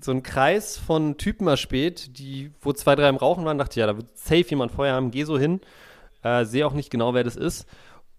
so 0.00 0.10
einen 0.10 0.22
Kreis 0.22 0.76
von 0.76 1.16
Typen 1.16 1.46
erspäht, 1.46 2.18
die, 2.18 2.52
wo 2.60 2.72
zwei, 2.72 2.94
drei 2.94 3.08
im 3.08 3.16
Rauchen 3.16 3.44
waren, 3.44 3.58
dachte, 3.58 3.80
ja, 3.80 3.86
da 3.86 3.96
wird 3.96 4.16
safe 4.18 4.46
jemand 4.48 4.72
Feuer 4.72 4.94
haben, 4.94 5.10
geh 5.10 5.24
so 5.24 5.38
hin, 5.38 5.60
äh, 6.22 6.44
sehe 6.44 6.66
auch 6.66 6.72
nicht 6.72 6.90
genau, 6.90 7.14
wer 7.14 7.24
das 7.24 7.36
ist 7.36 7.66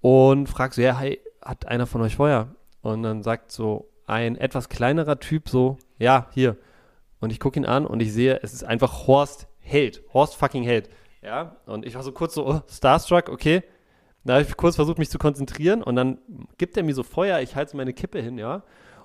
und 0.01 0.47
frag 0.47 0.73
so, 0.73 0.81
ja, 0.81 0.97
hey, 0.97 1.21
hat 1.41 1.67
einer 1.67 1.87
von 1.87 2.01
euch 2.01 2.15
Feuer? 2.15 2.49
Und 2.81 3.03
dann 3.03 3.23
sagt 3.23 3.51
so 3.51 3.89
ein 4.07 4.35
etwas 4.35 4.69
kleinerer 4.69 5.19
Typ 5.19 5.49
so, 5.49 5.77
ja, 5.97 6.27
hier. 6.33 6.57
Und 7.19 7.31
ich 7.31 7.39
gucke 7.39 7.59
ihn 7.59 7.65
an 7.65 7.85
und 7.85 8.01
ich 8.01 8.11
sehe, 8.11 8.39
es 8.41 8.53
ist 8.53 8.63
einfach 8.63 9.07
Horst 9.07 9.47
Held. 9.59 10.01
Horst 10.13 10.35
fucking 10.35 10.63
Held. 10.63 10.89
Ja, 11.21 11.57
und 11.67 11.85
ich 11.85 11.93
war 11.93 12.01
so 12.01 12.11
kurz 12.11 12.33
so, 12.33 12.47
oh, 12.47 12.61
Starstruck, 12.67 13.29
okay. 13.29 13.63
Da 14.23 14.33
habe 14.33 14.43
ich 14.43 14.57
kurz 14.57 14.75
versucht, 14.75 14.97
mich 14.97 15.09
zu 15.09 15.17
konzentrieren 15.17 15.81
und 15.83 15.95
dann 15.95 16.19
gibt 16.57 16.77
er 16.77 16.83
mir 16.83 16.93
so 16.93 17.03
Feuer, 17.03 17.39
ich 17.39 17.55
halte 17.55 17.77
meine 17.77 17.93
Kippe 17.93 18.19
hin, 18.21 18.37
ja. 18.37 18.63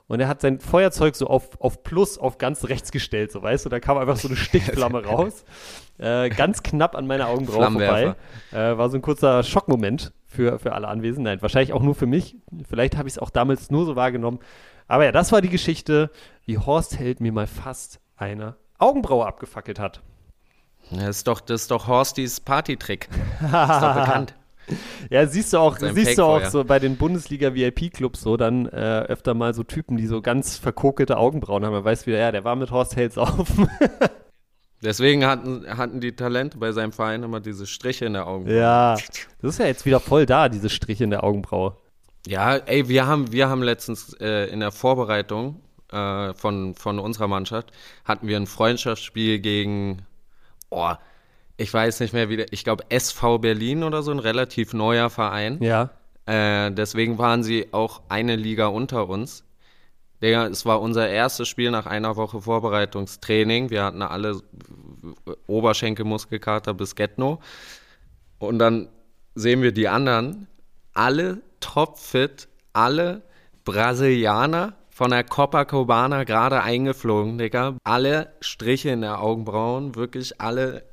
Und 0.09 0.21
er 0.21 0.29
hat 0.29 0.41
sein 0.41 0.61
Feuerzeug 0.61 1.17
so 1.17 1.27
auf, 1.27 1.61
auf 1.61 1.83
Plus, 1.83 2.17
auf 2.17 2.39
ganz 2.39 2.65
rechts 2.65 2.93
gestellt, 2.93 3.33
so 3.33 3.43
weißt 3.43 3.65
du, 3.65 3.69
da 3.69 3.81
kam 3.81 3.99
einfach 3.99 4.17
so 4.17 4.29
eine 4.29 4.37
Stichflamme 4.37 5.05
raus. 5.05 5.45
Äh, 5.99 6.29
ganz 6.29 6.63
knapp 6.63 6.95
an 6.95 7.07
meiner 7.07 7.29
Augenbraue 7.29 7.71
vorbei. 7.71 8.15
Äh, 8.53 8.79
war 8.79 8.89
so 8.89 8.97
ein 8.97 9.03
kurzer 9.03 9.43
Schockmoment 9.43 10.13
für, 10.25 10.59
für 10.59 10.73
alle 10.73 10.89
Anwesenden. 10.89 11.25
Nein, 11.25 11.43
wahrscheinlich 11.43 11.73
auch 11.73 11.83
nur 11.83 11.95
für 11.95 12.07
mich. 12.07 12.37
Vielleicht 12.69 12.97
habe 12.97 13.09
ich 13.09 13.15
es 13.15 13.19
auch 13.19 13.31
damals 13.31 13.71
nur 13.71 13.85
so 13.85 13.97
wahrgenommen. 13.97 14.39
Aber 14.87 15.05
ja, 15.05 15.13
das 15.13 15.33
war 15.33 15.41
die 15.41 15.49
Geschichte, 15.49 16.11
wie 16.45 16.59
Horst 16.59 16.99
Held 16.99 17.21
mir 17.21 17.33
mal 17.33 17.49
fast 17.49 18.01
eine 18.17 18.55
Augenbraue 18.79 19.27
abgefackelt 19.27 19.81
hat. 19.81 20.03
Das 20.91 21.17
ist 21.17 21.27
doch, 21.27 21.41
das 21.41 21.63
ist 21.63 21.71
doch 21.73 21.89
Horstis 21.89 22.39
Partytrick. 22.39 23.09
ist 23.43 23.53
doch 23.53 23.95
bekannt. 23.95 24.35
Ja, 25.11 25.27
siehst 25.27 25.53
du 25.53 25.59
auch, 25.59 25.79
siehst 25.79 26.19
du 26.19 26.25
auch 26.25 26.45
so 26.47 26.65
bei 26.65 26.79
den 26.79 26.97
Bundesliga-VIP-Clubs 26.97 28.21
so, 28.21 28.37
dann 28.37 28.67
äh, 28.67 29.05
öfter 29.09 29.35
mal 29.35 29.55
so 29.55 29.63
Typen, 29.63 29.97
die 29.97 30.07
so 30.07 30.21
ganz 30.21 30.57
verkokelte 30.59 31.17
Augenbrauen 31.17 31.65
haben. 31.65 31.73
Man 31.73 31.85
weiß 31.85 32.07
wieder, 32.07 32.19
ja, 32.19 32.33
der 32.33 32.45
war 32.45 32.57
mit 32.57 32.71
Horst 32.71 32.97
Held 32.97 33.13
saufen. 33.13 33.69
Deswegen 34.83 35.25
hatten, 35.25 35.65
hatten 35.77 36.01
die 36.01 36.15
Talente 36.15 36.59
bei 36.59 36.73
seinem 36.73 36.93
Verein 36.93 37.23
immer 37.23 37.41
diese 37.41 37.67
Striche 37.67 38.05
in 38.05 38.13
der 38.13 38.27
Augenbraue. 38.27 38.57
ja, 38.57 38.95
das 39.41 39.55
ist 39.55 39.59
ja 39.59 39.67
jetzt 39.67 39.87
wieder 39.87 40.01
voll 40.01 40.27
da, 40.27 40.49
diese 40.49 40.69
Striche 40.69 41.05
in 41.05 41.11
der 41.11 41.25
Augenbraue. 41.25 41.77
Ja, 42.27 42.57
ey, 42.57 42.89
wir 42.89 43.07
haben, 43.07 43.33
wir 43.33 43.49
haben 43.49 43.63
letztens 43.63 44.13
äh, 44.21 44.47
in 44.47 44.61
der 44.61 44.73
Vorbereitung 44.73 45.63
äh, 45.93 46.35
von, 46.35 46.75
von 46.75 46.99
unserer 46.99 47.29
Mannschaft 47.29 47.73
hatten 48.05 48.27
wir 48.27 48.37
ein 48.37 48.47
Freundschaftsspiel 48.47 49.39
gegen, 49.39 50.05
oh, 50.71 50.93
ich 51.57 51.73
weiß 51.73 52.01
nicht 52.01 52.13
mehr 52.13 52.29
wieder, 52.29 52.47
ich 52.51 52.65
glaube 52.65 52.85
SV 52.91 53.39
Berlin 53.39 53.83
oder 53.83 54.03
so, 54.03 54.11
ein 54.11 54.19
relativ 54.19 54.75
neuer 54.75 55.11
Verein. 55.11 55.63
Ja. 55.63 55.91
Äh, 56.27 56.73
deswegen 56.73 57.19
waren 57.19 57.43
sie 57.43 57.69
auch 57.73 58.03
eine 58.09 58.37
Liga 58.37 58.67
unter 58.67 59.09
uns. 59.09 59.45
Digga, 60.23 60.47
es 60.47 60.65
war 60.65 60.81
unser 60.81 61.09
erstes 61.09 61.49
Spiel 61.49 61.71
nach 61.71 61.87
einer 61.87 62.17
Woche 62.17 62.41
Vorbereitungstraining. 62.41 63.71
Wir 63.71 63.85
hatten 63.85 64.03
alle 64.03 64.41
Oberschenkelmuskelkater 65.47 66.73
bis 66.75 66.95
Getno. 66.95 67.41
Und 68.39 68.59
dann 68.59 68.89
sehen 69.35 69.63
wir 69.63 69.73
die 69.73 69.89
anderen, 69.89 70.47
alle 70.95 71.43
topfit, 71.61 72.49
alle 72.73 73.23
Brasilianer 73.65 74.75
von 74.97 75.11
der 75.11 75.25
Copacabana 75.25 76.25
gerade 76.25 76.63
eingeflogen, 76.63 77.37
Digga. 77.37 77.77
Alle 77.85 78.33
Striche 78.41 78.89
in 78.89 79.03
der 79.03 79.21
Augenbrauen, 79.21 79.95
wirklich 79.95 80.41
alle 80.41 80.85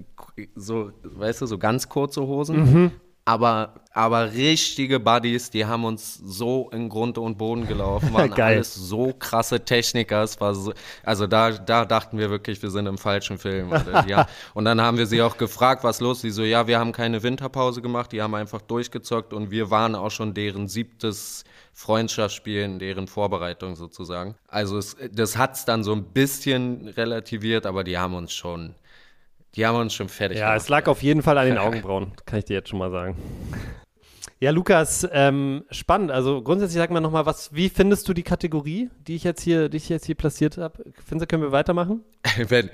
so, 0.55 0.91
weißt 1.03 1.39
du, 1.39 1.45
so 1.45 1.57
ganz 1.57 1.87
kurze 1.87 2.23
Hosen. 2.23 2.91
Aber, 3.25 3.75
aber 3.93 4.33
richtige 4.33 4.99
Buddies, 4.99 5.49
die 5.49 5.65
haben 5.65 5.85
uns 5.85 6.15
so 6.15 6.69
in 6.73 6.89
Grund 6.89 7.17
und 7.17 7.37
Boden 7.37 7.67
gelaufen, 7.67 8.13
waren 8.13 8.31
Geil. 8.31 8.55
alles 8.55 8.75
so 8.75 9.13
krasse 9.17 9.63
Techniker. 9.63 10.23
Es 10.23 10.41
war 10.41 10.53
so, 10.53 10.73
also 11.03 11.25
da, 11.25 11.51
da 11.51 11.85
dachten 11.85 12.17
wir 12.17 12.29
wirklich, 12.29 12.61
wir 12.61 12.69
sind 12.69 12.85
im 12.85 12.97
falschen 12.97 13.37
Film. 13.37 13.71
Alter. 13.71 14.05
ja. 14.07 14.27
Und 14.53 14.65
dann 14.65 14.81
haben 14.81 14.97
wir 14.97 15.05
sie 15.05 15.21
auch 15.21 15.37
gefragt, 15.37 15.85
was 15.85 16.01
los? 16.01 16.19
Sie 16.19 16.31
so, 16.31 16.43
ja, 16.43 16.67
wir 16.67 16.79
haben 16.79 16.91
keine 16.91 17.23
Winterpause 17.23 17.81
gemacht, 17.81 18.11
die 18.11 18.21
haben 18.21 18.35
einfach 18.35 18.61
durchgezockt 18.61 19.33
und 19.33 19.51
wir 19.51 19.69
waren 19.69 19.95
auch 19.95 20.11
schon 20.11 20.33
deren 20.33 20.67
siebtes 20.67 21.45
Freundschaftsspiel 21.73 22.61
in 22.61 22.79
deren 22.79 23.07
Vorbereitung 23.07 23.75
sozusagen. 23.75 24.35
Also 24.47 24.77
es, 24.77 24.95
das 25.11 25.37
hat's 25.37 25.65
dann 25.65 25.83
so 25.83 25.93
ein 25.93 26.03
bisschen 26.03 26.87
relativiert, 26.89 27.65
aber 27.65 27.83
die 27.83 27.97
haben 27.97 28.13
uns 28.13 28.33
schon, 28.33 28.75
die 29.55 29.65
haben 29.65 29.77
uns 29.77 29.93
schon 29.93 30.09
fertig 30.09 30.37
Ja, 30.39 30.47
gemacht. 30.47 30.61
es 30.61 30.69
lag 30.69 30.87
auf 30.87 31.03
jeden 31.03 31.21
Fall 31.21 31.37
an 31.37 31.45
den 31.47 31.57
Augenbrauen, 31.57 32.11
kann 32.25 32.39
ich 32.39 32.45
dir 32.45 32.53
jetzt 32.55 32.69
schon 32.69 32.79
mal 32.79 32.91
sagen. 32.91 33.15
Ja, 34.39 34.51
Lukas, 34.51 35.07
ähm, 35.13 35.63
spannend. 35.71 36.11
Also 36.11 36.41
grundsätzlich 36.41 36.77
sag 36.81 36.91
mal 36.91 36.99
nochmal, 36.99 37.25
was, 37.25 37.53
wie 37.53 37.69
findest 37.69 38.09
du 38.09 38.13
die 38.13 38.23
Kategorie, 38.23 38.89
die 39.07 39.15
ich 39.15 39.23
jetzt 39.23 39.41
hier, 39.41 39.69
die 39.69 39.77
ich 39.77 39.87
jetzt 39.87 40.05
hier 40.05 40.15
platziert 40.15 40.57
habe? 40.57 40.83
Findest 41.05 41.21
du, 41.21 41.27
können 41.27 41.43
wir 41.43 41.51
weitermachen? 41.53 42.03
Wenn, 42.49 42.69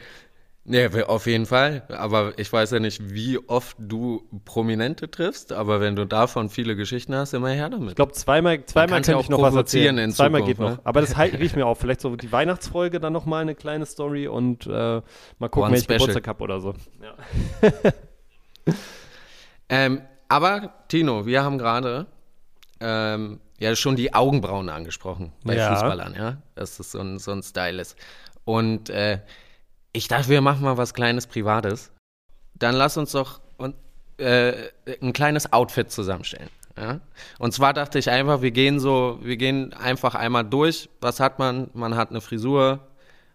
nee, 0.69 1.03
auf 1.03 1.25
jeden 1.25 1.45
Fall. 1.45 1.83
Aber 1.89 2.33
ich 2.37 2.51
weiß 2.51 2.71
ja 2.71 2.79
nicht, 2.79 3.13
wie 3.13 3.37
oft 3.49 3.75
du 3.79 4.23
Prominente 4.45 5.11
triffst, 5.11 5.51
aber 5.51 5.81
wenn 5.81 5.95
du 5.95 6.05
davon 6.05 6.49
viele 6.49 6.75
Geschichten 6.75 7.13
hast, 7.13 7.33
immer 7.33 7.49
her 7.49 7.69
damit. 7.69 7.89
Ich 7.89 7.95
glaube, 7.95 8.13
zweimal, 8.13 8.65
zweimal 8.65 8.95
kann's 8.95 9.07
ja 9.07 9.13
könnte 9.15 9.25
ich 9.25 9.29
noch 9.29 9.41
was 9.41 9.55
erzählen. 9.55 9.97
in 9.97 10.11
zweimal 10.11 10.41
Zukunft, 10.41 10.59
geht 10.59 10.65
noch. 10.65 10.77
ne? 10.77 10.81
Aber 10.83 11.01
das 11.01 11.15
halte 11.17 11.37
ich 11.37 11.55
mir 11.55 11.65
auf. 11.65 11.79
Vielleicht 11.79 12.01
so 12.01 12.15
die 12.15 12.31
Weihnachtsfolge 12.31 12.99
dann 12.99 13.11
nochmal 13.11 13.41
eine 13.41 13.55
kleine 13.55 13.85
Story 13.85 14.27
und 14.27 14.65
äh, 14.67 14.69
mal 14.69 15.03
gucken, 15.41 15.63
One 15.63 15.71
wenn 15.71 15.77
ich 15.77 15.83
Special. 15.83 15.99
Geburtstag 15.99 16.27
habe 16.27 16.43
oder 16.43 16.61
so. 16.61 16.73
Ja. 17.01 17.91
Ähm, 19.69 20.01
aber 20.27 20.73
Tino, 20.87 21.25
wir 21.25 21.43
haben 21.43 21.57
gerade 21.57 22.07
ähm, 22.79 23.39
ja 23.59 23.75
schon 23.75 23.95
die 23.95 24.13
Augenbrauen 24.13 24.69
angesprochen 24.69 25.31
bei 25.43 25.55
Ja. 25.55 25.73
Fußballern, 25.75 26.15
ja, 26.15 26.41
dass 26.55 26.77
das 26.77 26.91
so 26.91 26.99
ein, 26.99 27.19
so 27.19 27.31
ein 27.31 27.43
Style 27.43 27.81
ist. 27.81 27.95
Und 28.45 28.89
äh, 28.89 29.19
ich 29.93 30.07
dachte, 30.07 30.29
wir 30.29 30.41
machen 30.41 30.63
mal 30.63 30.77
was 30.77 30.93
kleines 30.93 31.27
Privates. 31.27 31.91
Dann 32.55 32.75
lass 32.75 32.97
uns 32.97 33.11
doch 33.11 33.41
und, 33.57 33.75
äh, 34.17 34.53
ein 35.01 35.13
kleines 35.13 35.53
Outfit 35.53 35.91
zusammenstellen. 35.91 36.49
Ja? 36.77 36.99
Und 37.39 37.53
zwar 37.53 37.73
dachte 37.73 37.99
ich 37.99 38.09
einfach, 38.09 38.41
wir 38.41 38.51
gehen 38.51 38.79
so, 38.79 39.19
wir 39.21 39.37
gehen 39.37 39.73
einfach 39.73 40.15
einmal 40.15 40.45
durch. 40.45 40.89
Was 41.01 41.19
hat 41.19 41.39
man? 41.39 41.69
Man 41.73 41.95
hat 41.95 42.09
eine 42.09 42.21
Frisur, 42.21 42.79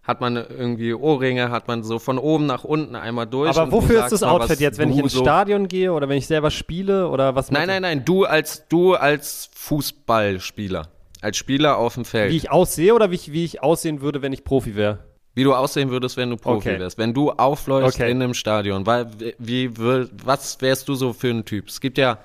hat 0.03 0.21
man 0.21 0.35
irgendwie 0.35 0.93
Ohrringe, 0.93 1.49
hat 1.51 1.67
man 1.67 1.83
so 1.83 1.99
von 1.99 2.17
oben 2.17 2.45
nach 2.45 2.63
unten 2.63 2.95
einmal 2.95 3.27
durch. 3.27 3.55
Aber 3.55 3.71
wofür 3.71 4.03
ist 4.03 4.11
das 4.11 4.23
Outfit 4.23 4.59
jetzt, 4.59 4.77
wenn 4.77 4.91
ich 4.91 4.97
ins 4.97 5.13
so 5.13 5.21
Stadion 5.21 5.67
gehe 5.67 5.91
oder 5.91 6.09
wenn 6.09 6.17
ich 6.17 6.27
selber 6.27 6.51
spiele 6.51 7.09
oder 7.09 7.35
was? 7.35 7.51
Nein, 7.51 7.67
nein, 7.67 7.81
nein, 7.81 8.05
du 8.05 8.25
als 8.25 8.67
du 8.67 8.93
als 8.93 9.49
Fußballspieler, 9.53 10.87
als 11.21 11.37
Spieler 11.37 11.77
auf 11.77 11.95
dem 11.95 12.05
Feld, 12.05 12.29
Wie 12.29 12.33
wie, 12.33 12.37
ich 12.37 12.51
aussehe 12.51 12.93
oder 12.93 13.11
wie 13.11 13.15
ich, 13.15 13.31
wie 13.31 13.45
ich 13.45 13.63
aussehen 13.63 14.01
würde, 14.01 14.21
wenn 14.21 14.33
ich 14.33 14.43
Profi 14.43 14.75
wäre? 14.75 14.99
Du 15.43 15.53
aussehen 15.53 15.89
würdest, 15.89 16.15
wenn 16.17 16.29
du 16.29 16.37
Profi 16.37 16.69
Okay. 16.69 16.79
wärst, 16.79 16.97
wenn 16.97 17.13
du 17.13 17.31
aufläufst 17.31 17.99
Okay. 17.99 18.09
in 18.11 18.21
einem 18.21 18.33
Stadion, 18.33 18.85
weil 18.85 19.07
wie 19.37 19.67
wür- 19.69 20.09
was 20.23 20.61
wärst 20.61 20.87
du 20.87 20.95
so 20.95 21.11
für 21.13 21.29
ein 21.29 21.43
Typ? 21.45 21.67
Es 21.67 21.81
gibt 21.81 21.97
ja 21.97 22.17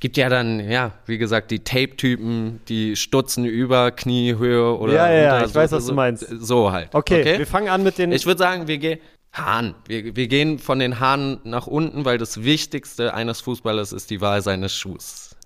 gibt 0.00 0.16
ja 0.16 0.28
dann 0.28 0.60
ja, 0.70 0.92
wie 1.06 1.18
gesagt, 1.18 1.50
die 1.50 1.58
Tape-Typen, 1.58 2.60
die 2.68 2.94
stutzen 2.94 3.44
über 3.44 3.90
Kniehöhe 3.90 4.78
oder 4.78 4.92
Ja, 4.94 5.10
ja, 5.10 5.22
ja, 5.22 5.40
ich 5.44 5.48
so, 5.48 5.54
weiß, 5.56 5.72
was 5.72 5.82
du 5.84 5.88
so, 5.88 5.94
meinst. 5.94 6.26
So 6.40 6.70
halt. 6.72 6.94
Okay, 6.94 7.36
wir 7.38 7.46
fangen 7.46 7.68
an 7.68 7.82
mit 7.82 7.98
den. 7.98 8.12
Ich 8.12 8.24
würde 8.24 8.38
sagen, 8.38 8.68
wir 8.68 8.78
gehen 8.78 9.00
Hahn. 9.32 9.74
Wir, 9.86 10.14
wir 10.16 10.28
gehen 10.28 10.58
von 10.58 10.78
den 10.78 11.00
Haaren 11.00 11.40
nach 11.44 11.66
unten, 11.66 12.04
weil 12.04 12.16
das 12.16 12.44
Wichtigste 12.44 13.12
eines 13.12 13.40
Fußballers 13.40 13.92
ist 13.92 14.10
die 14.10 14.20
Wahl 14.20 14.40
seines 14.40 14.74
Schuhs. 14.74 15.36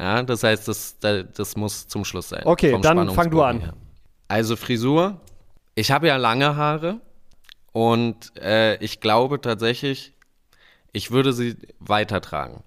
Ja, 0.00 0.22
das 0.22 0.44
heißt, 0.44 0.68
das, 0.68 0.96
das, 1.00 1.56
muss 1.56 1.88
zum 1.88 2.04
Schluss 2.04 2.28
sein. 2.28 2.42
Okay, 2.44 2.78
dann 2.80 3.10
fang 3.10 3.30
du 3.30 3.42
an. 3.42 3.60
her. 3.60 3.74
Also 4.28 4.54
Frisur. 4.54 5.20
Ich 5.78 5.92
habe 5.92 6.08
ja 6.08 6.16
lange 6.16 6.56
Haare 6.56 7.00
und 7.70 8.36
äh, 8.36 8.82
ich 8.82 8.98
glaube 8.98 9.40
tatsächlich, 9.40 10.12
ich 10.90 11.12
würde 11.12 11.32
sie 11.32 11.54
weitertragen. 11.78 12.64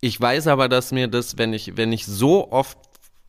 Ich 0.00 0.18
weiß 0.18 0.46
aber, 0.46 0.70
dass 0.70 0.92
mir 0.92 1.08
das, 1.08 1.36
wenn 1.36 1.52
ich, 1.52 1.76
wenn 1.76 1.92
ich 1.92 2.06
so 2.06 2.50
oft 2.50 2.78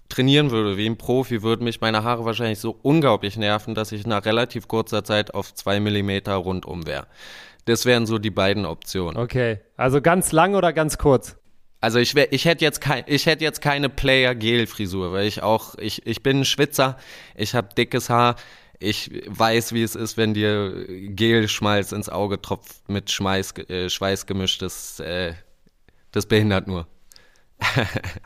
trainieren 0.08 0.52
würde 0.52 0.78
wie 0.78 0.86
ein 0.86 0.98
Profi, 0.98 1.44
würden 1.44 1.66
mich 1.66 1.82
meine 1.82 2.06
Haare 2.06 2.24
wahrscheinlich 2.24 2.60
so 2.60 2.80
unglaublich 2.82 3.36
nerven, 3.36 3.76
dass 3.76 3.92
ich 3.92 4.08
nach 4.08 4.24
relativ 4.24 4.70
kurzer 4.70 5.04
Zeit 5.04 5.34
auf 5.34 5.54
zwei 5.54 5.82
Millimeter 5.82 6.36
rundum 6.36 6.88
wäre. 6.88 7.08
Das 7.66 7.86
wären 7.86 8.06
so 8.06 8.20
die 8.20 8.32
beiden 8.32 8.66
Optionen. 8.66 9.18
Okay. 9.18 9.60
Also 9.76 10.02
ganz 10.02 10.32
lang 10.32 10.56
oder 10.56 10.72
ganz 10.72 10.98
kurz? 10.98 11.36
Also 11.82 12.00
ich, 12.00 12.16
wär, 12.16 12.32
ich 12.32 12.46
hätte 12.46 12.64
jetzt 12.64 12.80
kein, 12.80 13.04
ich 13.06 13.26
hätte 13.26 13.44
jetzt 13.44 13.62
keine 13.62 13.90
Player-Gel-Frisur, 13.90 15.12
weil 15.12 15.28
ich 15.28 15.44
auch, 15.44 15.76
ich, 15.78 16.08
ich 16.08 16.24
bin 16.24 16.40
ein 16.40 16.46
Schwitzer, 16.46 16.98
ich 17.36 17.54
habe 17.54 17.70
dickes 17.78 18.10
Haar, 18.10 18.36
ich 18.80 19.24
weiß, 19.28 19.74
wie 19.74 19.84
es 19.84 19.96
ist, 19.96 20.18
wenn 20.18 20.34
dir 20.34 20.86
Gelschmalz 20.88 21.92
ins 21.92 22.10
Auge 22.10 22.42
tropft 22.42 22.88
mit 22.90 23.12
Schmeiß, 23.12 23.54
äh, 23.70 23.90
Schweiß 23.90 24.26
gemischt. 24.26 24.62
Das, 24.62 25.00
äh, 25.00 25.34
das 26.12 26.26
behindert 26.26 26.68
nur. 26.68 26.88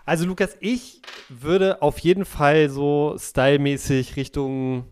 also 0.05 0.25
Lukas, 0.25 0.57
ich 0.59 1.01
würde 1.29 1.81
auf 1.81 1.99
jeden 1.99 2.25
Fall 2.25 2.69
so 2.69 3.15
stylmäßig 3.17 4.17
Richtung 4.17 4.85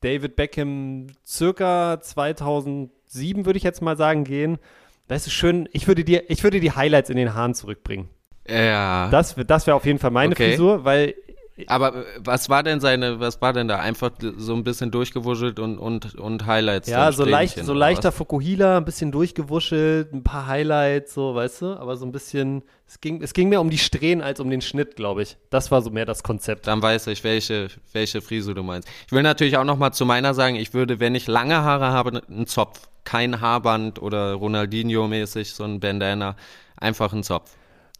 David 0.00 0.34
Beckham 0.36 1.08
circa 1.26 2.00
2007 2.00 3.44
würde 3.44 3.56
ich 3.56 3.62
jetzt 3.62 3.82
mal 3.82 3.96
sagen 3.96 4.24
gehen. 4.24 4.58
Das 5.08 5.26
ist 5.26 5.34
schön. 5.34 5.68
Ich 5.72 5.86
würde 5.88 6.04
dir, 6.04 6.30
ich 6.30 6.42
würde 6.42 6.58
die 6.60 6.72
Highlights 6.72 7.10
in 7.10 7.16
den 7.16 7.34
Haaren 7.34 7.54
zurückbringen. 7.54 8.08
Ja. 8.48 9.08
Das, 9.10 9.36
das 9.46 9.66
wäre 9.66 9.76
auf 9.76 9.84
jeden 9.84 9.98
Fall 9.98 10.10
meine 10.10 10.32
okay. 10.32 10.50
Frisur, 10.50 10.84
weil 10.84 11.14
aber 11.66 11.94
äh, 11.94 12.04
was 12.18 12.48
war 12.48 12.62
denn 12.62 12.80
seine, 12.80 13.20
was 13.20 13.40
war 13.40 13.52
denn 13.52 13.68
da? 13.68 13.78
Einfach 13.78 14.10
so 14.36 14.54
ein 14.54 14.64
bisschen 14.64 14.90
durchgewuschelt 14.90 15.58
und, 15.58 15.78
und, 15.78 16.14
und 16.14 16.46
Highlights. 16.46 16.88
Ja, 16.88 17.12
so 17.12 17.24
leicht, 17.24 17.62
so 17.64 17.74
leichter 17.74 18.08
was? 18.08 18.16
Fukuhila, 18.16 18.78
ein 18.78 18.84
bisschen 18.84 19.12
durchgewuschelt, 19.12 20.12
ein 20.12 20.22
paar 20.22 20.46
Highlights, 20.46 21.14
so, 21.14 21.34
weißt 21.34 21.62
du, 21.62 21.66
aber 21.76 21.96
so 21.96 22.06
ein 22.06 22.12
bisschen, 22.12 22.62
es 22.86 23.00
ging, 23.00 23.22
es 23.22 23.34
ging 23.34 23.48
mehr 23.48 23.60
um 23.60 23.70
die 23.70 23.78
Strähnen 23.78 24.22
als 24.22 24.40
um 24.40 24.50
den 24.50 24.60
Schnitt, 24.60 24.96
glaube 24.96 25.22
ich. 25.22 25.36
Das 25.50 25.70
war 25.70 25.82
so 25.82 25.90
mehr 25.90 26.06
das 26.06 26.22
Konzept. 26.22 26.66
Dann 26.66 26.82
weiß 26.82 27.06
ich, 27.08 27.22
welche, 27.24 27.68
welche 27.92 28.22
Frise 28.22 28.54
du 28.54 28.62
meinst. 28.62 28.88
Ich 29.06 29.12
will 29.12 29.22
natürlich 29.22 29.56
auch 29.56 29.64
noch 29.64 29.76
mal 29.76 29.92
zu 29.92 30.06
meiner 30.06 30.34
sagen, 30.34 30.56
ich 30.56 30.74
würde, 30.74 31.00
wenn 31.00 31.14
ich 31.14 31.26
lange 31.26 31.62
Haare 31.62 31.92
habe, 31.92 32.22
einen 32.28 32.46
Zopf. 32.46 32.88
Kein 33.04 33.40
Haarband 33.40 34.00
oder 34.00 34.34
Ronaldinho-mäßig, 34.34 35.54
so 35.54 35.64
ein 35.64 35.80
Bandana. 35.80 36.36
Einfach 36.76 37.12
ein 37.12 37.24
Zopf. 37.24 37.50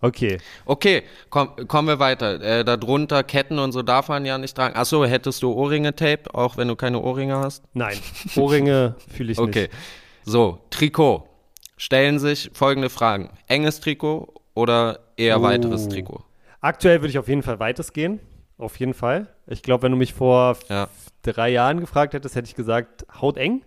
Okay. 0.02 0.38
Okay, 0.64 1.04
komm, 1.30 1.54
kommen 1.68 1.86
wir 1.86 2.00
weiter. 2.00 2.40
Äh, 2.40 2.64
darunter 2.64 3.22
Ketten 3.22 3.60
und 3.60 3.70
so 3.70 3.82
darf 3.82 4.08
man 4.08 4.26
ja 4.26 4.36
nicht 4.36 4.54
tragen. 4.56 4.76
Achso, 4.76 5.04
hättest 5.04 5.42
du 5.42 5.52
Ohrringe-Tape, 5.52 6.34
auch 6.34 6.56
wenn 6.56 6.66
du 6.66 6.74
keine 6.74 7.00
Ohrringe 7.00 7.36
hast? 7.36 7.64
Nein, 7.72 7.96
Ohrringe 8.36 8.96
fühle 9.08 9.32
ich 9.32 9.38
okay. 9.38 9.60
nicht. 9.62 9.70
Okay, 9.70 9.78
so, 10.24 10.58
Trikot. 10.70 11.28
Stellen 11.76 12.18
sich 12.18 12.50
folgende 12.52 12.90
Fragen. 12.90 13.30
Enges 13.46 13.80
Trikot 13.80 14.34
oder 14.54 15.00
eher 15.16 15.40
oh. 15.40 15.42
weiteres 15.42 15.88
Trikot? 15.88 16.24
Aktuell 16.60 17.00
würde 17.00 17.10
ich 17.10 17.18
auf 17.18 17.28
jeden 17.28 17.42
Fall 17.42 17.58
weites 17.60 17.92
gehen. 17.92 18.20
Auf 18.58 18.78
jeden 18.78 18.94
Fall. 18.94 19.28
Ich 19.46 19.62
glaube, 19.62 19.84
wenn 19.84 19.92
du 19.92 19.98
mich 19.98 20.14
vor 20.14 20.56
ja. 20.68 20.88
drei 21.22 21.48
Jahren 21.48 21.80
gefragt 21.80 22.14
hättest, 22.14 22.36
hätte 22.36 22.48
ich 22.48 22.54
gesagt, 22.54 23.06
haut 23.20 23.36
eng. 23.36 23.62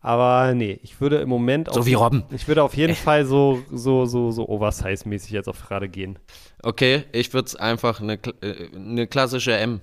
Aber 0.00 0.54
nee, 0.54 0.78
ich 0.82 1.00
würde 1.00 1.16
im 1.16 1.28
Moment 1.28 1.72
So 1.72 1.84
wie 1.84 1.94
Robben. 1.94 2.22
Ich 2.30 2.46
würde 2.46 2.62
auf 2.62 2.76
jeden 2.76 2.94
Fall 2.94 3.26
so, 3.26 3.62
so, 3.72 4.06
so, 4.06 4.30
so 4.30 4.48
Oversize-mäßig 4.48 5.30
jetzt 5.32 5.48
auf 5.48 5.66
gerade 5.66 5.88
gehen. 5.88 6.18
Okay, 6.62 7.04
ich 7.12 7.32
würde 7.34 7.46
es 7.46 7.56
einfach 7.56 8.00
eine, 8.00 8.14
äh, 8.40 8.68
eine 8.74 9.06
klassische 9.06 9.56
M. 9.56 9.80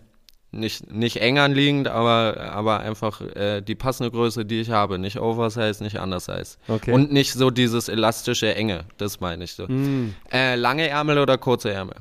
Nicht, 0.51 0.89
nicht 0.89 1.17
eng 1.17 1.37
anliegend, 1.37 1.89
aber, 1.89 2.37
aber 2.39 2.79
einfach 2.79 3.19
äh, 3.19 3.59
die 3.59 3.75
passende 3.75 4.09
Größe, 4.09 4.45
die 4.45 4.61
ich 4.61 4.69
habe. 4.69 4.97
Nicht 4.97 5.19
Oversize, 5.19 5.83
nicht 5.83 5.99
Undersize. 5.99 6.57
Okay. 6.69 6.93
Und 6.93 7.11
nicht 7.11 7.33
so 7.33 7.49
dieses 7.49 7.89
elastische 7.89 8.55
Enge, 8.55 8.85
das 8.95 9.19
meine 9.19 9.43
ich 9.43 9.51
so. 9.51 9.67
Mm. 9.67 10.15
Äh, 10.31 10.55
lange 10.55 10.87
Ärmel 10.87 11.17
oder 11.17 11.37
kurze 11.37 11.73
Ärmel? 11.73 11.95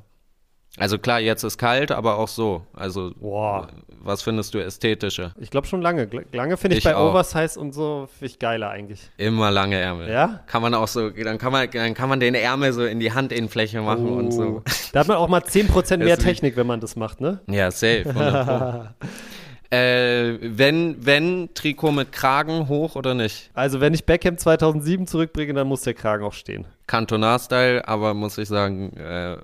Also 0.77 0.99
klar, 0.99 1.21
jetzt 1.21 1.45
ist 1.45 1.57
kalt, 1.57 1.93
aber 1.93 2.19
auch 2.19 2.27
so. 2.27 2.63
Also 2.73 3.13
Boah. 3.21 3.69
was 4.01 4.23
findest 4.23 4.55
du 4.55 4.59
ästhetischer? 4.59 5.33
Ich 5.39 5.51
glaube 5.51 5.69
schon 5.69 5.81
lange. 5.81 6.09
Lange 6.33 6.57
finde 6.57 6.77
ich, 6.77 6.79
ich, 6.79 6.85
bei 6.85 6.97
auch. 6.97 7.11
Oversize 7.11 7.59
und 7.59 7.73
so 7.73 8.09
ich 8.21 8.41
geiler 8.41 8.71
eigentlich. 8.71 9.09
Immer 9.17 9.53
lange 9.53 9.77
Ärmel. 9.77 10.11
Ja? 10.11 10.41
Kann 10.47 10.63
man 10.63 10.75
auch 10.75 10.89
so, 10.89 11.11
dann 11.11 11.39
kann 11.39 11.53
man, 11.53 11.71
dann 11.71 11.95
kann 11.95 12.09
man 12.09 12.19
den 12.19 12.35
Ärmel 12.35 12.73
so 12.73 12.85
in 12.85 12.99
die 12.99 13.15
Handinnenfläche 13.15 13.81
machen 13.83 14.09
oh. 14.09 14.17
und 14.17 14.33
so. 14.33 14.63
Da 14.93 15.01
hat 15.01 15.09
man 15.09 15.17
auch 15.17 15.29
mal 15.29 15.43
10% 15.43 15.97
mehr 15.99 16.19
Technik, 16.19 16.57
wenn 16.57 16.67
man 16.67 16.81
das 16.81 16.97
macht, 16.97 17.21
ne? 17.21 17.41
Ja, 17.47 17.71
safe. 17.71 18.05
äh, 19.71 20.39
wenn, 20.41 21.07
wenn 21.07 21.51
Trikot 21.55 21.93
mit 21.93 22.11
Kragen 22.11 22.69
hoch 22.69 22.97
oder 22.97 23.15
nicht? 23.15 23.51
Also 23.55 23.81
wenn 23.81 23.95
ich 23.95 24.07
Beckham 24.07 24.39
2007 24.39 25.07
zurückbringe, 25.07 25.55
dann 25.55 25.69
muss 25.69 25.83
der 25.83 25.95
Kragen 25.95 26.25
auch 26.25 26.33
stehen. 26.33 26.67
Kantonar-Style, 26.89 27.87
aber 27.87 28.13
muss 28.13 28.39
ich 28.39 28.49
sagen, 28.49 28.97
äh, 28.97 29.37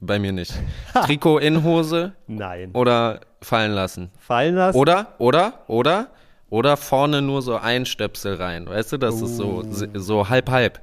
bei 0.00 0.18
mir 0.18 0.32
nicht. 0.32 0.54
Trikot 1.04 1.38
in 1.38 1.62
Hose? 1.62 2.12
Nein. 2.26 2.70
Oder 2.72 3.20
fallen 3.40 3.72
lassen? 3.72 4.10
Fallen 4.18 4.54
lassen? 4.54 4.76
Oder, 4.76 5.14
oder, 5.18 5.64
oder, 5.68 6.08
oder 6.48 6.76
vorne 6.76 7.22
nur 7.22 7.42
so 7.42 7.56
ein 7.56 7.86
Stöpsel 7.86 8.34
rein. 8.34 8.66
Weißt 8.66 8.92
du, 8.92 8.98
das 8.98 9.20
uh. 9.20 9.24
ist 9.24 9.36
so, 9.36 9.64
so 9.94 10.28
halb, 10.28 10.50
halb. 10.50 10.80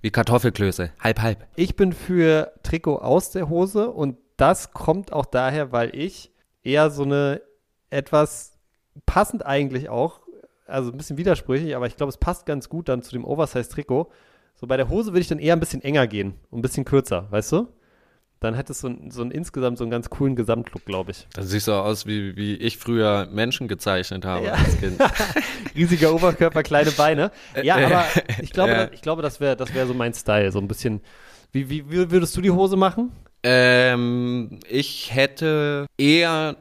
Wie 0.00 0.10
Kartoffelklöße. 0.10 0.92
Halb, 1.00 1.20
halb. 1.22 1.46
Ich 1.56 1.76
bin 1.76 1.92
für 1.92 2.52
Trikot 2.62 2.98
aus 2.98 3.30
der 3.30 3.48
Hose 3.48 3.90
und 3.90 4.18
das 4.36 4.72
kommt 4.72 5.12
auch 5.12 5.26
daher, 5.26 5.72
weil 5.72 5.94
ich 5.94 6.30
eher 6.62 6.90
so 6.90 7.04
eine 7.04 7.40
etwas 7.90 8.58
passend 9.06 9.46
eigentlich 9.46 9.88
auch, 9.88 10.20
also 10.66 10.90
ein 10.90 10.96
bisschen 10.96 11.16
widersprüchlich, 11.16 11.74
aber 11.76 11.86
ich 11.86 11.96
glaube, 11.96 12.10
es 12.10 12.18
passt 12.18 12.46
ganz 12.46 12.68
gut 12.68 12.88
dann 12.88 13.02
zu 13.02 13.12
dem 13.12 13.24
Oversize-Trikot. 13.24 14.10
So 14.54 14.66
bei 14.66 14.76
der 14.76 14.88
Hose 14.88 15.12
würde 15.12 15.20
ich 15.20 15.28
dann 15.28 15.38
eher 15.38 15.54
ein 15.54 15.60
bisschen 15.60 15.82
enger 15.82 16.06
gehen 16.06 16.34
und 16.50 16.58
ein 16.58 16.62
bisschen 16.62 16.84
kürzer, 16.84 17.26
weißt 17.30 17.52
du? 17.52 17.68
Dann 18.44 18.56
hat 18.56 18.70
es 18.70 18.80
so, 18.80 18.94
so 19.08 19.22
einen 19.22 19.30
insgesamt 19.30 19.78
so 19.78 19.84
einen 19.84 19.90
ganz 19.90 20.10
coolen 20.10 20.36
Gesamtlook, 20.36 20.84
glaube 20.84 21.12
ich. 21.12 21.26
Dann 21.32 21.46
siehst 21.46 21.66
du 21.66 21.72
aus, 21.72 22.06
wie, 22.06 22.36
wie 22.36 22.54
ich 22.54 22.78
früher 22.78 23.26
Menschen 23.32 23.68
gezeichnet 23.68 24.24
habe 24.24 24.46
ja. 24.46 24.52
als 24.52 24.78
Kind. 24.78 25.00
Riesiger 25.74 26.14
Oberkörper, 26.14 26.62
kleine 26.62 26.90
Beine. 26.90 27.30
Ja, 27.62 27.76
aber 27.76 28.04
ich 28.42 28.52
glaube, 28.52 28.72
ja. 28.72 28.88
ich 28.92 29.02
glaube 29.02 29.22
das 29.22 29.40
wäre 29.40 29.56
das 29.56 29.74
wär 29.74 29.86
so 29.86 29.94
mein 29.94 30.14
Style. 30.14 30.52
So 30.52 30.58
ein 30.58 30.68
bisschen. 30.68 31.00
Wie, 31.52 31.70
wie, 31.70 31.90
wie 31.90 32.10
würdest 32.10 32.36
du 32.36 32.40
die 32.40 32.50
Hose 32.50 32.76
machen? 32.76 33.12
Ähm, 33.46 34.58
ich 34.68 35.14
hätte 35.14 35.86
eher 35.98 36.56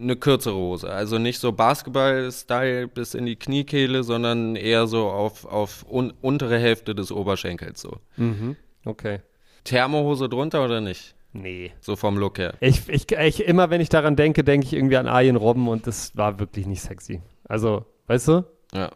eine 0.00 0.16
kürzere 0.16 0.56
Hose. 0.56 0.90
Also 0.90 1.18
nicht 1.18 1.38
so 1.38 1.52
Basketball-Style 1.52 2.88
bis 2.88 3.14
in 3.14 3.26
die 3.26 3.36
Kniekehle, 3.36 4.02
sondern 4.02 4.56
eher 4.56 4.86
so 4.86 5.08
auf, 5.08 5.44
auf 5.44 5.84
un 5.88 6.12
untere 6.20 6.58
Hälfte 6.58 6.94
des 6.94 7.12
Oberschenkels 7.12 7.80
so. 7.80 7.98
Mhm. 8.16 8.56
Okay. 8.84 9.20
Thermohose 9.68 10.28
drunter 10.28 10.64
oder 10.64 10.80
nicht? 10.80 11.14
Nee. 11.32 11.72
So 11.80 11.94
vom 11.96 12.16
Look 12.16 12.38
her. 12.38 12.54
Ich, 12.60 12.88
ich, 12.88 13.10
ich, 13.12 13.44
immer 13.44 13.70
wenn 13.70 13.80
ich 13.80 13.88
daran 13.88 14.16
denke, 14.16 14.44
denke 14.44 14.66
ich 14.66 14.72
irgendwie 14.72 14.96
an 14.96 15.06
Arjen 15.06 15.36
Robben 15.36 15.68
und 15.68 15.86
das 15.86 16.16
war 16.16 16.38
wirklich 16.38 16.66
nicht 16.66 16.82
sexy. 16.82 17.20
Also, 17.46 17.84
weißt 18.06 18.28
du? 18.28 18.44
Ja. 18.74 18.90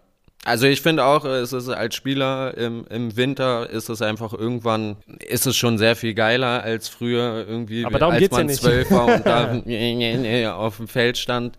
Also 0.44 0.66
ich 0.66 0.82
finde 0.82 1.04
auch, 1.04 1.24
es 1.24 1.52
ist 1.52 1.68
als 1.68 1.94
Spieler 1.94 2.56
im, 2.56 2.84
im 2.90 3.16
Winter 3.16 3.70
ist 3.70 3.88
es 3.88 4.02
einfach 4.02 4.32
irgendwann, 4.32 4.96
ist 5.20 5.46
es 5.46 5.56
schon 5.56 5.78
sehr 5.78 5.94
viel 5.94 6.14
geiler 6.14 6.64
als 6.64 6.88
früher 6.88 7.46
irgendwie, 7.46 7.84
Aber 7.84 8.00
darum 8.00 8.14
als 8.14 8.22
geht's 8.22 8.36
man 8.36 8.48
ja 8.48 8.54
zwölf 8.54 8.90
war 8.90 9.06
und 9.06 9.24
da 9.24 10.54
auf 10.56 10.78
dem 10.78 10.88
Feld 10.88 11.16
stand. 11.16 11.56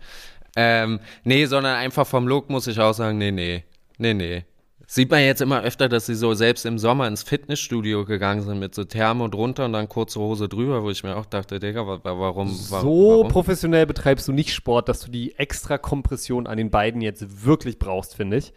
Ähm, 0.54 1.00
nee, 1.24 1.46
sondern 1.46 1.76
einfach 1.76 2.06
vom 2.06 2.28
Look 2.28 2.50
muss 2.50 2.66
ich 2.66 2.78
auch 2.78 2.92
sagen, 2.92 3.16
nee, 3.16 3.32
nee, 3.32 3.64
nee, 3.96 4.12
nee. 4.12 4.44
Sieht 4.86 5.10
man 5.10 5.20
jetzt 5.20 5.40
immer 5.40 5.62
öfter, 5.62 5.88
dass 5.88 6.06
sie 6.06 6.14
so 6.14 6.34
selbst 6.34 6.66
im 6.66 6.78
Sommer 6.78 7.06
ins 7.08 7.22
Fitnessstudio 7.22 8.04
gegangen 8.04 8.42
sind 8.42 8.58
mit 8.58 8.74
so 8.74 8.84
Thermo 8.84 9.28
drunter 9.28 9.64
und 9.64 9.72
dann 9.72 9.88
kurze 9.88 10.20
Hose 10.20 10.48
drüber, 10.48 10.82
wo 10.82 10.90
ich 10.90 11.02
mir 11.02 11.16
auch 11.16 11.26
dachte, 11.26 11.58
Digga, 11.58 11.86
warum? 11.86 12.48
So 12.48 12.72
warum? 12.72 13.28
professionell 13.28 13.86
betreibst 13.86 14.28
du 14.28 14.32
nicht 14.32 14.52
Sport, 14.52 14.88
dass 14.88 15.00
du 15.00 15.10
die 15.10 15.38
extra 15.38 15.78
Kompression 15.78 16.46
an 16.46 16.58
den 16.58 16.70
beiden 16.70 17.00
jetzt 17.00 17.44
wirklich 17.44 17.78
brauchst, 17.78 18.14
finde 18.14 18.38
ich. 18.38 18.52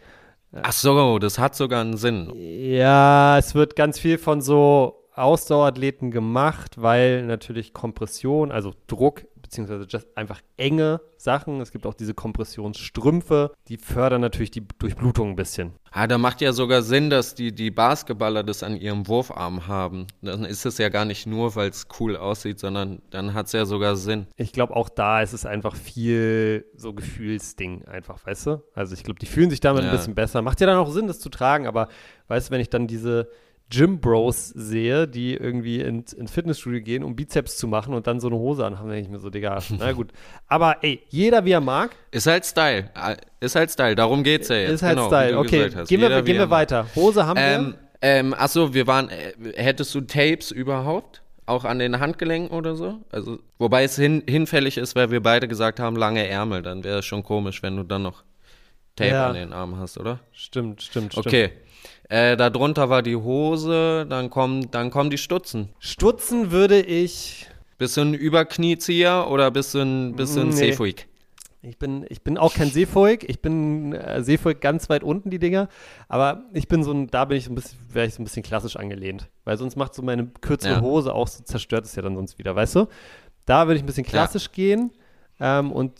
Ach 0.52 0.72
so, 0.72 1.18
das 1.18 1.38
hat 1.38 1.54
sogar 1.54 1.82
einen 1.82 1.96
Sinn. 1.96 2.32
Ja, 2.34 3.36
es 3.38 3.54
wird 3.54 3.76
ganz 3.76 3.98
viel 3.98 4.18
von 4.18 4.40
so 4.40 5.04
Ausdauerathleten 5.14 6.10
gemacht, 6.10 6.80
weil 6.80 7.24
natürlich 7.24 7.72
Kompression, 7.72 8.50
also 8.50 8.72
Druck 8.86 9.26
beziehungsweise 9.48 9.86
just 9.88 10.06
einfach 10.14 10.42
enge 10.58 11.00
Sachen. 11.16 11.60
Es 11.60 11.72
gibt 11.72 11.86
auch 11.86 11.94
diese 11.94 12.12
Kompressionsstrümpfe, 12.12 13.52
die 13.68 13.78
fördern 13.78 14.20
natürlich 14.20 14.50
die 14.50 14.66
Durchblutung 14.78 15.30
ein 15.30 15.36
bisschen. 15.36 15.72
Ah, 15.90 16.06
da 16.06 16.18
macht 16.18 16.42
ja 16.42 16.52
sogar 16.52 16.82
Sinn, 16.82 17.08
dass 17.08 17.34
die, 17.34 17.54
die 17.54 17.70
Basketballer 17.70 18.44
das 18.44 18.62
an 18.62 18.76
ihrem 18.76 19.08
Wurfarm 19.08 19.66
haben. 19.66 20.06
Dann 20.20 20.44
ist 20.44 20.66
es 20.66 20.76
ja 20.76 20.90
gar 20.90 21.06
nicht 21.06 21.26
nur, 21.26 21.56
weil 21.56 21.70
es 21.70 21.86
cool 21.98 22.16
aussieht, 22.16 22.60
sondern 22.60 23.00
dann 23.08 23.32
hat 23.32 23.46
es 23.46 23.52
ja 23.52 23.64
sogar 23.64 23.96
Sinn. 23.96 24.26
Ich 24.36 24.52
glaube, 24.52 24.76
auch 24.76 24.90
da 24.90 25.22
ist 25.22 25.32
es 25.32 25.46
einfach 25.46 25.74
viel 25.74 26.66
so 26.76 26.92
Gefühlsding 26.92 27.86
einfach, 27.86 28.24
weißt 28.26 28.46
du? 28.46 28.62
Also 28.74 28.94
ich 28.94 29.02
glaube, 29.02 29.18
die 29.18 29.26
fühlen 29.26 29.48
sich 29.48 29.60
damit 29.60 29.84
ja. 29.84 29.90
ein 29.90 29.96
bisschen 29.96 30.14
besser. 30.14 30.42
Macht 30.42 30.60
ja 30.60 30.66
dann 30.66 30.76
auch 30.76 30.90
Sinn, 30.90 31.06
das 31.06 31.20
zu 31.20 31.30
tragen, 31.30 31.66
aber 31.66 31.88
weißt 32.28 32.48
du, 32.48 32.52
wenn 32.52 32.60
ich 32.60 32.68
dann 32.68 32.86
diese 32.86 33.30
Gym 33.70 34.00
Bros 34.00 34.48
sehe, 34.48 35.06
die 35.06 35.34
irgendwie 35.34 35.80
ins 35.80 36.12
in 36.14 36.26
Fitnessstudio 36.26 36.80
gehen, 36.80 37.04
um 37.04 37.14
Bizeps 37.14 37.58
zu 37.58 37.68
machen 37.68 37.92
und 37.92 38.06
dann 38.06 38.18
so 38.18 38.28
eine 38.28 38.36
Hose 38.36 38.64
anhaben, 38.64 38.88
denke 38.88 39.02
ich 39.02 39.08
mir 39.10 39.18
so, 39.18 39.28
Digga, 39.28 39.58
na 39.78 39.92
gut. 39.92 40.10
Aber 40.46 40.82
ey, 40.82 41.02
jeder 41.08 41.44
wie 41.44 41.52
er 41.52 41.60
mag. 41.60 41.90
Ist 42.10 42.26
halt 42.26 42.46
Style. 42.46 42.90
Ist 43.40 43.56
halt 43.56 43.70
Style, 43.70 43.94
darum 43.94 44.22
geht's 44.22 44.48
ja 44.48 44.56
jetzt. 44.56 44.72
Ist 44.72 44.82
halt 44.82 44.96
genau, 44.96 45.08
Style, 45.08 45.38
okay. 45.38 45.70
Gehen 45.86 46.00
wir, 46.00 46.22
gehen 46.22 46.38
wir 46.38 46.50
weiter. 46.50 46.86
Hose 46.94 47.26
haben 47.26 47.38
ähm, 47.38 47.66
wir. 47.66 47.78
Ähm, 48.00 48.34
achso, 48.34 48.72
wir 48.74 48.86
waren, 48.86 49.10
äh, 49.10 49.32
hättest 49.56 49.94
du 49.94 50.00
Tapes 50.00 50.50
überhaupt? 50.50 51.22
Auch 51.46 51.64
an 51.64 51.78
den 51.78 51.98
Handgelenken 51.98 52.56
oder 52.56 52.76
so? 52.76 52.98
Also, 53.10 53.38
wobei 53.58 53.84
es 53.84 53.96
hin, 53.96 54.22
hinfällig 54.28 54.76
ist, 54.76 54.94
weil 54.94 55.10
wir 55.10 55.22
beide 55.22 55.48
gesagt 55.48 55.80
haben, 55.80 55.96
lange 55.96 56.26
Ärmel, 56.26 56.62
dann 56.62 56.84
wäre 56.84 56.98
es 56.98 57.06
schon 57.06 57.22
komisch, 57.22 57.62
wenn 57.62 57.76
du 57.76 57.84
dann 57.84 58.02
noch 58.02 58.22
Tape 58.96 59.10
ja. 59.10 59.28
an 59.28 59.34
den 59.34 59.52
Armen 59.52 59.78
hast, 59.78 59.98
oder? 59.98 60.20
Stimmt, 60.32 60.82
stimmt, 60.82 61.12
stimmt. 61.12 61.26
Okay. 61.26 61.50
Äh, 62.08 62.36
darunter 62.36 62.88
war 62.88 63.02
die 63.02 63.16
Hose, 63.16 64.06
dann 64.08 64.30
kommen, 64.30 64.70
dann 64.70 64.90
kommen 64.90 65.10
die 65.10 65.18
Stutzen. 65.18 65.68
Stutzen 65.78 66.50
würde 66.50 66.80
ich. 66.80 67.46
Bist 67.76 67.96
du 67.96 68.00
ein 68.00 68.14
Überkniezieher 68.14 69.28
oder 69.30 69.50
bist 69.50 69.74
du 69.74 69.80
ein, 69.80 70.16
bist 70.16 70.36
du 70.36 70.40
ein 70.40 70.48
Nee. 70.48 70.54
Seefuig? 70.54 71.06
Ich 71.60 71.76
bin, 71.76 72.06
ich 72.08 72.22
bin 72.22 72.38
auch 72.38 72.54
kein 72.54 72.70
Seefolk. 72.70 73.28
Ich 73.28 73.40
bin 73.42 73.92
äh, 73.92 74.22
Seefolk 74.22 74.60
ganz 74.60 74.88
weit 74.88 75.02
unten, 75.02 75.28
die 75.28 75.38
Dinger. 75.40 75.68
Aber 76.08 76.44
ich 76.52 76.68
bin 76.68 76.82
so 76.84 76.92
ein, 76.92 77.08
da 77.08 77.24
bin 77.24 77.36
ich 77.36 77.44
so 77.44 77.52
ein 77.52 77.56
bisschen, 77.56 77.78
wäre 77.92 78.06
ich 78.06 78.14
so 78.14 78.22
ein 78.22 78.24
bisschen 78.24 78.42
klassisch 78.44 78.76
angelehnt. 78.76 79.28
Weil 79.44 79.58
sonst 79.58 79.76
macht 79.76 79.94
so 79.94 80.02
meine 80.02 80.28
kürzere 80.40 80.74
Ja. 80.74 80.80
Hose 80.80 81.12
auch 81.12 81.26
so, 81.28 81.42
zerstört 81.42 81.84
es 81.84 81.94
ja 81.96 82.02
dann 82.02 82.14
sonst 82.14 82.38
wieder, 82.38 82.54
weißt 82.54 82.76
du? 82.76 82.86
Da 83.44 83.66
würde 83.66 83.76
ich 83.76 83.82
ein 83.82 83.86
bisschen 83.86 84.06
klassisch 84.06 84.52
gehen 84.52 84.92
ähm, 85.40 85.72
und 85.72 85.92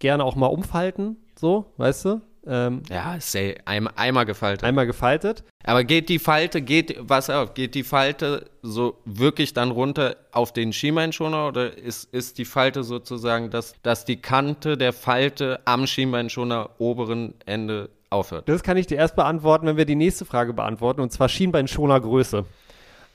gerne 0.00 0.24
auch 0.24 0.34
mal 0.34 0.46
umfalten, 0.46 1.16
so, 1.38 1.72
weißt 1.76 2.04
du? 2.06 2.20
Ähm, 2.46 2.82
Ja, 2.88 3.16
ist 3.16 3.32
sehr, 3.32 3.56
einmal, 3.64 3.92
einmal 3.96 4.24
gefaltet. 4.24 4.64
einmal 4.64 4.86
gefaltet. 4.86 5.42
Aber 5.64 5.82
geht 5.82 6.08
die 6.08 6.18
Falte, 6.18 6.62
geht, 6.62 6.96
was 7.00 7.28
auf, 7.28 7.54
geht 7.54 7.74
die 7.74 7.82
Falte 7.82 8.48
so 8.62 8.98
wirklich 9.04 9.52
dann 9.52 9.72
runter 9.72 10.16
auf 10.30 10.52
den 10.52 10.72
Schienbeinschoner 10.72 11.48
oder 11.48 11.76
ist, 11.76 12.12
ist 12.14 12.38
die 12.38 12.44
Falte 12.44 12.84
sozusagen, 12.84 13.50
dass, 13.50 13.74
dass 13.82 14.04
die 14.04 14.16
Kante 14.16 14.76
der 14.76 14.92
Falte 14.92 15.60
am 15.64 15.86
Schienbeinschoner 15.86 16.70
oberen 16.78 17.34
Ende 17.46 17.90
aufhört? 18.10 18.48
Das 18.48 18.62
kann 18.62 18.76
ich 18.76 18.86
dir 18.86 18.96
erst 18.96 19.16
beantworten, 19.16 19.66
wenn 19.66 19.76
wir 19.76 19.86
die 19.86 19.96
nächste 19.96 20.24
Frage 20.24 20.52
beantworten, 20.52 21.00
und 21.00 21.12
zwar 21.12 21.28
Schienbeinschoner 21.28 22.00
Größe. 22.00 22.44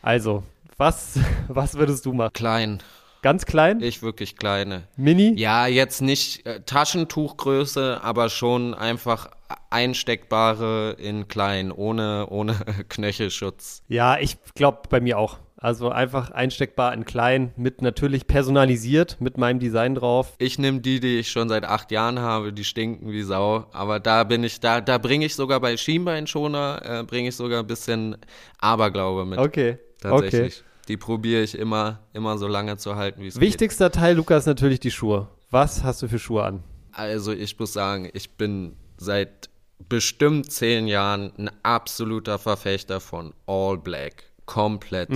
Also, 0.01 0.43
was, 0.77 1.19
was 1.47 1.75
würdest 1.75 2.05
du 2.05 2.11
machen? 2.13 2.33
Klein, 2.33 2.79
Ganz 3.21 3.45
klein? 3.45 3.81
ich 3.81 4.01
wirklich 4.01 4.35
kleine. 4.35 4.87
Mini? 4.97 5.33
Ja, 5.35 5.67
jetzt 5.67 6.01
nicht 6.01 6.45
äh, 6.45 6.61
Taschentuchgröße, 6.61 7.99
aber 8.03 8.29
schon 8.29 8.73
einfach 8.73 9.29
einsteckbare 9.69 10.95
in 10.99 11.27
klein, 11.27 11.71
ohne, 11.71 12.27
ohne 12.29 12.55
Knöchelschutz. 12.89 13.83
Ja, 13.87 14.17
ich 14.17 14.37
glaube 14.55 14.81
bei 14.89 14.99
mir 14.99 15.19
auch. 15.19 15.37
Also 15.57 15.89
einfach 15.89 16.31
einsteckbar 16.31 16.91
in 16.91 17.05
klein, 17.05 17.53
mit 17.55 17.83
natürlich 17.83 18.25
personalisiert, 18.25 19.17
mit 19.19 19.37
meinem 19.37 19.59
Design 19.59 19.93
drauf. 19.93 20.33
Ich 20.39 20.57
nehme 20.57 20.79
die, 20.79 20.99
die 20.99 21.19
ich 21.19 21.29
schon 21.29 21.49
seit 21.49 21.65
acht 21.65 21.91
Jahren 21.91 22.17
habe, 22.17 22.51
die 22.51 22.63
stinken 22.63 23.11
wie 23.11 23.21
Sau. 23.21 23.67
Aber 23.71 23.99
da 23.99 24.23
bin 24.23 24.43
ich, 24.43 24.59
da, 24.59 24.81
da 24.81 24.97
bringe 24.97 25.27
ich 25.27 25.35
sogar 25.35 25.59
bei 25.59 25.77
Schienbeinschoner, 25.77 26.81
äh, 26.83 27.03
bringe 27.03 27.29
ich 27.29 27.35
sogar 27.35 27.59
ein 27.59 27.67
bisschen 27.67 28.17
Aberglaube 28.57 29.25
mit. 29.25 29.37
Okay. 29.37 29.77
Tatsächlich. 29.99 30.63
Die 30.87 30.97
probiere 30.97 31.41
ich 31.43 31.57
immer, 31.57 31.99
immer 32.13 32.37
so 32.37 32.47
lange 32.47 32.77
zu 32.77 32.95
halten, 32.95 33.21
wie 33.21 33.27
es 33.27 33.35
geht. 33.35 33.41
Wichtigster 33.41 33.91
Teil, 33.91 34.15
Lukas, 34.15 34.45
natürlich 34.45 34.79
die 34.79 34.91
Schuhe. 34.91 35.27
Was 35.49 35.83
hast 35.83 36.01
du 36.01 36.07
für 36.07 36.19
Schuhe 36.19 36.43
an? 36.43 36.63
Also 36.91 37.31
ich 37.31 37.57
muss 37.59 37.73
sagen, 37.73 38.09
ich 38.13 38.37
bin 38.37 38.75
seit 38.97 39.49
bestimmt 39.89 40.51
zehn 40.51 40.87
Jahren 40.87 41.31
ein 41.37 41.49
absoluter 41.63 42.39
Verfechter 42.39 42.99
von 42.99 43.33
All 43.47 43.77
Black. 43.77 44.23
Komplett. 44.45 45.09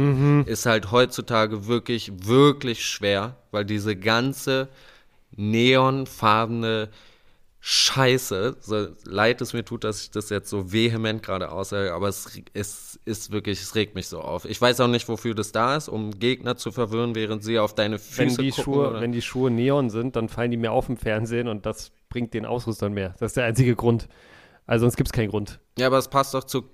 Ist 0.45 0.66
halt 0.66 0.91
heutzutage 0.91 1.68
wirklich, 1.68 2.11
wirklich 2.26 2.86
schwer, 2.86 3.36
weil 3.51 3.66
diese 3.66 3.95
ganze 3.95 4.70
neonfarbene 5.36 6.89
Scheiße, 7.68 8.57
so 8.61 8.88
leid 9.05 9.41
es 9.41 9.53
mir 9.53 9.66
tut, 9.66 9.84
dass 9.84 10.03
ich 10.03 10.11
das 10.11 10.30
jetzt 10.30 10.51
so 10.51 10.72
vehement 10.72 11.24
gerade 11.24 11.51
aussage, 11.51 11.95
aber 11.95 12.07
es, 12.07 12.39
es 12.53 12.99
ist 13.05 13.32
wirklich, 13.32 13.59
es 13.59 13.74
regt 13.74 13.95
mich 13.95 14.07
so 14.07 14.22
auf. 14.22 14.45
Ich 14.45 14.61
weiß 14.61 14.80
auch 14.82 14.88
nicht, 14.88 15.09
wofür 15.09 15.34
das 15.34 15.51
da 15.51 15.76
ist, 15.76 15.89
um 15.89 16.11
Gegner 16.20 16.57
zu 16.57 16.72
verwirren, 16.72 17.16
während 17.16 17.43
sie 17.43 17.57
auf 17.57 17.74
deine 17.74 17.95
Wenn 17.97 18.30
Füße 18.30 18.41
die, 18.43 18.49
gucken. 18.51 18.63
Schuhe, 18.63 18.89
oder? 18.91 19.01
wenn 19.01 19.11
die 19.13 19.24
Schuhe 19.24 19.49
Neon 19.49 19.89
sind, 19.89 20.16
dann 20.16 20.30
fallen 20.30 20.51
die 20.51 20.57
mir 20.57 20.72
auf 20.72 20.89
im 20.89 20.97
Fernsehen 20.97 21.47
und 21.47 21.66
das 21.66 21.91
bringt 22.09 22.36
den 22.36 22.45
Ausrüstern 22.45 22.93
mehr. 22.93 23.16
Das 23.20 23.32
ist 23.32 23.38
der 23.38 23.45
einzige 23.45 23.76
Grund. 23.76 24.07
Also 24.68 24.84
sonst 24.84 24.95
gibt 24.95 25.07
es 25.09 25.11
keinen 25.13 25.30
Grund. 25.32 25.59
Ja, 25.80 25.88
aber 25.88 25.97
es 25.97 26.07
passt 26.07 26.36
doch 26.36 26.43
zu, 26.43 26.66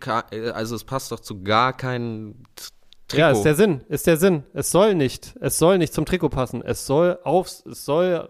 also 0.54 0.76
es 0.76 0.84
passt 0.84 1.10
doch 1.14 1.22
zu 1.22 1.42
gar 1.42 1.72
keinem 1.72 2.44
T- 2.58 2.66
Trikot. 3.08 3.20
Ja, 3.22 3.32
ist 3.32 3.44
der 3.44 3.56
Sinn, 3.56 3.82
ist 3.88 4.08
der 4.08 4.18
Sinn. 4.18 4.44
Es 4.54 4.72
soll 4.72 4.96
nicht, 4.96 5.36
es 5.39 5.58
soll 5.58 5.78
nicht 5.78 5.94
zum 5.94 6.06
Trikot 6.06 6.30
passen. 6.30 6.62
Es 6.62 6.86
soll 6.86 7.18
aufs, 7.24 7.66
es 7.66 7.86
soll, 7.86 8.28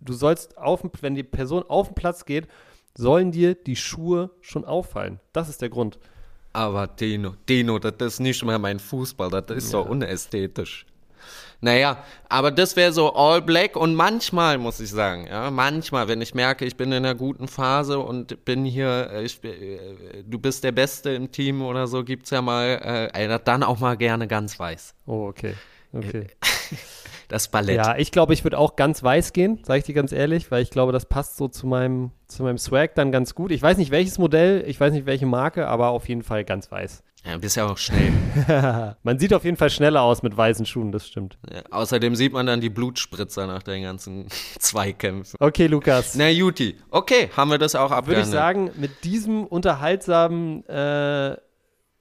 du 0.00 0.12
sollst 0.12 0.58
auf, 0.58 0.82
wenn 1.00 1.14
die 1.14 1.22
Person 1.22 1.64
auf 1.68 1.88
den 1.88 1.94
Platz 1.94 2.24
geht, 2.24 2.46
sollen 2.96 3.32
dir 3.32 3.54
die 3.54 3.76
Schuhe 3.76 4.30
schon 4.40 4.64
auffallen. 4.64 5.20
Das 5.32 5.48
ist 5.48 5.62
der 5.62 5.68
Grund. 5.70 5.98
aber 6.52 6.86
Dino, 6.88 7.34
Dino, 7.48 7.78
das 7.78 7.94
ist 8.00 8.20
nicht 8.20 8.44
mehr 8.44 8.58
mein 8.58 8.78
Fußball, 8.80 9.30
das 9.30 9.56
ist 9.56 9.70
so 9.70 9.82
unästhetisch. 9.82 10.86
Naja, 11.62 12.02
aber 12.28 12.50
das 12.50 12.74
wäre 12.74 12.92
so 12.92 13.12
all 13.14 13.42
black 13.42 13.76
und 13.76 13.94
manchmal 13.94 14.56
muss 14.56 14.80
ich 14.80 14.90
sagen, 14.90 15.26
ja, 15.26 15.50
manchmal, 15.50 16.08
wenn 16.08 16.22
ich 16.22 16.34
merke, 16.34 16.64
ich 16.64 16.76
bin 16.76 16.90
in 16.90 17.04
einer 17.04 17.14
guten 17.14 17.48
Phase 17.48 17.98
und 17.98 18.44
bin 18.46 18.64
hier, 18.64 19.10
äh, 19.12 19.24
ich, 19.24 19.44
äh, 19.44 20.24
du 20.24 20.38
bist 20.38 20.64
der 20.64 20.72
Beste 20.72 21.10
im 21.10 21.30
Team 21.30 21.60
oder 21.62 21.86
so, 21.86 22.02
gibt's 22.02 22.30
ja 22.30 22.40
mal, 22.40 23.10
äh, 23.12 23.38
dann 23.44 23.62
auch 23.62 23.78
mal 23.78 23.96
gerne 23.98 24.26
ganz 24.26 24.58
weiß. 24.58 24.94
Oh, 25.06 25.26
okay. 25.28 25.54
Okay. 25.92 26.28
Das 27.30 27.46
Ballett. 27.48 27.76
Ja, 27.76 27.96
ich 27.96 28.10
glaube, 28.10 28.34
ich 28.34 28.42
würde 28.44 28.58
auch 28.58 28.74
ganz 28.74 29.02
weiß 29.02 29.32
gehen, 29.32 29.60
sage 29.62 29.78
ich 29.78 29.84
dir 29.84 29.94
ganz 29.94 30.10
ehrlich, 30.10 30.50
weil 30.50 30.62
ich 30.62 30.70
glaube, 30.70 30.90
das 30.90 31.06
passt 31.06 31.36
so 31.36 31.46
zu 31.46 31.66
meinem, 31.66 32.10
zu 32.26 32.42
meinem 32.42 32.58
Swag 32.58 32.96
dann 32.96 33.12
ganz 33.12 33.36
gut. 33.36 33.52
Ich 33.52 33.62
weiß 33.62 33.76
nicht 33.78 33.92
welches 33.92 34.18
Modell, 34.18 34.64
ich 34.66 34.80
weiß 34.80 34.92
nicht 34.92 35.06
welche 35.06 35.26
Marke, 35.26 35.68
aber 35.68 35.90
auf 35.90 36.08
jeden 36.08 36.24
Fall 36.24 36.44
ganz 36.44 36.70
weiß. 36.72 37.04
Ja, 37.24 37.36
bist 37.36 37.56
ja 37.56 37.66
auch 37.66 37.78
schnell. 37.78 38.12
Man 39.02 39.18
sieht 39.18 39.32
auf 39.32 39.44
jeden 39.44 39.56
Fall 39.56 39.70
schneller 39.70 40.02
aus 40.02 40.22
mit 40.22 40.36
weißen 40.36 40.66
Schuhen, 40.66 40.90
das 40.90 41.06
stimmt. 41.06 41.38
Ja, 41.52 41.62
außerdem 41.70 42.16
sieht 42.16 42.32
man 42.32 42.46
dann 42.46 42.60
die 42.60 42.70
Blutspritzer 42.70 43.46
nach 43.46 43.62
den 43.62 43.82
ganzen 43.82 44.26
Zweikämpfen. 44.58 45.36
Okay, 45.38 45.66
Lukas. 45.68 46.16
Na 46.16 46.30
Juti, 46.30 46.78
okay, 46.90 47.30
haben 47.36 47.50
wir 47.50 47.58
das 47.58 47.74
auch 47.76 47.90
Würde 47.90 47.96
abgehandelt. 47.96 48.26
ich 48.26 48.32
sagen, 48.32 48.70
mit 48.76 49.04
diesem 49.04 49.44
unterhaltsamen 49.46 50.66
äh, 50.66 51.36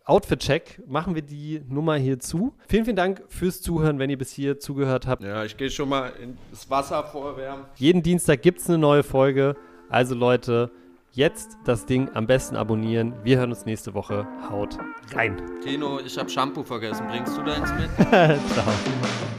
Outfit-Check 0.09 0.81
machen 0.87 1.13
wir 1.13 1.21
die 1.21 1.61
Nummer 1.69 1.95
hier 1.95 2.19
zu. 2.19 2.53
Vielen, 2.67 2.85
vielen 2.85 2.95
Dank 2.95 3.21
fürs 3.27 3.61
Zuhören, 3.61 3.99
wenn 3.99 4.09
ihr 4.09 4.17
bis 4.17 4.31
hier 4.31 4.59
zugehört 4.59 5.05
habt. 5.05 5.23
Ja, 5.23 5.43
ich 5.45 5.55
gehe 5.55 5.69
schon 5.69 5.89
mal 5.89 6.11
ins 6.21 6.69
Wasser 6.69 7.03
vorwärmen. 7.03 7.65
Jeden 7.75 8.01
Dienstag 8.01 8.41
gibt 8.41 8.59
es 8.59 8.67
eine 8.67 8.79
neue 8.79 9.03
Folge. 9.03 9.55
Also 9.87 10.15
Leute, 10.15 10.71
jetzt 11.11 11.57
das 11.63 11.85
Ding 11.85 12.09
am 12.15 12.25
besten 12.25 12.55
abonnieren. 12.55 13.13
Wir 13.23 13.37
hören 13.37 13.51
uns 13.51 13.65
nächste 13.65 13.93
Woche. 13.93 14.27
Haut 14.49 14.77
rein. 15.13 15.39
Tino, 15.63 15.99
ich 16.03 16.17
habe 16.17 16.29
Shampoo 16.29 16.63
vergessen. 16.63 17.05
Bringst 17.07 17.37
du 17.37 17.43
deins 17.43 17.69
mit? 17.73 17.89
Ciao. 18.09 19.38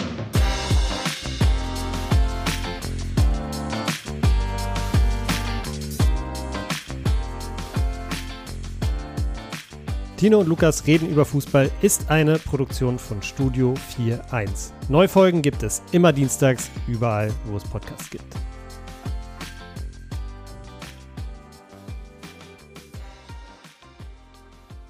Tino 10.20 10.38
und 10.38 10.48
Lukas 10.48 10.86
reden 10.86 11.08
über 11.08 11.24
Fußball 11.24 11.70
ist 11.80 12.10
eine 12.10 12.38
Produktion 12.38 12.98
von 12.98 13.22
Studio 13.22 13.72
41. 13.96 14.74
Neue 14.90 15.08
Folgen 15.08 15.40
gibt 15.40 15.62
es 15.62 15.82
immer 15.92 16.12
dienstags, 16.12 16.70
überall, 16.86 17.32
wo 17.46 17.56
es 17.56 17.64
Podcasts 17.64 18.10
gibt. 18.10 18.36